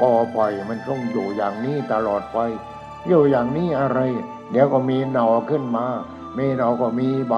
[0.00, 2.38] กอปล่อยมันต้องอยู่อย่างนี้ตลอดไป
[3.08, 3.98] อยู่อย่างนี้อะไร
[4.50, 5.86] เดี๋ยวก็มีหน่อขึ้นมา
[6.38, 7.34] มีหน่อก็มีใบ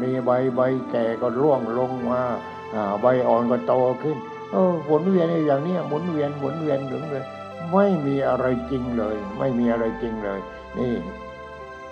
[0.00, 0.60] มีใบใบ
[0.90, 2.22] แก่ก็ร่วงลงมา
[3.00, 4.16] ใบอ่อนก็โตขึ้น
[4.52, 7.24] เออหมุนเวียนอย่างนี้หมุนเวียนหมุนเวียนถึงเลย
[7.72, 10.40] ไม่มีอะไรจริงเลย ไม่มีอะไรจริงเลย
[10.78, 10.94] นี่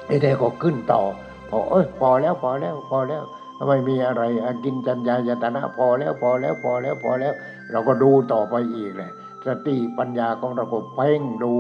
[0.07, 1.03] ไอ้เด็กก็ขึ้นต่อ
[1.51, 3.25] พอเอ้ยพอแล้วพอแล้วพอแล้ว
[3.69, 4.23] ไม่มีอะไร
[4.65, 7.35] กินจัญญายตนะพอแล้วพอแล้วพอแล้วพอแล้ว
[7.73, 9.13] เราก็ดูต่อไปอีกเลย
[9.47, 11.55] สติปัญญาของเราก็เพ่งดู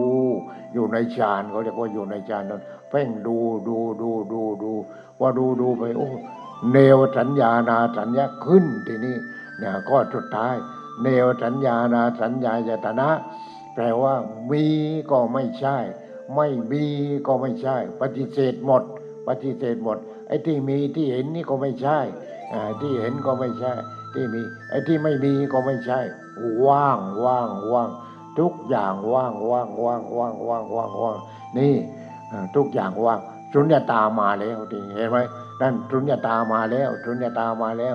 [0.72, 3.36] อยู่ในฌานเขาเรียกว่าอยู่ในฌานนั้นเพ่งดู
[3.68, 4.72] ดูดูดูดู
[5.20, 6.09] ว่าดูดูไปโอ้
[6.72, 9.16] เนวสัญญานาสัญญาขึ้นทีนี้
[9.59, 10.55] เนี่ยก็สุดท้าย
[11.02, 13.09] เนวสัญญานาสัญญายตนะ
[13.74, 14.14] แปลว่า
[14.51, 14.64] มี
[15.10, 15.78] ก็ไม่ใช่
[16.36, 16.84] ไม่มี
[17.26, 18.82] ก็ไม่ใช่ ปฏิเสธหมด
[19.28, 19.98] ปฏิเสธหมด
[20.28, 21.98] ไอ้ที่มีที่เห็นนี่ก็ไม่ใช่
[22.80, 23.72] ที่เห็นก็ไม่ใช่
[24.14, 26.01] ที่มีไอ้ที่ไม่มีก็ไม่ใช่
[26.66, 27.89] ว่างว่างว่าง
[28.39, 31.16] ทุกอย่างว่างว่างว่างว่างว่างว่างว่าง
[31.59, 31.74] นี่
[32.56, 33.20] ทุกอย่างว่าง
[33.52, 35.18] สุญญตามาแล้วทีเห็นไหม
[35.60, 37.94] นั่นสุญญตามาแล้วสุญญตามาแล้ว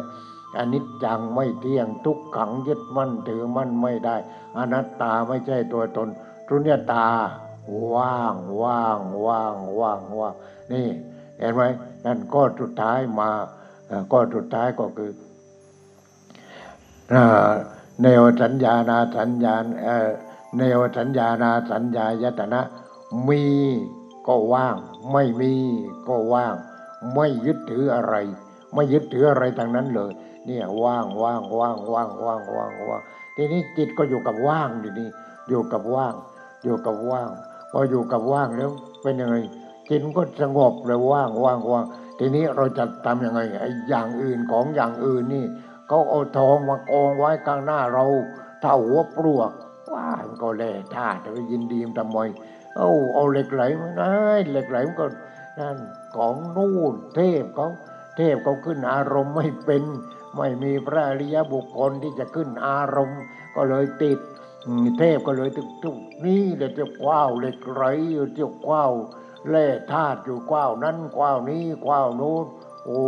[0.58, 4.16] อนิจจังไม่เที่ยงทุกขังยึดมั่นถือมั่นไม่ได้
[4.58, 6.10] อนัตตาไม่ใช่ตัวตน
[6.50, 7.08] สุญญตา
[7.96, 10.34] ว่างว่างว่างว่างว่าง
[10.74, 10.88] นี่
[11.40, 11.62] เห็นไหม
[12.06, 13.30] นั่นก็สุดท้ายมา
[14.12, 15.12] ก็สุดท้ายก็คือ
[18.02, 20.10] เนวสัญญานาสัญญาณเอ่อ
[20.58, 22.62] เนวสัญญานาสัญญายตนะ
[23.28, 23.44] มี
[24.28, 24.76] ก็ว่าง
[25.12, 25.54] ไม่มี
[26.08, 26.56] ก็ว่าง
[27.14, 28.16] ไม่ยึดถืออะไร
[28.74, 30.12] ไม่ยึดถืออะไรทางนั้นเลย
[30.46, 33.02] เนี่ยว่างว่างว่างว่างว่างว่างว่าง
[33.36, 35.10] ทีนี้จิตก็อยู่กับว่างอยู่นี่
[35.50, 36.14] อยู่กับว่าง
[36.64, 37.30] อยู่กับว่าง
[37.72, 38.72] พออยู่กับว่างแล้ว
[39.02, 39.36] เป็นยังไง
[39.90, 41.86] จิตก็สงบเลยว่างว่างว่าง
[42.20, 45.46] ทีนี้เราจะทำยังไงไอ้อย่างอื่นของอย่างอื่นนี่
[45.88, 48.06] เขาเอาทองมากองไว้ข้างหน้าเรา
[48.62, 49.52] เท่าหัวปลวก
[49.94, 52.20] ว้ามันก็แล่ท่าจะไปยินดีมันทำไม
[52.76, 54.14] เอาเอาเหล็กไหลมาได้
[54.52, 55.08] เหล็กไหลมันก็
[55.60, 55.78] นั่น
[56.16, 57.68] ของนู่นเทพเขา
[58.18, 59.84] เทพเขาขึ้นอารมณ์ไม่เป็น
[60.38, 63.22] ไม่มีพระอริยบุคคลที่จะขึ้นอารมณ์
[63.56, 64.20] ก็เลยติด
[65.00, 67.84] เทพก็เลยตึกตุกนี่เดี๋ยจะกว้าวเหล็กไหล
[68.14, 68.92] อยู่เที่ยวกว้าว
[69.50, 72.46] แร่ธาตุอยู่กว้าวนั้นกว้าวนี้กว้าวนู้น
[72.86, 73.02] โอ้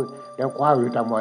[0.00, 0.02] ย
[0.34, 1.16] เดี๋ยวกว้าวอยู่ทำไม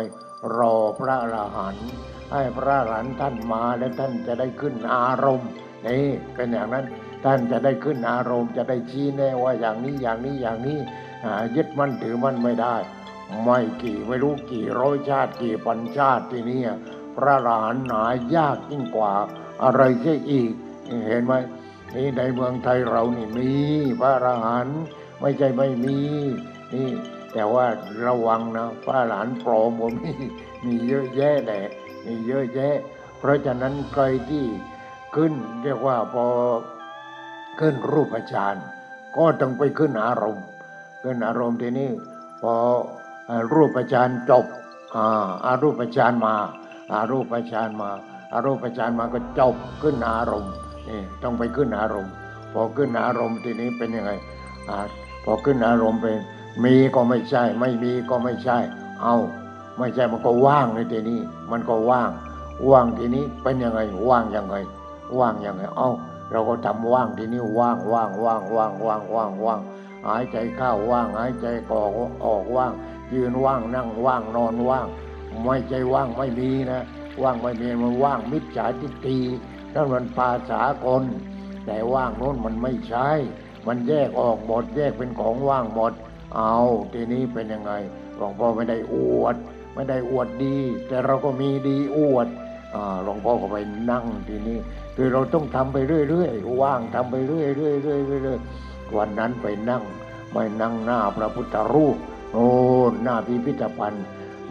[0.57, 1.89] รอพระอรหันต์
[2.31, 5.49] ให้พระอรหันต์ท่านมาแล้วท่านจะได้ขึ้นอารมณ์
[5.87, 6.85] นี่เป็นอย่างนั้น
[7.25, 10.79] ท่านจะได้ขึ้นอารมณ์จะได้ชี้แน่ว่าอย่างนี้อย่างนี้อย่างนี้
[11.55, 12.75] ยึดมั่นถือมั่นไม่ได้
[13.43, 16.61] ไม่กี่ไม่รู้กี่ร้อยชาติกี่พันชาติที่นี่
[17.15, 18.05] พระอรหันต์หา
[18.35, 19.13] ยากยิ่งกว่า
[19.63, 20.51] อะไรเสียอีก
[21.07, 21.33] เห็นไหม
[21.95, 23.49] นี่ในเมืองไทยเรานี่มี
[23.99, 24.81] พระอรหันต์
[25.21, 25.97] ไม่ใช่ไม่มี
[26.73, 26.89] นี่
[27.33, 27.65] แต่ว่า
[28.05, 30.13] ระวังนะพระอรหันปลอมผมมี
[30.65, 31.65] มีเยอะแยะแหละ
[32.05, 32.75] มีเยอะแยะ
[33.17, 34.45] เพราะฉะนั้นใครที่
[35.15, 35.33] ขึ้น
[35.63, 36.25] เรียกว่าพอ
[37.59, 38.55] ขึ้นรูปฌาน
[39.15, 40.45] ก็ต้องไปขึ้นอารมณ์
[41.03, 41.89] ขึ้นอารมณ์ทีนี้
[42.41, 42.53] พอ
[43.53, 44.45] รูปฌานจบ
[44.95, 46.35] อ่ารูปฌานมา
[46.91, 47.89] อารูปฌานมา
[48.31, 50.53] อารูปฌานมาก็จบขึ้นอารมณ์
[50.89, 52.13] นี่ต้องไปขึ้นอารมณ์
[52.53, 54.11] พอขึ้นอารมณ์ทีนี้เป็นยังไง
[54.69, 54.77] อ่า
[55.23, 56.17] พอขึ้นอารมณ์เป็น
[56.63, 58.57] มีก็ไม่ใช่ ไม่มีก็ไม่ใช่
[59.01, 59.15] เอา
[59.77, 61.19] ไม่ใช่มันก็ว่างในทีนี้
[61.51, 62.09] มันก็ว่าง
[62.69, 64.55] ว่างทีนี้เป็นยังไง ว่างยังไง
[65.19, 65.91] ว่างยังไง เอ้า
[66.31, 69.59] เราก็ทำว่างทีนี้ว่างว่างว่างว่างว่างว่างว่าง
[70.07, 71.91] หายใจเข้าว่าง หายใจออก
[72.25, 72.73] ออกว่าง
[73.13, 74.87] ยืนว่างนั่งว่างนอนว่าง
[75.43, 76.81] ไม่ใจว่างไม่มีนะ
[77.21, 79.19] ว่างไม่มีมันว่างมิจฉาทิฏฐิ
[79.73, 81.03] นั่นมันภาษากล
[81.65, 83.09] แต่ว่างโน้นมันไม่ใช่
[83.67, 85.93] มันแยกออกหมดแยกเป็นของว่างหมด
[86.35, 86.55] เอา
[86.93, 87.71] ทีนี้เป็นยังไง
[88.17, 89.35] หลวงพ่อไม่ได้อวด
[89.73, 90.57] ไม่ได้อวดดี
[90.87, 92.27] แต่เราก็มีดีอวด
[93.03, 93.57] หลวงพ่อก็ไป
[93.91, 94.57] นั่งทีนี้
[94.95, 95.77] คือเราต้องทำไป
[96.09, 99.83] เรื่อยๆว่างทำไปเรื่อยๆเรื่อยๆเรื่อยๆวันนั้นไปนั่ง
[100.31, 101.95] ไม่นั่งหน้าพระพุทธรูป
[102.33, 102.47] โอ้
[103.03, 104.05] หน้าพิพิธภัณฑ์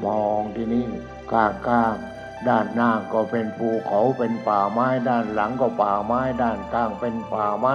[0.04, 0.84] มองที่นี่
[1.32, 7.74] ก้างก้างๆด้านหน้าก็เป็นภูเขาเป็นป่าไม้ ด้านหลังก็ป่าไม้ ด้านข้างเป็นป่าไม้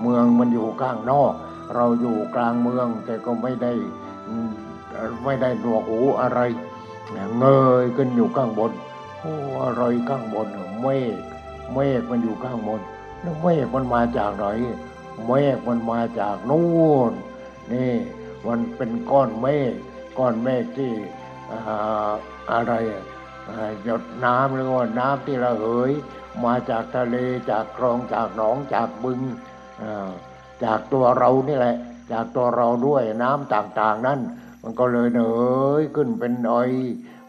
[0.00, 1.32] เมืองมันอยู่ข้างนอก
[1.74, 3.72] เราอยู่กลางเมืองแต่ก็ไม่ได้
[5.24, 6.40] ไม่ได้หนวกหูอะไร
[7.38, 7.44] เง
[7.82, 8.72] ยขึ้นอยู่ข้างบน
[9.20, 9.34] โอ้
[9.64, 10.46] อะไรข้างบน
[10.82, 11.16] เมฆ
[11.74, 12.80] เมฆมันอยู่ข้างบน
[13.20, 14.46] แล้วเมฆมันมาจากไหน
[15.26, 16.66] เมฆมันมาจากนู่
[17.10, 17.12] น
[17.72, 17.92] นี่
[18.46, 19.72] มันเป็นก้อนเมฆ
[20.18, 20.92] ก้อนเมฆที่
[21.50, 22.10] อ่า
[22.52, 22.72] อะไร
[23.84, 25.90] หยดน้ำหรือว่าน้ำที่ระเหย
[26.44, 27.16] มาจากทะเล
[27.50, 29.20] จากคลองจากหนองจากบึง
[29.82, 30.08] อ่า
[30.64, 31.76] จากตัวเรานี่แหละ
[32.12, 34.20] จากตัวเราด้วยน้ำต่างๆนั้น
[34.62, 35.22] มันก็เลยเหน
[35.80, 36.70] ยขึ้นเป็นออย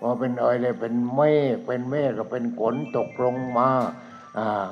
[0.02, 1.22] พอเป็นออยเลยเป็นเม
[1.54, 3.70] ฆเป็นเมฆก็เป็นฝนตกลงมา
[4.38, 4.68] อ่า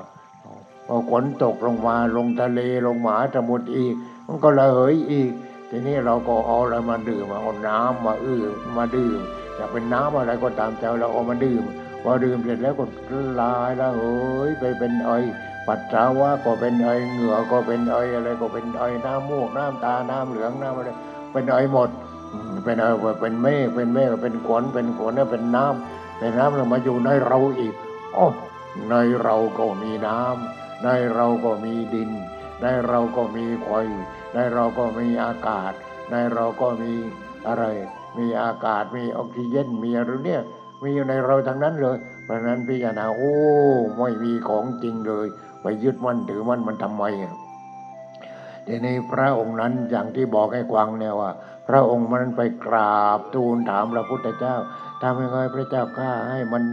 [0.87, 3.93] พอฝนตกลงมาลงทะเลลงมหาสมุทรอีก
[4.27, 5.31] มันก็ระเหยอีก
[5.69, 8.43] ทีนี้เราก็เอาอะไรมาดื่มเอาน้ำมาอื้อ
[8.77, 9.19] มาดื่ม
[9.57, 11.63] จะเป็นน้ำอะไรก็ตามใจเราเอามาดื่ม
[12.03, 12.85] พอดื่มเสร็จแล้วก็
[13.41, 14.01] ลายละเห
[14.47, 15.11] ยไปเป็นไอ
[15.67, 20.91] ปัสสาวะก็เป็นไอเหงื่อก็เป็นไออะไรก็เป็นไอน้ำมูกน้ำตาน้ำเหลืองน้ำอะไร
[21.31, 21.89] เป็นไอหมด
[22.63, 22.85] เป็นไอ
[23.21, 27.73] เป็นเมฆเป็นเมฆเป็นฝนเป็นฝนแล้วเป็นน้ำเป็นน้ำแล้วมาอยู่ในเราอีก
[28.13, 28.25] โอ้
[28.89, 32.11] ในเราก็มีน้ำในเราก็มีดิน
[32.61, 33.69] ในเราก็มีไฟ
[34.33, 35.71] ในเราก็มีอากาศ
[36.11, 36.93] ในเราก็มี
[37.47, 37.63] อะไร
[38.17, 40.41] มีอากาศมีออกซิเจนมีอะไรเนี่ย
[40.83, 43.33] มีอยู่ในเราทั้งนั้นเลย เพราะฉะนั้นพิจารณาโอ้
[43.97, 45.27] ไม่มีของจริงเลย
[45.65, 47.35] ไปยึดมั่นถือมั่นมันทำไมอะ
[48.67, 51.31] ทีนี้พระองค์นั้นอย่างที่บอกให้กวางเนี่ยว่า
[51.67, 54.55] พระองค์มันไปกราบทูลถามพระพุทธเจ้า
[55.01, 56.63] ทำยังไงพระเจ้าข้าให้มัน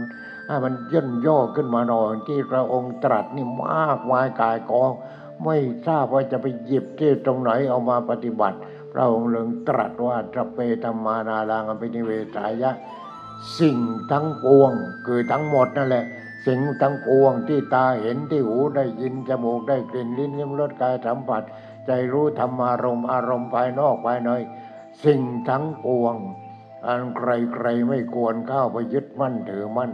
[0.47, 4.91] ให้มันย่นย่อขึ้นมาหน่อยที่พระองค์ตรัสนี่มากมายกายกอง
[5.45, 5.57] ไม่
[5.87, 8.57] ทราบว่าจะไปหยิบที่ตรงไหนเอามาปฏิบัติ
[8.93, 12.71] พระองค์เลิงตรัสว่าตระเปธรรมานารังอภินิเวสายะ
[13.59, 13.77] สิ่ง
[14.11, 14.71] ทั้งปวง
[15.05, 16.05] คือทั้งหมดนั่นแหละ
[16.45, 21.43] สิ่งทั้งปวงที่ตาเห็นที่หูได้ยินจมูกได้กลิ่นลิ้นลิ้มรสกายสัมผัส
[21.85, 24.31] ใจรู้ธรรมารมณ์อารมณ์ภายนอกภายใน
[25.05, 26.15] สิ่งทั้งปวง
[26.87, 29.91] อันใครๆไม่ควรเข้าไปยึดมั่นถือมั่น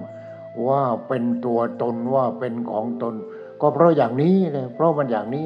[0.67, 3.15] ว่าเป็นตัวตนว่าเป็นของตน
[3.61, 5.45] ก็เพราะอย่างนี้เลยเพราะมันอย่างนี้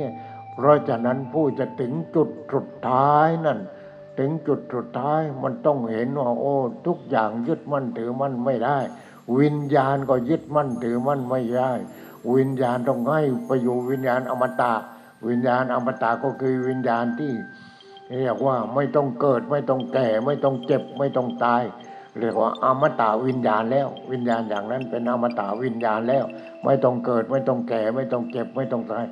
[0.53, 3.59] เพราะฉะนั้นผู้จะถึงจุดสุดท้ายนั่น
[4.19, 6.55] ถึงจุดสุดท้ายมันต้องเห็นว่าโอ้
[6.87, 8.77] ทุกอย่างยึดมั่นถือมั่นไม่ได้
[9.39, 11.71] วิญญาณก็ยึดมั่นถือมั่นไม่ได้
[12.35, 14.73] วิญญาณต้องให้ไปอยู่วิญญาณอมตะ
[15.27, 17.33] วิญญาณอมตะก็คือวิญญาณที่
[18.19, 21.63] เรียกว่าไม่ต้องเกิดไม่ต้องแก่ไม่ต้องเจ็บไม่ต้องตาย
[22.19, 26.25] เรียกว่าอมตะวิญญาณแล้ว วิญญาณอย่างนั้นเป็นอมตะวิญญาณแล้ว
[26.65, 29.05] ไม่ต้องเกิดไม่ต้องแก่ไม่ต้องเจ็บไม่ต้องตาย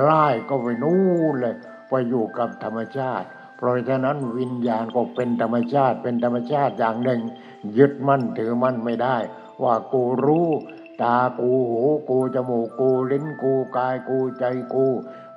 [0.00, 1.00] ไล่ก็ไปนู่
[1.32, 1.54] นเลย
[1.88, 3.26] ไปอยู่กับธรรมชาติ
[3.56, 7.20] เพราะฉะนั้นวิญญาณก็เป็นธรรมชาติเป็นธรรมชาติอย่างหนึ่ง
[7.78, 9.16] ยึดมั่นถือมั่นไม่ได้
[9.62, 10.48] ว่ากูรู้
[11.02, 14.86] ตากูหูกูจมูกกูลิ้นกูกายกูใจกู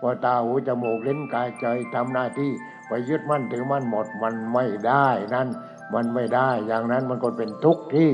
[0.03, 2.51] ว่าตาหูจมูกลิ้นกายใจทำหน้าที่
[2.87, 5.47] ไปยึดมั่นถือมั่นหมดมันไม่ได้นั่น
[5.93, 8.11] มันไม่ได้อย่างนั้นมันก็เป็นทุกข์ที่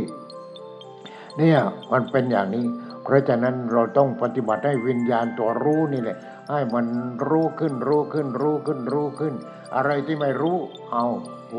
[1.37, 1.59] เนี่ย
[1.91, 2.65] มันเป็นอย่างนี้
[3.03, 6.17] เพราะฉะนั้นเราต้องปฏิบัติให้วิญญาณตัวรู้นี่แหละ
[6.51, 6.85] ให้มัน
[7.29, 9.33] รู้ขึ้นรู้ขึ้นรู้ขึ้นรู้ขึ้น
[9.75, 10.57] อะไรที่ไม่รู้
[10.91, 11.05] เอา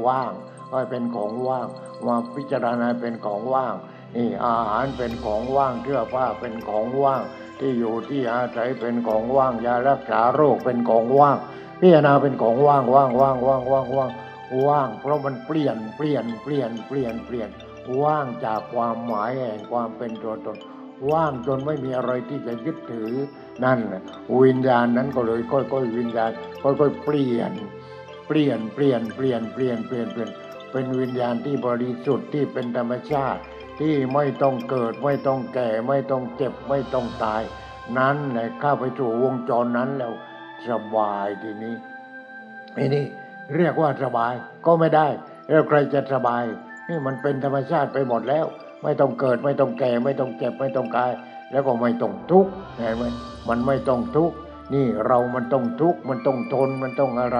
[0.06, 0.32] ว่าง
[0.70, 1.66] ให้เป็นของว่าง
[2.06, 3.74] มาพิจารณาเป็นของว่าง
[4.16, 7.22] นี่อาหารเป็นของว่างเสื้อผ้าเป็นของว่าง
[7.58, 11.36] ที่อยู่ที่อาศัยเป็นของว่างยารักษาโรคเป็นของว่าง
[11.80, 14.10] พิจารณาเป็นของว่างว่างว่างว่างว่างว่าง
[14.68, 17.48] ว่าง เพราะมันเปลี่ยนเปลี่ยนเปลี่ยนเปลี่ยนเปลี่ยน
[18.02, 20.58] ว่างจากความหมายแห่งความเป็นตัวตน
[21.10, 23.12] ว่างจนไม่มีอะไรที่จะยึดถือ
[23.64, 23.78] นั่น
[24.42, 26.30] วิญญาณนั้นก็เลยค่อยๆวิญญาณ
[26.62, 27.52] ค่อยๆเปลี่ยน
[28.26, 30.30] เปลี่ยนเปลี่ยนเปลี่ยนเปลี่ยนเปลี่ยนเปลี่ยน
[30.72, 33.42] เป็นวิญญาณที่บริสุทธิ์ที่เป็นธรรมชาติ
[33.78, 37.42] ที่ไม่ต้องเกิดไม่ต้องแก่ไม่ต้องเจ็บไม่ต้องตาย
[37.98, 40.12] นั้นแหละเข้าไปสู่วงจรนั้นแล้ว
[40.68, 41.74] สบายทีนี้
[42.74, 43.04] ไอ้นี่
[43.56, 44.32] เรียกว่าสบาย
[44.66, 45.06] ก็ไม่ได้
[45.48, 46.44] แล้วใครจะสบาย
[46.88, 48.46] นี่มันเป็นธรรมชาติไปหมดแล้ว
[48.82, 51.12] ไม่ต้องเกิดไม่ต้องแก่ ไม่ต้องเจ็บไม่ต้องกาย
[51.50, 53.04] แล้วก็ไม่ต้องทุกข์เห็นไหม
[53.48, 54.36] มันไม่ต้องทุกข์
[54.74, 57.38] นี่เรามันต้องทุกข์มันต้องทนมันต้องอะไร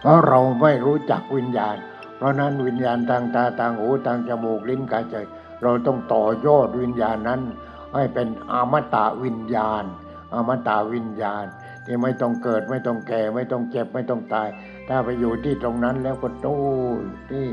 [0.00, 1.76] เพราะเราไม่รู้จักวิญญาณ
[2.18, 5.16] เพราะนั้นวิญญาณทางตาทางหูทางจมูกลิ้นกายใจ
[5.62, 7.40] เราต้องต่อยอดวิญญาณนั้น
[7.94, 9.84] ให้เป็นอมตะวิญญาณ
[10.34, 11.44] อมตะวิญญาณ
[11.84, 14.48] ที่ไม่ต้องเกิดไม่ต้องแก่ไม่ต้องเจ็บไม่ต้องตาย
[14.88, 16.58] ถ้าไปอยู่ที่ตรงนั้นแล้วก็โอ้
[17.30, 17.46] ที่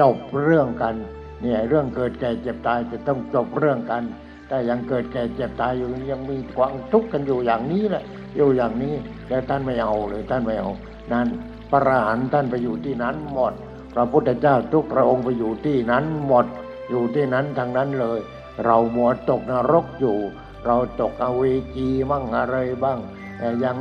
[0.00, 0.94] จบเรื่องกัน
[1.42, 4.02] เนี่ยเรื่องเกิดแก่เจ็บตายจะต้องจบเรื่องกัน
[4.50, 8.04] ถ้ายังเกิดแก่เจ็บตายอยู่ยังมีความทุกข์กันอยู่อย่างนี้แหละ
[8.36, 8.94] อยู่อย่างนี้
[9.28, 10.70] แล้วท่านไม่เอาเลยท่านไม่เอา
[11.12, 11.28] นั่น
[11.70, 13.54] พระอรหันต์ท่านไปอยู่ที่นั้นหมด
[13.94, 16.46] พระพุทธเจ้าทุกพระองค์ไปอยู่ที่นั้นหมด
[16.90, 18.20] อยู่ที่นั้นทางนั้นเลย
[18.64, 20.18] เราหมดตกนรกอยู่
[20.66, 21.42] เราตกอเว
[21.76, 22.98] จีมั่งอะไรบ้าง
[23.38, 23.76] แต่ยัง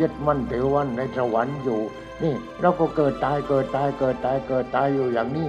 [0.00, 1.80] ยึดมั่นถือวันในสวรรค์อยู่
[2.22, 5.48] นี่เราก็เกิดตายเกิดตายเกิดตายเกิดตายอยู่อย่างนี้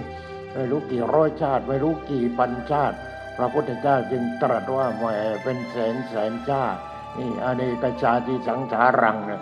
[0.53, 2.97] ไม่รู้กี่ร้อยชาติไม่รู้กี่พันชาติ
[3.37, 5.05] พระพุทธเจ้าจึงตรัสว่าแหม
[5.43, 6.79] เป็นแสนแสนชาติ
[7.17, 9.41] นี่อเนกชาติสังสารังนะ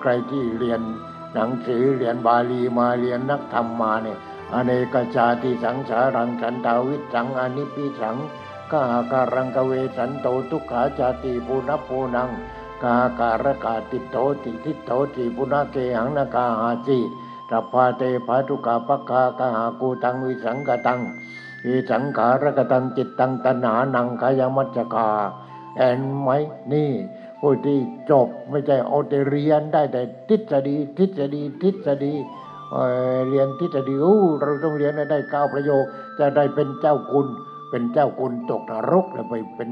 [0.00, 0.80] ใครที่เรียน
[1.36, 4.18] หนังสือเรียนบาลีมาเรียนนักธรรมมาเนี่ย
[4.52, 8.16] อเนกชาติสังสารัง สันธาวิสสังอนิพพิสัง
[8.72, 12.30] คหการัง คเวสันโตทุกขาชาติปุนัปปุนัง
[12.84, 16.98] คหการกะ ทิฏโฐสิทิฏโฐสิปุนเคหังนะ กาหสิ
[17.50, 21.00] สัพพาเต ผาสุกา ภัคคา คหกูฏังวิสังขตัง
[21.66, 25.08] วิสังขารคตังจิตตังตัณหานังขยมัชฌคา
[25.76, 26.28] เห็นไหม
[26.72, 26.90] นี่
[27.40, 27.78] ผู้ที่
[28.10, 32.14] จบไม่ใช่เอาแต่เรียนได้แต่ทฤษฎีทฤษฎีทฤษฎี
[32.72, 32.82] เอ่
[33.14, 35.84] อเรียนทฤษฎีอู้เราต้องเรียนให้ได้เก้าประโยค
[36.18, 37.26] จะได้เป็นเจ้าคุณ
[37.70, 39.70] เป็นเจ้าคุณตกนรกแล้วไปเป็น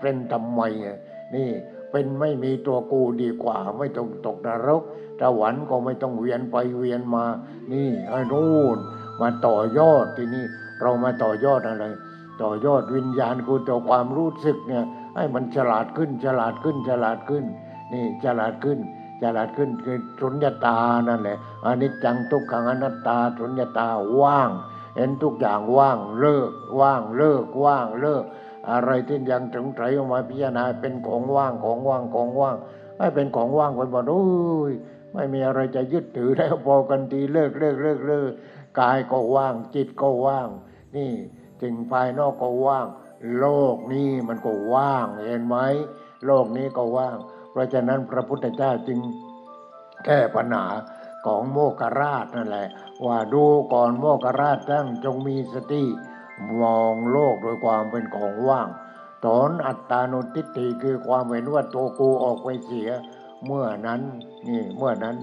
[0.00, 0.98] เป็นทำไมอะ
[1.34, 1.48] นี่
[1.90, 4.82] เป็นไม่มีตัวกูดีกว่า ไม่ต้องตกนรก
[5.20, 7.24] สวรรค์ก็ไม่ต้องเวียนไปเวียนมา
[7.72, 8.78] นี่ไอ้นู่น
[9.20, 10.44] มาต่อยอดที่นี่
[10.80, 11.84] เรามาต่อยอดอะไร
[12.42, 14.84] ต่อยอดวิญญาณคือตัวความรู้สึกเนี่ย
[15.14, 17.44] ให้มันฉลาดขึ้น ฉลาดขึ้น ฉลาดขึ้น
[17.92, 18.78] นี่ฉลาดขึ้น
[19.22, 20.78] ฉลาดขึ้นคือสุญญตา
[21.08, 23.86] นั่นแหละอนิจจังทุกขังอนัตตาสุญญตา
[24.20, 24.50] ว่าง
[24.96, 28.24] เห็นทุกอย่างว่างเลิก ว่างเลิก ว่างเลิก
[28.70, 32.56] อะไรที่ยังสงสัยออกมาพิจารณาเป็นของว่างของว่างของว่าง
[32.98, 34.24] ให้เป็นของว่างไปหมดโอ้
[34.70, 34.72] ย
[35.14, 38.30] ไม่มีอะไรจะยึดถือแล้วพอกันทีเลิกเลิกเลิกเลิก
[38.80, 40.48] กายก็ว่างจิตก็ว่าง
[40.96, 41.10] นี่
[41.62, 42.86] สิ่งภายนอกก็ว่าง
[43.38, 45.56] โลกนี้มันก็ว่างเห็นไหม
[46.26, 47.16] โลกนี้ก็ว่าง
[47.50, 48.98] เพราะฉะนั้นพระพุทธเจ้าจึง
[50.04, 50.66] แก้ปัญหา
[51.26, 52.68] ของโมกราชนั่นแหละ
[53.06, 55.84] ว่าดูก่อนโมกราชทั้งจงมีสติ
[56.60, 58.68] มองโลกโดยความเป็นของว่าง
[59.24, 62.88] ทถอนอัตตานุทิฏฐิคือความเห็นว่าตัวกูออกไปเสีย
[63.46, 64.00] เมื่อนั้น
[64.48, 65.16] นี่เมื่อนั้น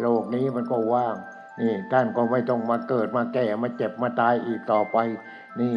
[0.00, 1.16] โลกนี้มันก็ว่าง
[1.60, 4.96] นี่ท่านก็ไม่ต้องมาเกิดมาแก่มาเจ็บมาตายอีกต่อไป
[5.60, 5.74] นี่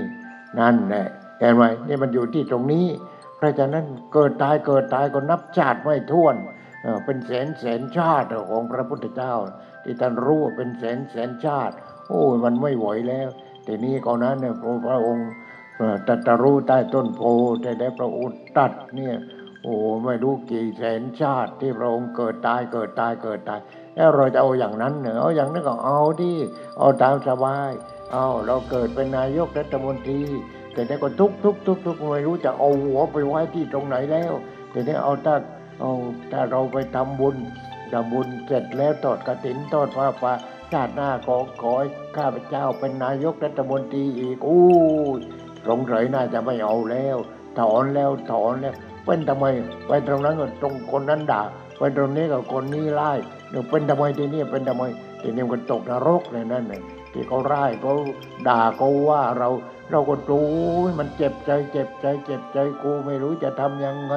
[0.60, 1.08] นั่นแหละ
[1.42, 2.88] เห็นไหมนี่มันอยู่ที่ตรงนี้
[3.38, 6.36] เพราะฉะนั้นเกิดตายเกิดตายก็นับชาติไม่ถ้วน
[7.06, 9.34] เป็นแสนแสนชาติของพระพุทธเจ้า
[9.84, 11.74] ที่ท่านรู้ว่าเป็นแสนแสนชาติ
[12.10, 13.30] โอ้ยมันไม่ไหวแล้ว
[13.68, 15.30] ทีนี้ก่อนนั้นเนี่ยพระพระองค์
[16.08, 17.22] ตรัสรู้ใต้ต้นโพ
[17.64, 19.16] ได้ได้พระอุตตัดเนี่ย
[19.64, 23.60] โอ้ไม่รู้กี่แสนชาติที่พระองค์เกิดตายเกิดตายเกิดตาย
[23.96, 26.34] แล้วเราจะเอาอย่างนั้นเหรอเอาอย่างนั้นก็เอาดิ
[26.78, 27.72] เอาตามสบาย
[28.12, 30.22] เอาเราเกิดเป็นนายกรัฐมนตรี
[30.74, 34.34] แต่นี้ก็ทุกทุกทุกทุกไม่รู้จะเอาหัวไปไว้ที่ตรงไหนแล้ว
[34.72, 35.36] แต่นี้เอาถ้า
[35.80, 35.92] เอา
[36.32, 37.36] ถ้าเราไปทำบุญ
[37.94, 40.34] ทำบุญเสร็จแล้วทอดกระถินทอดผ้าป่า
[40.72, 41.74] ชาติหน้าขอขอ
[42.18, 44.64] ข้าพเจ้าเป็นนายกรัฐมนตรีอีกอู้
[45.18, 45.20] ย
[45.68, 47.18] สงสัยน่าจะไม่เอาแล้ว
[47.60, 48.76] ถอนแล้วถอนแล้ว
[49.06, 49.46] เป็นทำไม
[49.88, 51.42] ไปตรงนั้นก็ตรงคนนั้นด่า
[51.78, 53.12] ไปตรงนี้ก็คนนี้ไล่
[53.50, 54.84] เนี่ยเป็นทำไมที่นี่เป็นทำไม
[55.22, 56.82] ทีนี้มันตกนรกเลยนั่นน่ะ
[57.14, 57.94] ที่เขาไล่เขา
[58.48, 59.50] ด่าเขาว่าเรา
[59.92, 60.42] เราก็ดู
[61.00, 64.14] มันเจ็บใจเจ็บใจ เจ็บใจกูไม่รู้จะทำยังไง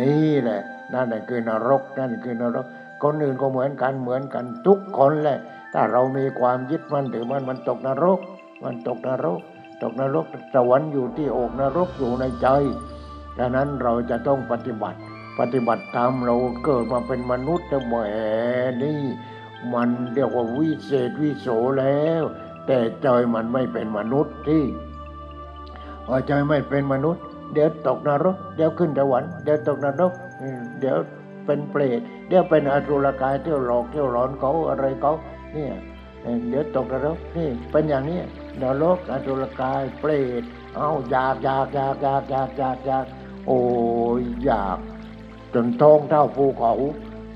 [0.00, 0.60] นี่แหละ
[0.92, 2.66] นั่นแหละคือนรกนั่นคือนรก
[3.02, 5.38] คนอื่นก็เหมือนกันเหมือนกันทุกคนแหละ
[5.72, 8.20] ถ้าเรามีความยึดมั่นถือมันมันตกนรก
[8.64, 9.40] มันตกนรก
[9.82, 12.48] ตกนรกสวรรค์อยู่ที่อกนรกอยู่ในใจ
[13.38, 14.98] ดังนั้นเราจะต้องปฏิบัติ
[15.38, 17.94] ปฏิบัติตามเราเกิดมาเป็นมนุษย์แต่แหม
[18.82, 19.00] นี่
[19.74, 21.48] มันเรียกว่าวิเศษวิโส
[21.78, 22.22] แล้ว
[22.66, 24.62] แต่ใจมันไม่เป็นมนุษย์ที่
[26.12, 27.22] อใจไม่เป็นมนุษย์
[27.52, 30.12] เดี๋ยวตกนรก เดี๋ยวขึ้นสวรรค์เดี๋ยวตกนรก
[30.80, 30.96] เดี๋ยว
[31.46, 35.12] เป็นเปรตเดี๋ยวเป็นอสุรกายเที่ยวหลอกเที่ยวหลอนเขาอะไรเขา
[35.52, 35.74] เนี่ย
[36.48, 38.20] เดี๋ยวตกนรกนี่เป็นอย่างนี้
[38.62, 40.10] นรกอสุรกายเปร
[40.40, 40.42] ต
[40.76, 43.04] เอาอยากอยากอยากอยากอยากอยากอยาก
[43.46, 43.60] โอ้
[44.20, 44.78] ยอยาก
[45.54, 46.72] จนท้องเท่าภูเขา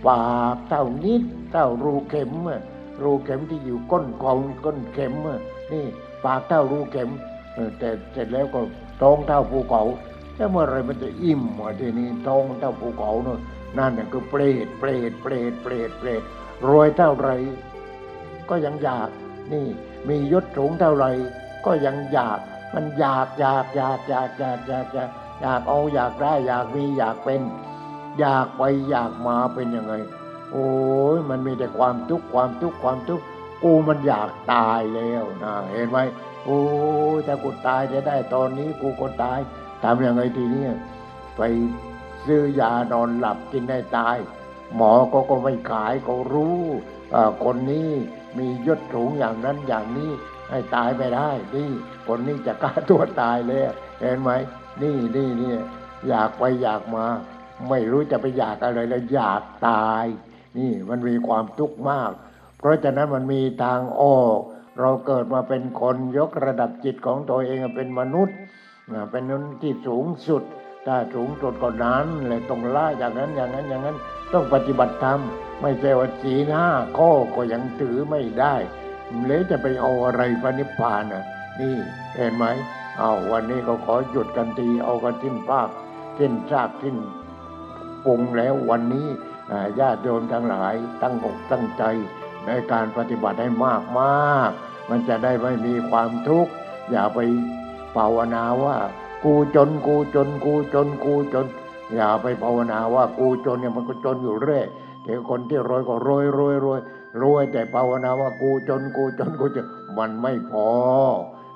[0.07, 0.23] ปา
[0.55, 1.23] กเท่านิด
[1.53, 2.33] เท่ารูเข็ม
[3.03, 5.15] รูเข็มที่อยู่ก้นของก้นเข็ม
[5.73, 5.87] นี่
[6.25, 7.11] ปากเท่ารูเข็ม
[7.79, 8.61] แต่เสร็จแล้วก็
[9.03, 9.83] ท้องเท่าภูเขา
[10.37, 13.41] แล้วเมื่อไรมันจะอิ่มวะทีนี้ท้องเท่าภูเขาเนอะ
[13.79, 16.23] นั่นน่ะคือเปรตเปรตเปรตเปรตเปรต
[16.67, 17.31] รวยเท่าไร
[18.49, 19.09] ก็ยังอยาก
[19.53, 19.67] นี่
[20.09, 21.07] มียศสูงเท่าไร
[21.67, 22.39] ก็ยังอยาก
[22.75, 25.11] มันอยากอยากอยากอยากอยากอยากอยาก
[25.41, 27.43] อยากเอาอยากได้อยากมีอยากเป็น
[28.19, 29.95] อยากไปอยากมาเป็นยังไง
[30.53, 30.69] โอ้
[31.17, 33.25] ยมันมีแต่ความทุกข์ความทุกข์ความทุกข์
[33.63, 35.99] กูมันอยากตายแล้วนะเห็นไหม
[36.49, 36.63] โอ้
[37.27, 39.41] ถ้ากูตายจะได้ตอนนี้กูก็ตาย
[39.85, 40.67] ทำยังไงทีนี้
[41.37, 41.43] ไป
[42.27, 44.17] ซื้อยานอนหลับกินให้ตาย
[44.77, 46.61] หมอก็ก็ไม่ขายเขารู้
[47.45, 47.91] คนนี้
[48.39, 50.11] มียศสูงอย่างนั้นอย่างนี้
[50.51, 51.71] ให้ตายไม่ได้นี่
[52.09, 53.71] คนนี้จะฆ่าตัวตายแล้ว
[54.01, 54.31] เห็นไหม
[54.83, 55.55] นี่นี่นี่
[56.09, 57.07] อยากไปอยากมา
[57.69, 60.05] ไม่รู้จะไปอยากอะไรแล้วอยากตาย
[60.59, 62.11] นี่มันมีความทุกข์มาก
[62.59, 64.39] เพราะฉะนั้นมันมีทางออก
[64.81, 68.37] เราเกิดมาเป็นคนยกระดับจิตของตัวเองเป็นมนุษย์
[69.11, 70.43] เป็นนุษย์ที่สูงสุด
[70.87, 73.97] ถ้าสูงสุดก็นั้นเลยต้องละอย่างนั้นอย่างนั้นอย่างนั้น
[74.33, 75.21] ต้องปฏิบัติธรรม
[75.63, 76.67] ไม่ใช่ว่าสีห้า
[76.99, 78.55] ข้อก็ยังถือไม่ได้
[79.27, 81.25] เลยจะไปเอาอะไรพระนิพพานอะ
[81.61, 81.77] นี่
[82.17, 82.45] เห็นไหม
[82.99, 85.69] เอาวันนี้ก็ขอหยุดกันทีเอากันทิ้นภาค
[86.19, 86.97] ทิ้นซากทิ้น
[88.05, 89.07] ปรุงแล้ววันนี้
[89.81, 91.85] ญาติโยมทั้งหลายตั้งอกตั้งใจ
[92.47, 94.53] ในการปฏิบัติให้มากมาก
[94.91, 96.53] มันจะได้ไม่มีความทุกข์
[96.91, 97.19] อย่าไป
[97.97, 98.77] ภาวนาว่า
[99.25, 101.47] กูจนกูจนกูจนกูจน
[101.97, 104.67] อย่าไปภาวนาว่ากูจนเนี่ยมันก็จนอยู่เรื่อย
[105.05, 106.81] แต่คนที่รวยก็รวยรวยรวย
[107.23, 109.67] รวยแต่ภาวนาว่ากูจนกูจนกูจน
[109.99, 110.69] มันไม่พอ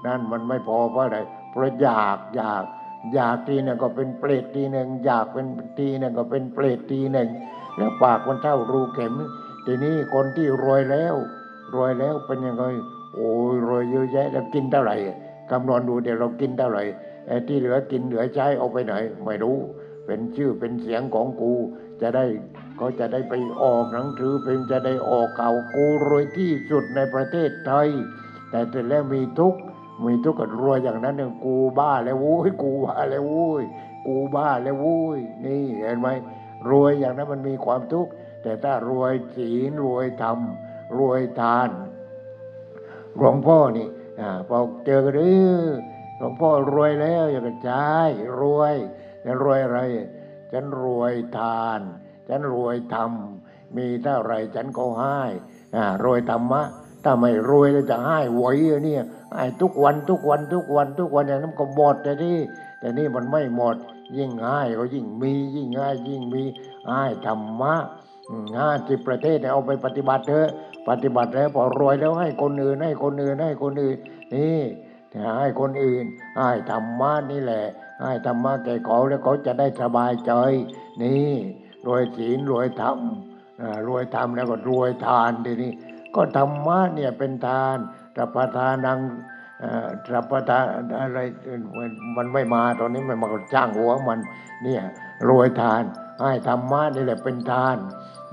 [0.07, 1.19] นั่นมันไม่พอเพราะอะไร
[1.51, 2.65] เพราะอยากอยาก
[3.15, 5.47] อยากทีหนึงก็เป็นเปรตทีหนึ่งอยากเป็น
[5.79, 7.29] ทีหนึ่งก็เป็นเปรตทีหนึ่ง
[7.77, 9.15] แล้วปากมันเท่ารูเข็ม
[9.67, 11.15] ทีนี้คนที่รวยแล้ว
[11.75, 12.65] รวยแล้วเป็นยังไง
[13.15, 14.97] โอ้ยรวยเยอะแยะแล้วกินเท่าไหร่
[15.51, 16.83] คำนวณดูเดี๋ยวเรากินเท่าไหร่
[17.27, 18.95] ไอ้ที่เหลือกินเหลือใช้เอาไปไหน
[19.27, 19.57] ไม่รู้
[20.07, 21.53] เป็นชื่อเป็นเสียงของกู
[22.03, 22.25] จะได้
[22.81, 27.89] ก็จะได้ไปออกหนังสือเป็นจะได้ออกเก่ากูรวยที่สุดในประเทศไทย
[28.51, 29.55] แต่เสร็จแล้วมีทุก
[30.05, 33.63] มีทุกข์กับรวยอย่างนั้นเนี่ยกูบ้าแล้วโว้ยกูบ้าแล้วโว้ย
[34.07, 36.09] กูบ้าแล้วโว้ยนี่เห็นไหม
[36.71, 38.11] รวยอย่างนั้นมันมีความทุกข์
[38.43, 40.39] แต่ถ้ารวยศีลรวยธรรม
[40.99, 41.69] รวยทาน
[43.17, 43.89] หลวงพ่อนี่
[44.21, 45.25] อ่าพอเจอกันเอ
[45.65, 45.67] อ
[46.19, 47.87] หลวงพ่อรวยแล้วอย่าไปใช้
[48.41, 48.75] รวย
[49.25, 49.81] จะรวยอะไร
[50.53, 51.81] ฉันรวยทาน
[52.29, 53.13] ฉันรวยธรรม
[53.77, 55.19] มีเท่าไรฉันก็ให้
[55.77, 56.63] อ่ารวยธรรมะ
[57.05, 59.03] ถ้าไม่รวยแล้วจะให้ไหวอะเนี่ย
[59.35, 62.39] ให้ทุกวันทุกวันทุกวันทุกวันอย่างนั้นก็หมดแต่นี่
[62.81, 63.77] แต่นี่มันไม่หมด
[64.17, 66.43] ยิ่งง่ายก็ยิ่งมี ยิ่งง่ายยิ่งมี
[66.91, 67.75] ง่ายธรรมะ
[68.29, 70.49] อืมห้าสิบประเทศเนี่ยเอาไปปฏิบัติเถอะ
[70.89, 73.99] ปฏิบัติแล้วพอรวยแล้วให้คนอื่นให้คนอื่นให้คนอื่น
[74.35, 74.61] นี่
[75.41, 76.05] ให้คนอื่น
[76.39, 77.65] ให้ธรรมะนี่แหละ
[78.03, 80.33] ให้ธรรมะแก่เขาแล้วเขาจะได้สบายใจ
[81.03, 81.31] นี่
[81.87, 82.99] รวยศีลรวยธรรม
[83.89, 85.73] รวยธรรมแล้วก็รวยทานทีนี้
[86.15, 87.77] ก็ธรรมะเนี่ยเป็นทาน
[88.19, 88.99] รับประทานัง
[89.61, 90.65] เอ่อรับประทาน
[91.01, 91.19] อะไร
[92.17, 94.19] มันไม่มาตอนนี้มันมาจ้างหัวมัน
[94.63, 94.83] เนี่ย
[95.29, 95.83] รวยทาน
[96.21, 97.77] ให้ธรรมะนี่แหละเป็นทาน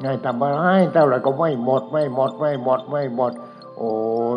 [0.05, 3.33] ให้ธรรมะให้เท่าไหร่ก็ไม่หมดไม่หมดไม่หมดไม่หมด
[3.77, 3.89] โอ้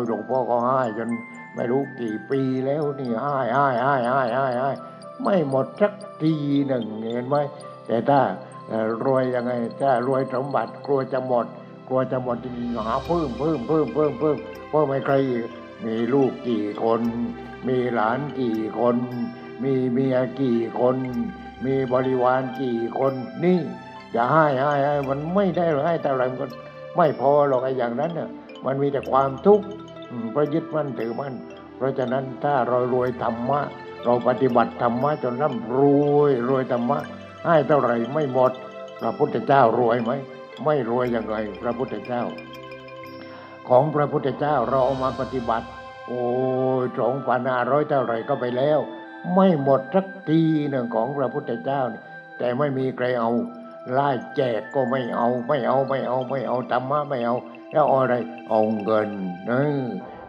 [0.07, 1.09] หลวงพ่อก็ให้จน
[1.55, 4.71] ไม่รู้กี่ปีแล้วนี่ให้ให้ให้ให้ให้ให้
[5.23, 6.33] ไม่หมดสักที
[6.67, 6.83] หนึ่ง
[7.13, 7.35] เห็นไหม
[7.87, 8.19] แต่ถ้า
[9.03, 11.45] รวยยังไงถ้ารวยสมบัติกลัวจะหมด
[11.87, 14.37] กลัวจะหมดจริงหาเพิ่มเพิ่มเพิ่มเพิ่มเพิ่ม
[14.69, 15.15] เพิ่มไม่ใคร
[15.85, 17.01] มีลูกกี่คน
[17.67, 18.97] มีหลานกี่คน
[19.63, 20.97] มีเมียกี่คน
[21.65, 23.13] มีบริวารกี่คน
[23.43, 23.59] นี่
[24.15, 26.47] จะให้ให้ให้มันไม่ได้หรอกให้แต่าไรมันก็
[26.97, 28.29] ไม่พอหรอกไอ้อย่างนั้นน่ะ
[28.65, 29.65] มันมีแต่ความทุกข์
[30.31, 31.33] เพราะยึดมั่นถือมั่น
[31.77, 33.61] เพราะฉะนั้นถ้าเรารวยธรรมะ
[34.03, 35.79] เราปฏิบัติธรรมะจนร่ำร
[36.15, 36.99] วยรวยธรรมะ
[37.45, 38.51] ให้เท่าไหร่ไม่หมด
[39.01, 40.11] พระพุทธเจ้ารวยไหม
[40.65, 42.23] ไม่รวยยังไงพระพุทธเจ้า
[43.69, 45.67] ของพระพุทธเจ้าเราเอามาปฏิบัติ
[46.07, 46.23] โอ้
[46.83, 48.79] ยสองพันห้าร้อยเท่าไหร่ก็ไปแล้ว
[49.35, 52.01] ไม่หมดสักทีหนึ่งของพระพุทธเจ้านี่
[52.37, 53.31] แต่ไม่มีใครเอา
[53.91, 57.35] ไล่แจกก็ไม่เอาไม่เอาไม่เอาไม่เอาธรรมะไม่เอา
[57.71, 58.15] แล้วเอาอะไร
[58.49, 59.09] เอาเงิน
[59.49, 59.65] นี่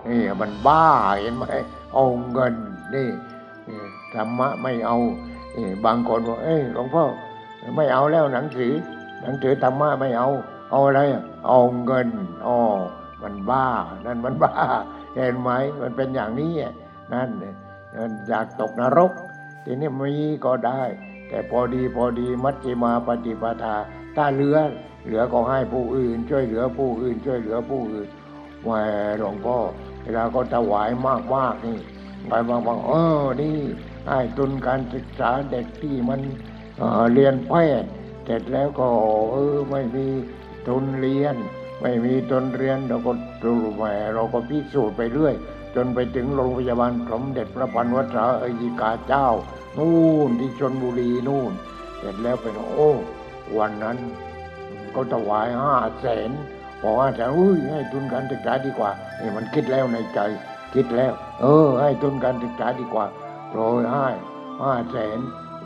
[0.07, 0.85] นี่มันบ้า
[1.21, 1.45] เห็นไหม
[1.95, 2.55] เอาเงิน
[2.95, 3.09] นี่
[4.15, 4.97] ธรรมะไม่เอา
[5.85, 7.05] บางคนบอกเอ้ยหลวงพ่อ
[7.77, 8.73] ไม่เอาแล้วหนังสือ
[9.23, 10.29] หนังสือธรรมะไม่เอา
[10.71, 11.01] เอาอะไร
[11.47, 12.09] เอาเงิน
[12.47, 12.59] อ๋อ
[13.23, 13.67] มันบ้า
[14.07, 14.55] นั่นมันบ้า
[15.15, 15.51] เห็นไหม
[15.81, 16.53] มันเป็นอย่างนี้
[17.13, 17.29] นั่น
[18.29, 19.13] อยากตกนรก
[19.65, 20.13] ทีนี้มี
[20.45, 20.83] ก็ได้
[21.29, 23.77] แต่พอดีพอดีมัชฌิมาปฏิปทา
[24.17, 24.57] ถ้าเหลือ
[25.07, 28.09] เหลือก็ให้ผู้อื่น ช่วยเหลือผู้อื่น ช่วยเหลือผู้อื่น
[28.65, 28.71] แหว
[29.19, 29.59] หลวงพ่อ
[30.03, 31.79] เวลาก็ถวายมากมากนี่
[32.29, 33.59] ไปบางบางเออนี่
[34.09, 36.21] ให้ทุนการศึกษาเด็กที่มัน
[36.79, 37.53] เออเรียนแพ
[37.83, 37.91] ทย์
[38.25, 38.89] เสร็จแล้วก็
[39.33, 40.07] เออไม่มี
[40.67, 41.37] ทุนเรียน
[41.81, 43.13] ไม่มีทุนเรียนเราก็
[43.45, 43.83] ดูแหม
[44.15, 45.35] เราก็พิสูจน์ไปเรื่อย
[45.75, 49.29] จนไปถึงโรงพยาบาลสมเด็จพระพันวษาเอยกาเจ้า
[49.79, 51.53] นู่นที่ชนบุรีนู่น
[51.99, 52.91] เสร็จแล้วเป็นโอ้
[53.59, 53.99] วันนั้น
[54.95, 56.31] ก็ถวายห้าแสน
[56.83, 58.91] บอกว่าจะอุ้ยให้ทุนการศึกษาดีกว่า
[59.21, 60.21] นี่มันคิดแล้วในใจ
[60.75, 63.07] คิดแล้ว เออ ให้ทุนการศึกษาดีกว่า
[63.53, 64.09] โรยให้
[64.63, 65.19] ห้าแสน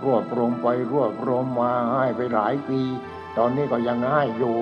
[0.05, 2.81] รวบรวมไปรวบรวมมาให้ไปหลายปี
[3.37, 4.57] ตอนนี้ก็ยังให้อยู่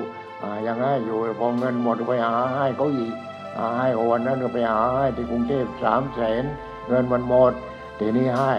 [0.67, 3.15] ยังให้อยู่พอเงินหมดไปหาให้เขาอีก
[3.59, 6.45] หาให้วันนั้นก็ไปหาให้ที่กรุงเทพสามแสน
[6.89, 7.53] เงินมันหมด
[7.99, 8.53] ทีนี้ให้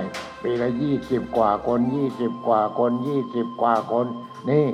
[0.44, 4.08] ปีละยี่สิบกว่าคนยี่สิบกว่าคนยี่สิบกว่าคน
[4.50, 4.66] นี่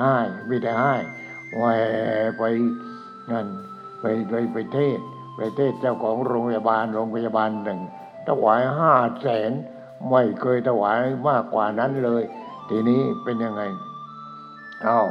[0.00, 0.14] ให้
[0.48, 0.94] มีแต่ให้
[1.56, 1.64] แหว
[2.38, 2.42] ไป
[3.30, 3.46] นั่น
[4.00, 4.98] ไปไปไปเทศ
[5.36, 7.80] ไปเทศเจ้าของโรงพยาบาลโรงพยาบาลหนึ่ง
[8.28, 9.52] ถวายห้าแสน
[10.10, 10.98] ไม่เคยถวาย
[11.28, 12.22] มากกว่านั้นเลย
[12.68, 13.62] ทีนี้เป็นยังไง
[14.86, 15.06] อ้าว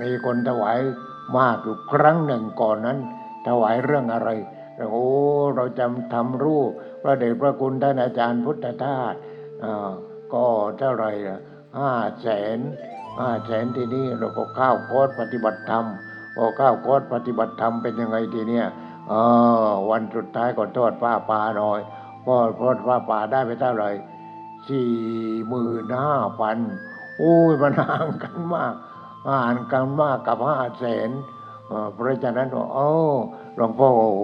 [0.00, 0.78] มีคนถวาย
[1.38, 2.98] มากอยู่ครั้งหนึ่งก่อนนั้น
[3.48, 4.30] ถวายเรื่องอะไร
[4.90, 5.06] โอ้
[5.56, 6.70] เราจำทำรูป
[7.02, 9.14] พระเดชพระคุณท่านอาจารย์พุทธทาส
[10.32, 10.44] ก็
[10.78, 11.06] เท่าไร
[11.78, 11.92] ห้า
[12.22, 12.58] แสน
[13.20, 15.84] ห้าแสนทีนี้เราก็เข้าวโคอร์สปฏิบัติธรรม
[16.36, 18.66] พอเข้าวโคอร์สปฏิบัติธรรมเป็นยังไงทีเนี้ย
[19.08, 19.14] เอ
[19.66, 21.80] อวันสุดท้ายก็ทอดผ้าป่าหน่อย
[22.24, 23.90] พอทอดผ้าป่าได้ไปเท่าไหร่
[24.68, 24.90] สี่
[25.48, 26.58] หมื่นห้าพัน
[27.18, 28.74] โอ้ยมันห่างกันมาก
[29.28, 31.10] ห่างกันมากกับห้าแสน
[31.94, 32.88] เพราะฉะนั้นว่าโอ้
[33.56, 34.22] หลวงพ่อโอ้โห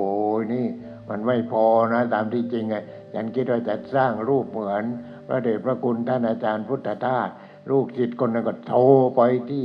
[0.52, 0.66] นี่
[1.08, 2.76] มันไม่พอนะตามที่จริงไง
[3.14, 4.84] ฉันคิดว่าจะสร้างรูปเหมือน
[5.26, 7.28] พระเดชพระคุณท่านอาจารย์พุทธทาส
[7.70, 8.80] ลูกศิษย์คนหนึ่งก็โทร
[9.16, 9.20] ไป
[9.50, 9.64] ที่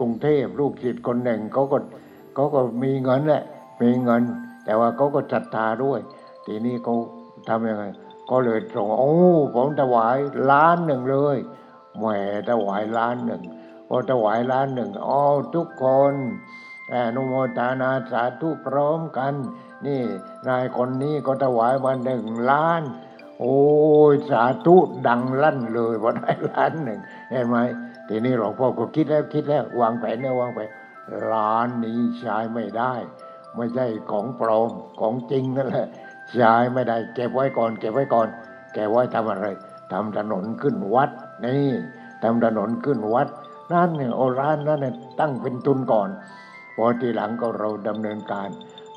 [0.00, 1.78] กรุงเทพลูกศิษย์คนหนึ่งเขาก็
[2.34, 3.44] เขาก็มีเงินแหละ
[3.82, 4.22] มีเงิน
[4.64, 6.00] แต่ว่าเขาก็ศรัทธาด้วย
[6.46, 6.94] ทีนี้เขา
[7.48, 7.84] ทำยังไง
[8.30, 9.14] ก็เลยส่งโอ้
[9.54, 10.16] ผมถวาย
[10.50, 11.36] ล้านหนึ่งเลย
[11.98, 12.04] แหม
[12.50, 13.42] ถวายล้านหนึ่ง
[13.88, 15.20] พอถวายล้านหนึ่งอ๋อ
[15.54, 16.14] ทุกคน
[16.92, 19.34] อนุโมทนาสาธุพร้อมกัน
[19.86, 20.02] นี่
[20.48, 22.82] นายคนนี้ก็ถวายมาหนึ่งล้าน
[23.40, 23.58] โอ้
[24.12, 24.76] ยสาธุ
[25.08, 27.00] ดังลั่นเลยพอได้ล้านหนึ่ง
[27.30, 27.56] เห็นไหม
[28.08, 30.70] ทีนี้หลวงพ่อก็คิดแล้วคิดแล้ววางแผนแล้ววางแผน
[31.32, 32.94] ล้านนี้ใช้ไม่ได้
[33.56, 34.70] ไม่ใช่ของปลอม
[35.00, 35.86] ของจริงนั่นแหละ
[36.36, 38.28] ใช้ไม่ได้เก็บไว้ก่อนเก็บไว้ก่อน
[38.74, 39.46] แกไว้ทำอะไร
[39.92, 41.10] ทำถนนขึ้นวัด
[41.44, 41.70] นี่
[42.22, 43.28] ทำถนนขึ้นวัด
[43.72, 46.08] นั่นเนี่ยโอร้านนั้นเนี่ยตั้งเป็นทุนก่อน
[46.76, 48.48] พอทีหลังก็เราดำเนินการ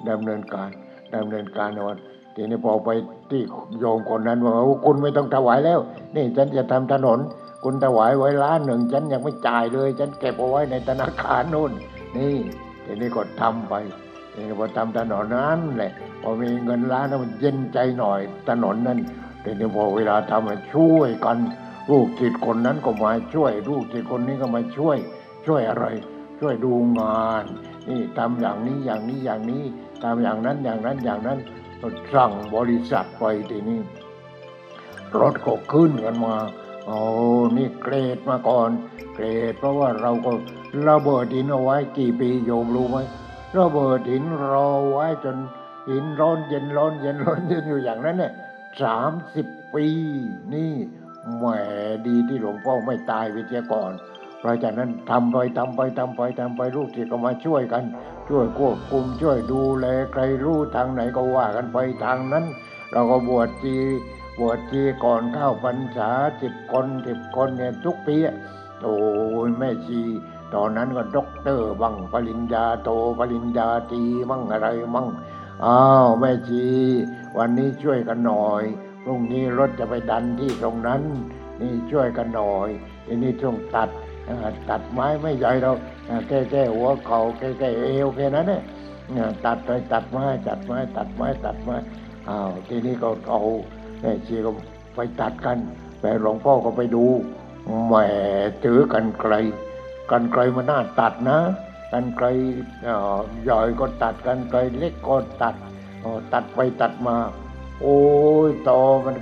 [0.09, 0.69] ดำเนินการ
[1.15, 1.97] ดำเนินการว่า
[2.35, 2.89] ทีนี้พอไป
[3.31, 3.41] ที่
[3.79, 5.79] โยมคนนั้นว่าโอ้คุณไม่ต้องถวายแล้ว
[6.15, 7.19] นี่ฉันจะทำถนน
[7.63, 11.71] คุณถวายไว้ล้านหนึ่งฉันยังไม่จ่ายเลย ฉันเก็บเอาไว้ในธนาคารนู่น
[12.17, 12.37] นี่
[12.85, 13.73] ทีนี้ก็ทำไป
[14.33, 18.19] ทีนี้พอทำถนนนั้นแหละพอมีเงินล้านแล้วมันเย็นใจหน่อย
[18.49, 18.99] ถนนนั้น
[19.43, 21.37] ทีนี้พอเวลาทำมันช่วยกัน
[21.91, 24.97] ลูกจิตคนนั้นก็มาช่วยลูกจิตคนนี้ก็มาช่วย
[25.47, 25.85] ช่วยอะไร
[26.39, 27.45] ช่วยดูงาน
[27.89, 29.63] นี่ทำอย่างนี้อย่างนี้อย่างนี้
[30.03, 31.39] ทำอย่างนั้นอย่างนั้นอย่างนั้น
[32.13, 33.79] สั่งบริษัทไปทีนี้
[35.19, 36.35] รถก็ขึ้นกันมา
[36.85, 36.97] โอ้
[37.57, 38.69] นี่เกรดมาก่อน
[39.15, 40.31] เกรด เพราะว่าเราก็
[40.87, 42.97] ระเบิดหินเอาไว้กี่ปีโยมรู้ไหม
[43.57, 45.37] ระเบิดหินรอไว้จน
[45.89, 48.33] หินร้อนเย็นร้อนเย็นร้อนเย็นอยู่อย่างนั้นเนี่ย
[48.81, 49.85] สามสิบปี
[50.53, 50.71] นี่
[51.37, 51.45] แหม
[52.07, 53.91] ดีที่หลวงพ่อไม่ตายไปเสียก่อน
[54.43, 57.83] เพราะฉะนั้นทำไปทำไปทำไปทำไปลูกศิษย์ก็มาช่วยกัน
[58.29, 62.45] ช่วยควบคุมช่วยดูแลใครรู้ทางไหนก็ว่ากันไปทางนั้น
[62.91, 63.77] เราก็บวชจี
[64.39, 66.09] บวชจีก่อนเข้าพรรษา
[66.41, 68.17] สิบคนสิบคนเนี่ยทุกปี
[68.81, 68.95] โอ้
[69.47, 70.01] ยแม่ชี
[70.53, 72.89] ตอนนั้นก็ด็อกเตอร์บ้างปริญญาโต
[73.19, 75.07] ปริญญาตีมั่งอะไรมั่ง
[75.65, 76.65] อ้าวแม่ชี
[77.37, 78.63] วันนี้ช่วยกันหน่อย
[79.03, 81.01] พรุ่งนี้รถจะไปดันที่ตรงนั้น
[81.61, 82.69] นี่ช่วยกันหน่อย
[83.05, 83.89] ทีนี้ช่วงตัด
[84.69, 85.71] ตัดไม้ไม่ใหญ่เรา
[86.27, 88.61] แก้แก้หัวเข่าแก้แก้เอวแค่นั้นเนี่ย
[89.45, 91.75] ตัดไปตัดไม้ตัดไม้ตัดไม้ตัดไม้
[92.29, 93.41] อ้าวทีนี้ก็เอา
[94.01, 94.51] แม่ชีก็
[94.95, 95.57] ไปตัดกัน
[96.01, 97.05] แต่หลวงพ่อก็ไปดู
[97.87, 97.93] แหม
[98.63, 99.33] ถือกันไกล
[100.11, 101.39] กันไกลมันน่าตัดนะ
[101.91, 102.27] กันไกล
[102.83, 105.55] เอ่อใหญ่ก็ตัดกันไกลเล็กก็ตัด
[106.33, 107.17] ตัดไปตัดมา
[107.81, 107.97] โอ้
[108.47, 109.15] ยตอมัน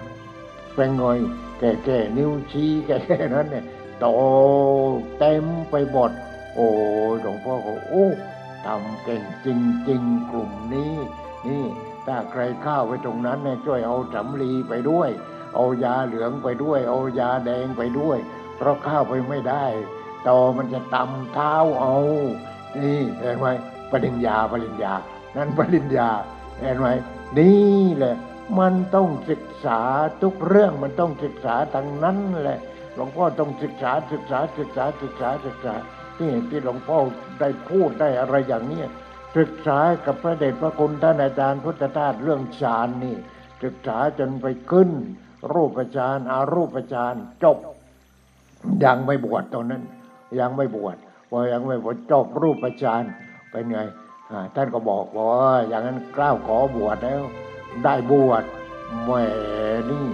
[0.75, 1.03] เป็นไง
[1.59, 3.65] แก่แก่นิ้วชี้แก่แค่นั้นเนี่ย
[4.01, 4.07] โต
[5.19, 6.11] เต็มไปหมด
[6.55, 6.67] โอ้
[7.21, 8.07] หลวงพ่อก็โอ้
[8.65, 9.47] ทำเก่งจ
[9.89, 10.93] ริง ๆ กลุ่มนี้
[11.47, 11.65] นี่
[12.07, 15.09] ถ้าใครข้าไปตรงนั้นเนี่ยช่วยเอาสำลีไปด้วย
[15.55, 18.17] เอายาเหลืองไปด้วย เอายาแดงไปด้วย
[18.57, 19.65] เพราะข้าไปไม่ได้
[20.27, 21.95] ตอมันจะตำเท้าเอา
[22.81, 23.47] นี่เห็นไหม
[23.91, 24.93] ปริญญาปริญญา
[25.35, 26.09] นั่นปริญญา
[26.61, 26.87] เห็นไหม
[27.37, 28.15] นี่แหละ
[28.59, 29.81] มันต้องศึกษา
[30.21, 32.59] ทุกเรื่องมันต้องศึกษาทั้งนั้นแหละ
[32.95, 35.75] หลวงพ่อต้องศึกษาศึกษาศึกษาศึกษาศึกษา
[36.17, 36.97] ที่ที่หลวงพ่อ
[37.39, 38.83] ได้พูดได้อะไรอย่างเนี้
[39.37, 43.15] ศึกษากับพระเดชพระคุณท่านอาจารย์พุทธทาสเรื่องฌานนี่
[43.63, 44.89] ศึกษาจนไปขึ้น
[45.53, 47.57] รูปฌานอารูปฌานจบ
[48.85, 49.83] ยังไม่บวชตอนนั้น
[50.39, 50.95] ยังไม่บวช
[51.29, 53.03] พอยังไม่บวชจบรูปฌาน
[53.51, 53.79] เป็นไง
[54.55, 55.31] ท่านก็บอกว่า
[55.67, 57.23] อย่างนั้นกล้าวขอบวชแล้ว
[57.83, 58.43] ได้บวช
[59.03, 59.11] แหม
[59.89, 60.07] นี่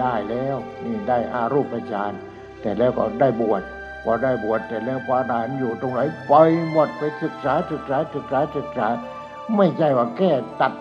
[0.00, 2.12] ได้แล้วนี่ได้อารูปฌาน
[2.60, 3.62] แต่แล้วก็ได้บวช
[4.04, 6.34] พอได้บวชแต่แล้วพระอรหันอยู่ตรงไหนไป
[6.70, 8.88] หมดไปศึกษาศึกษาศึกษาศึกษา
[9.56, 10.30] ไม่ใช่ว่าแค่
[10.60, 10.72] ตัด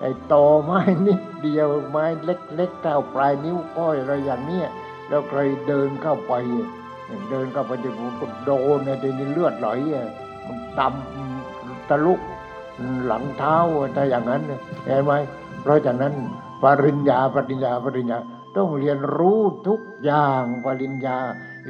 [0.00, 4.68] ไอ้ตอไม้นิดเดียวไม้เล็กๆเท่าปลายนิ้วก้อยอะไรอย่างเนี้ย
[5.08, 6.32] แล้วใครเดินเข้าไป
[7.30, 10.08] เดินเข้าไปเดี๋ยวมันก็โดนในทีนี้เลือดไหลอะ
[10.46, 12.20] มันดำทะลุก
[13.06, 14.42] หลังเท้าอะถ้าอย่างนั้น
[14.86, 15.12] เห็นไหม
[15.62, 16.12] เพราะฉะนั้น
[16.62, 18.18] ปริญญาปริญญาปริญญา
[18.56, 21.18] ต้องเรียนรู้ทุกอย่างปริญญา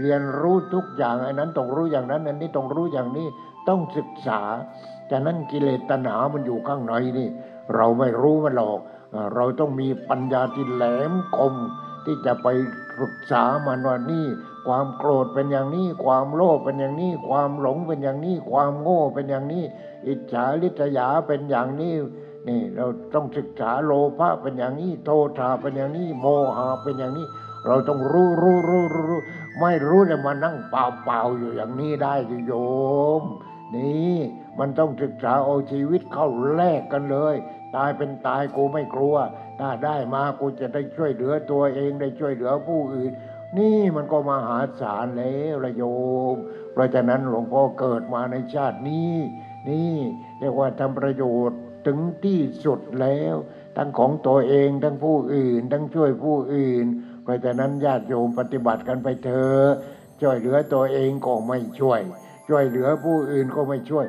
[0.00, 3.26] เรียนรู้ทุกอย่างอันนั้นต้องรู้อย่างนั้นอันนี้ต้องรู้อย่างนี้
[3.68, 4.40] ต้องศึกษา
[5.10, 7.28] ฉะนั้นกิเลสตัณหามันอยู่ข้างในนี่
[7.74, 8.80] เราไม่รู้มันหรอก
[9.10, 11.54] เอ่อเราต้องมีปัญญาที่แหลมคม
[12.04, 12.48] ที่จะไป
[13.00, 14.26] ศึกษามันว่านี่
[14.66, 19.64] ความโกรธเป็นอย่างนี้ ความโลภเป็นอย่างนี้ ความหลงเป็นอย่างนี้ ความโง่เป็นอย่างนี้
[20.06, 21.94] อิจฉาลิษยาเป็นอย่างนี้
[22.48, 27.26] นี่เราต้องศึกษาโลภะเป็นอย่างนี้โทสะเป็นอย่างนี้โมหะเป็นอย่างนี้
[27.66, 29.20] เราต้องรู้รู้รู้รู้รู้
[29.60, 32.52] ไม่รู้เลยมานั่งเปล่าเปล่าๆอยู่อย่างนี้ได้สิโย
[33.20, 33.22] ม
[33.76, 34.16] นี่
[34.58, 37.34] มันต้องศึกษาเอาชีวิตเข้าแลกกันเลย
[37.76, 39.16] ตายเป็นตายกูไม่กลัว
[39.60, 43.12] ถ้าได้มากูจะได้ช่วยเหลือตัวเองได้ช่วยเหลือผู้อื่น
[43.58, 45.84] นี่มันก็มหาศาลแล้วระโย
[46.34, 46.36] ม
[46.72, 49.14] เพราะฉะนั้นหลวงพ่อเกิดมาในชาตินี้
[49.68, 49.94] นี่
[50.40, 53.34] เรียกว่าทำประโยชน์ ถึงที่สุดแล้ว
[53.76, 56.86] ทั้งของตัวเองทั้งผู้อื่น ทั้งช่วยผู้อื่น
[57.22, 59.68] เพราะฉะนั้นญาติโยมปฏิบัติกันไปเถอะ
[60.20, 62.00] ช่วยเหลือตัวเองก็ไม่ช่วย
[62.48, 64.06] ช่วยเหลือผู้อื่นก็ไม่ช่วย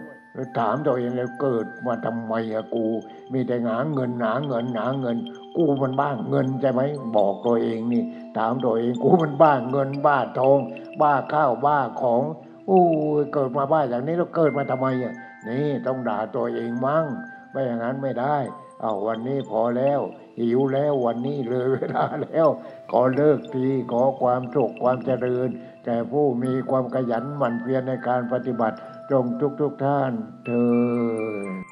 [0.57, 2.85] ถามตัวเองแล้วเกิดมาทำไมอะกู
[3.33, 5.17] มีแต่หาเงินหาเงินหาเงิน
[5.57, 6.81] กูมันบ้าเงินใช่ไหม
[7.15, 8.03] บอกตัวเองนี่
[8.37, 10.59] ถามตัวเองกูมันบ้าเงินบ้าทอง
[11.01, 12.21] บ้าข้าวบ้าของ
[12.67, 12.81] โอ้
[13.21, 15.13] ยเกิดมาบ้าอย่างนี้แล้วเกิดมาทำไมอะ
[15.47, 17.05] นี่ต้องด่าตัวเองมั่ง
[17.53, 18.37] ไม่อย่างนั้นไม่ได้
[18.81, 19.99] เอาวันนี้พอแล้ว
[20.39, 22.47] หิวแล้ววันนี้เลยเวลาแล้ว
[22.91, 25.49] ขอเลิกทีขอความสุขความเจริญ
[25.85, 28.77] แก่ผู้มีความขยันหมั่นเพียรในการปฏิบัติ
[29.11, 30.11] จงทุกทุกท่าน
[30.45, 30.65] เถิ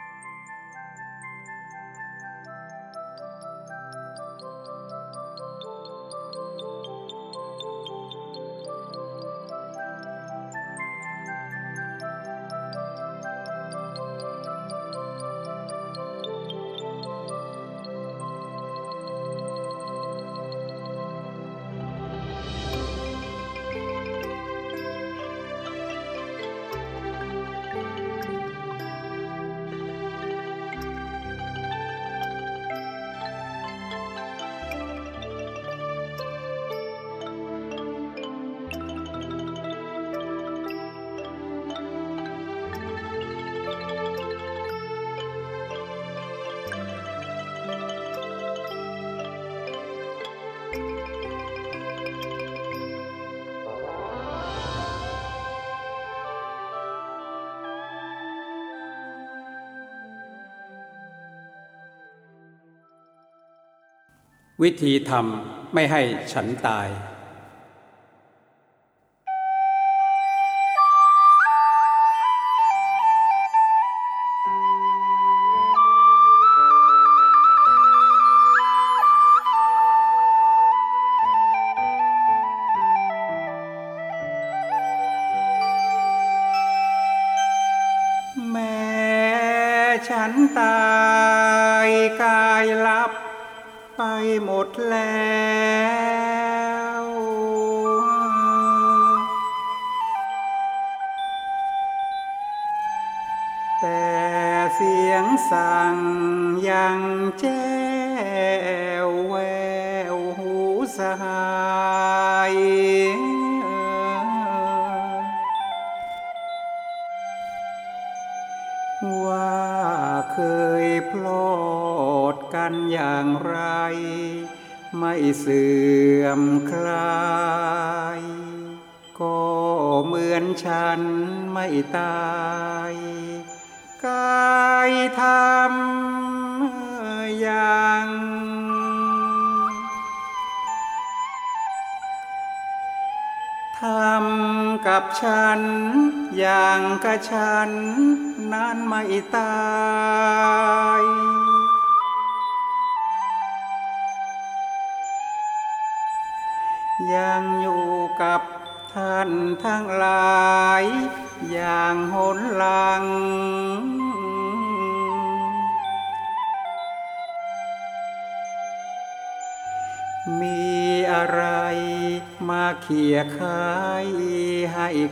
[64.63, 66.01] วิธีทำไม่ให้
[66.33, 66.87] ฉันตาย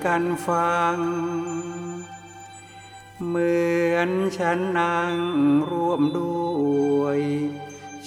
[0.05, 0.97] กันฟัง
[3.27, 3.59] เหมื
[3.93, 5.17] อนฉันนั่ง
[5.69, 6.39] ร่วมด้
[6.99, 7.19] วย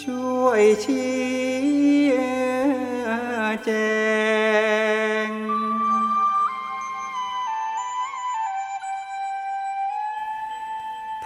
[0.02, 1.82] ช่วยชี้
[3.64, 3.70] แจ
[5.26, 5.28] ง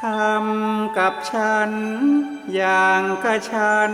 [0.01, 1.71] ทำกับฉัน
[2.55, 3.93] อย่างกระฉัน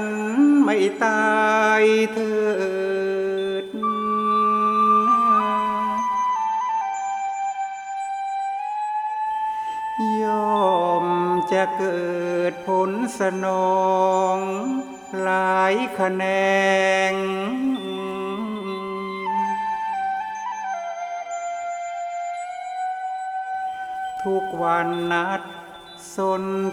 [0.65, 1.33] ไม่ตา
[1.81, 1.83] ย
[2.13, 2.42] เธอ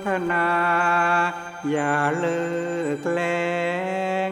[0.05, 0.49] ทนา
[1.69, 2.43] อย่าเลิ
[2.97, 3.21] กแร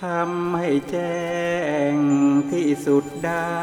[0.00, 1.24] ทำให้แจ้
[1.92, 1.94] ง
[2.52, 3.54] ที่สุดได้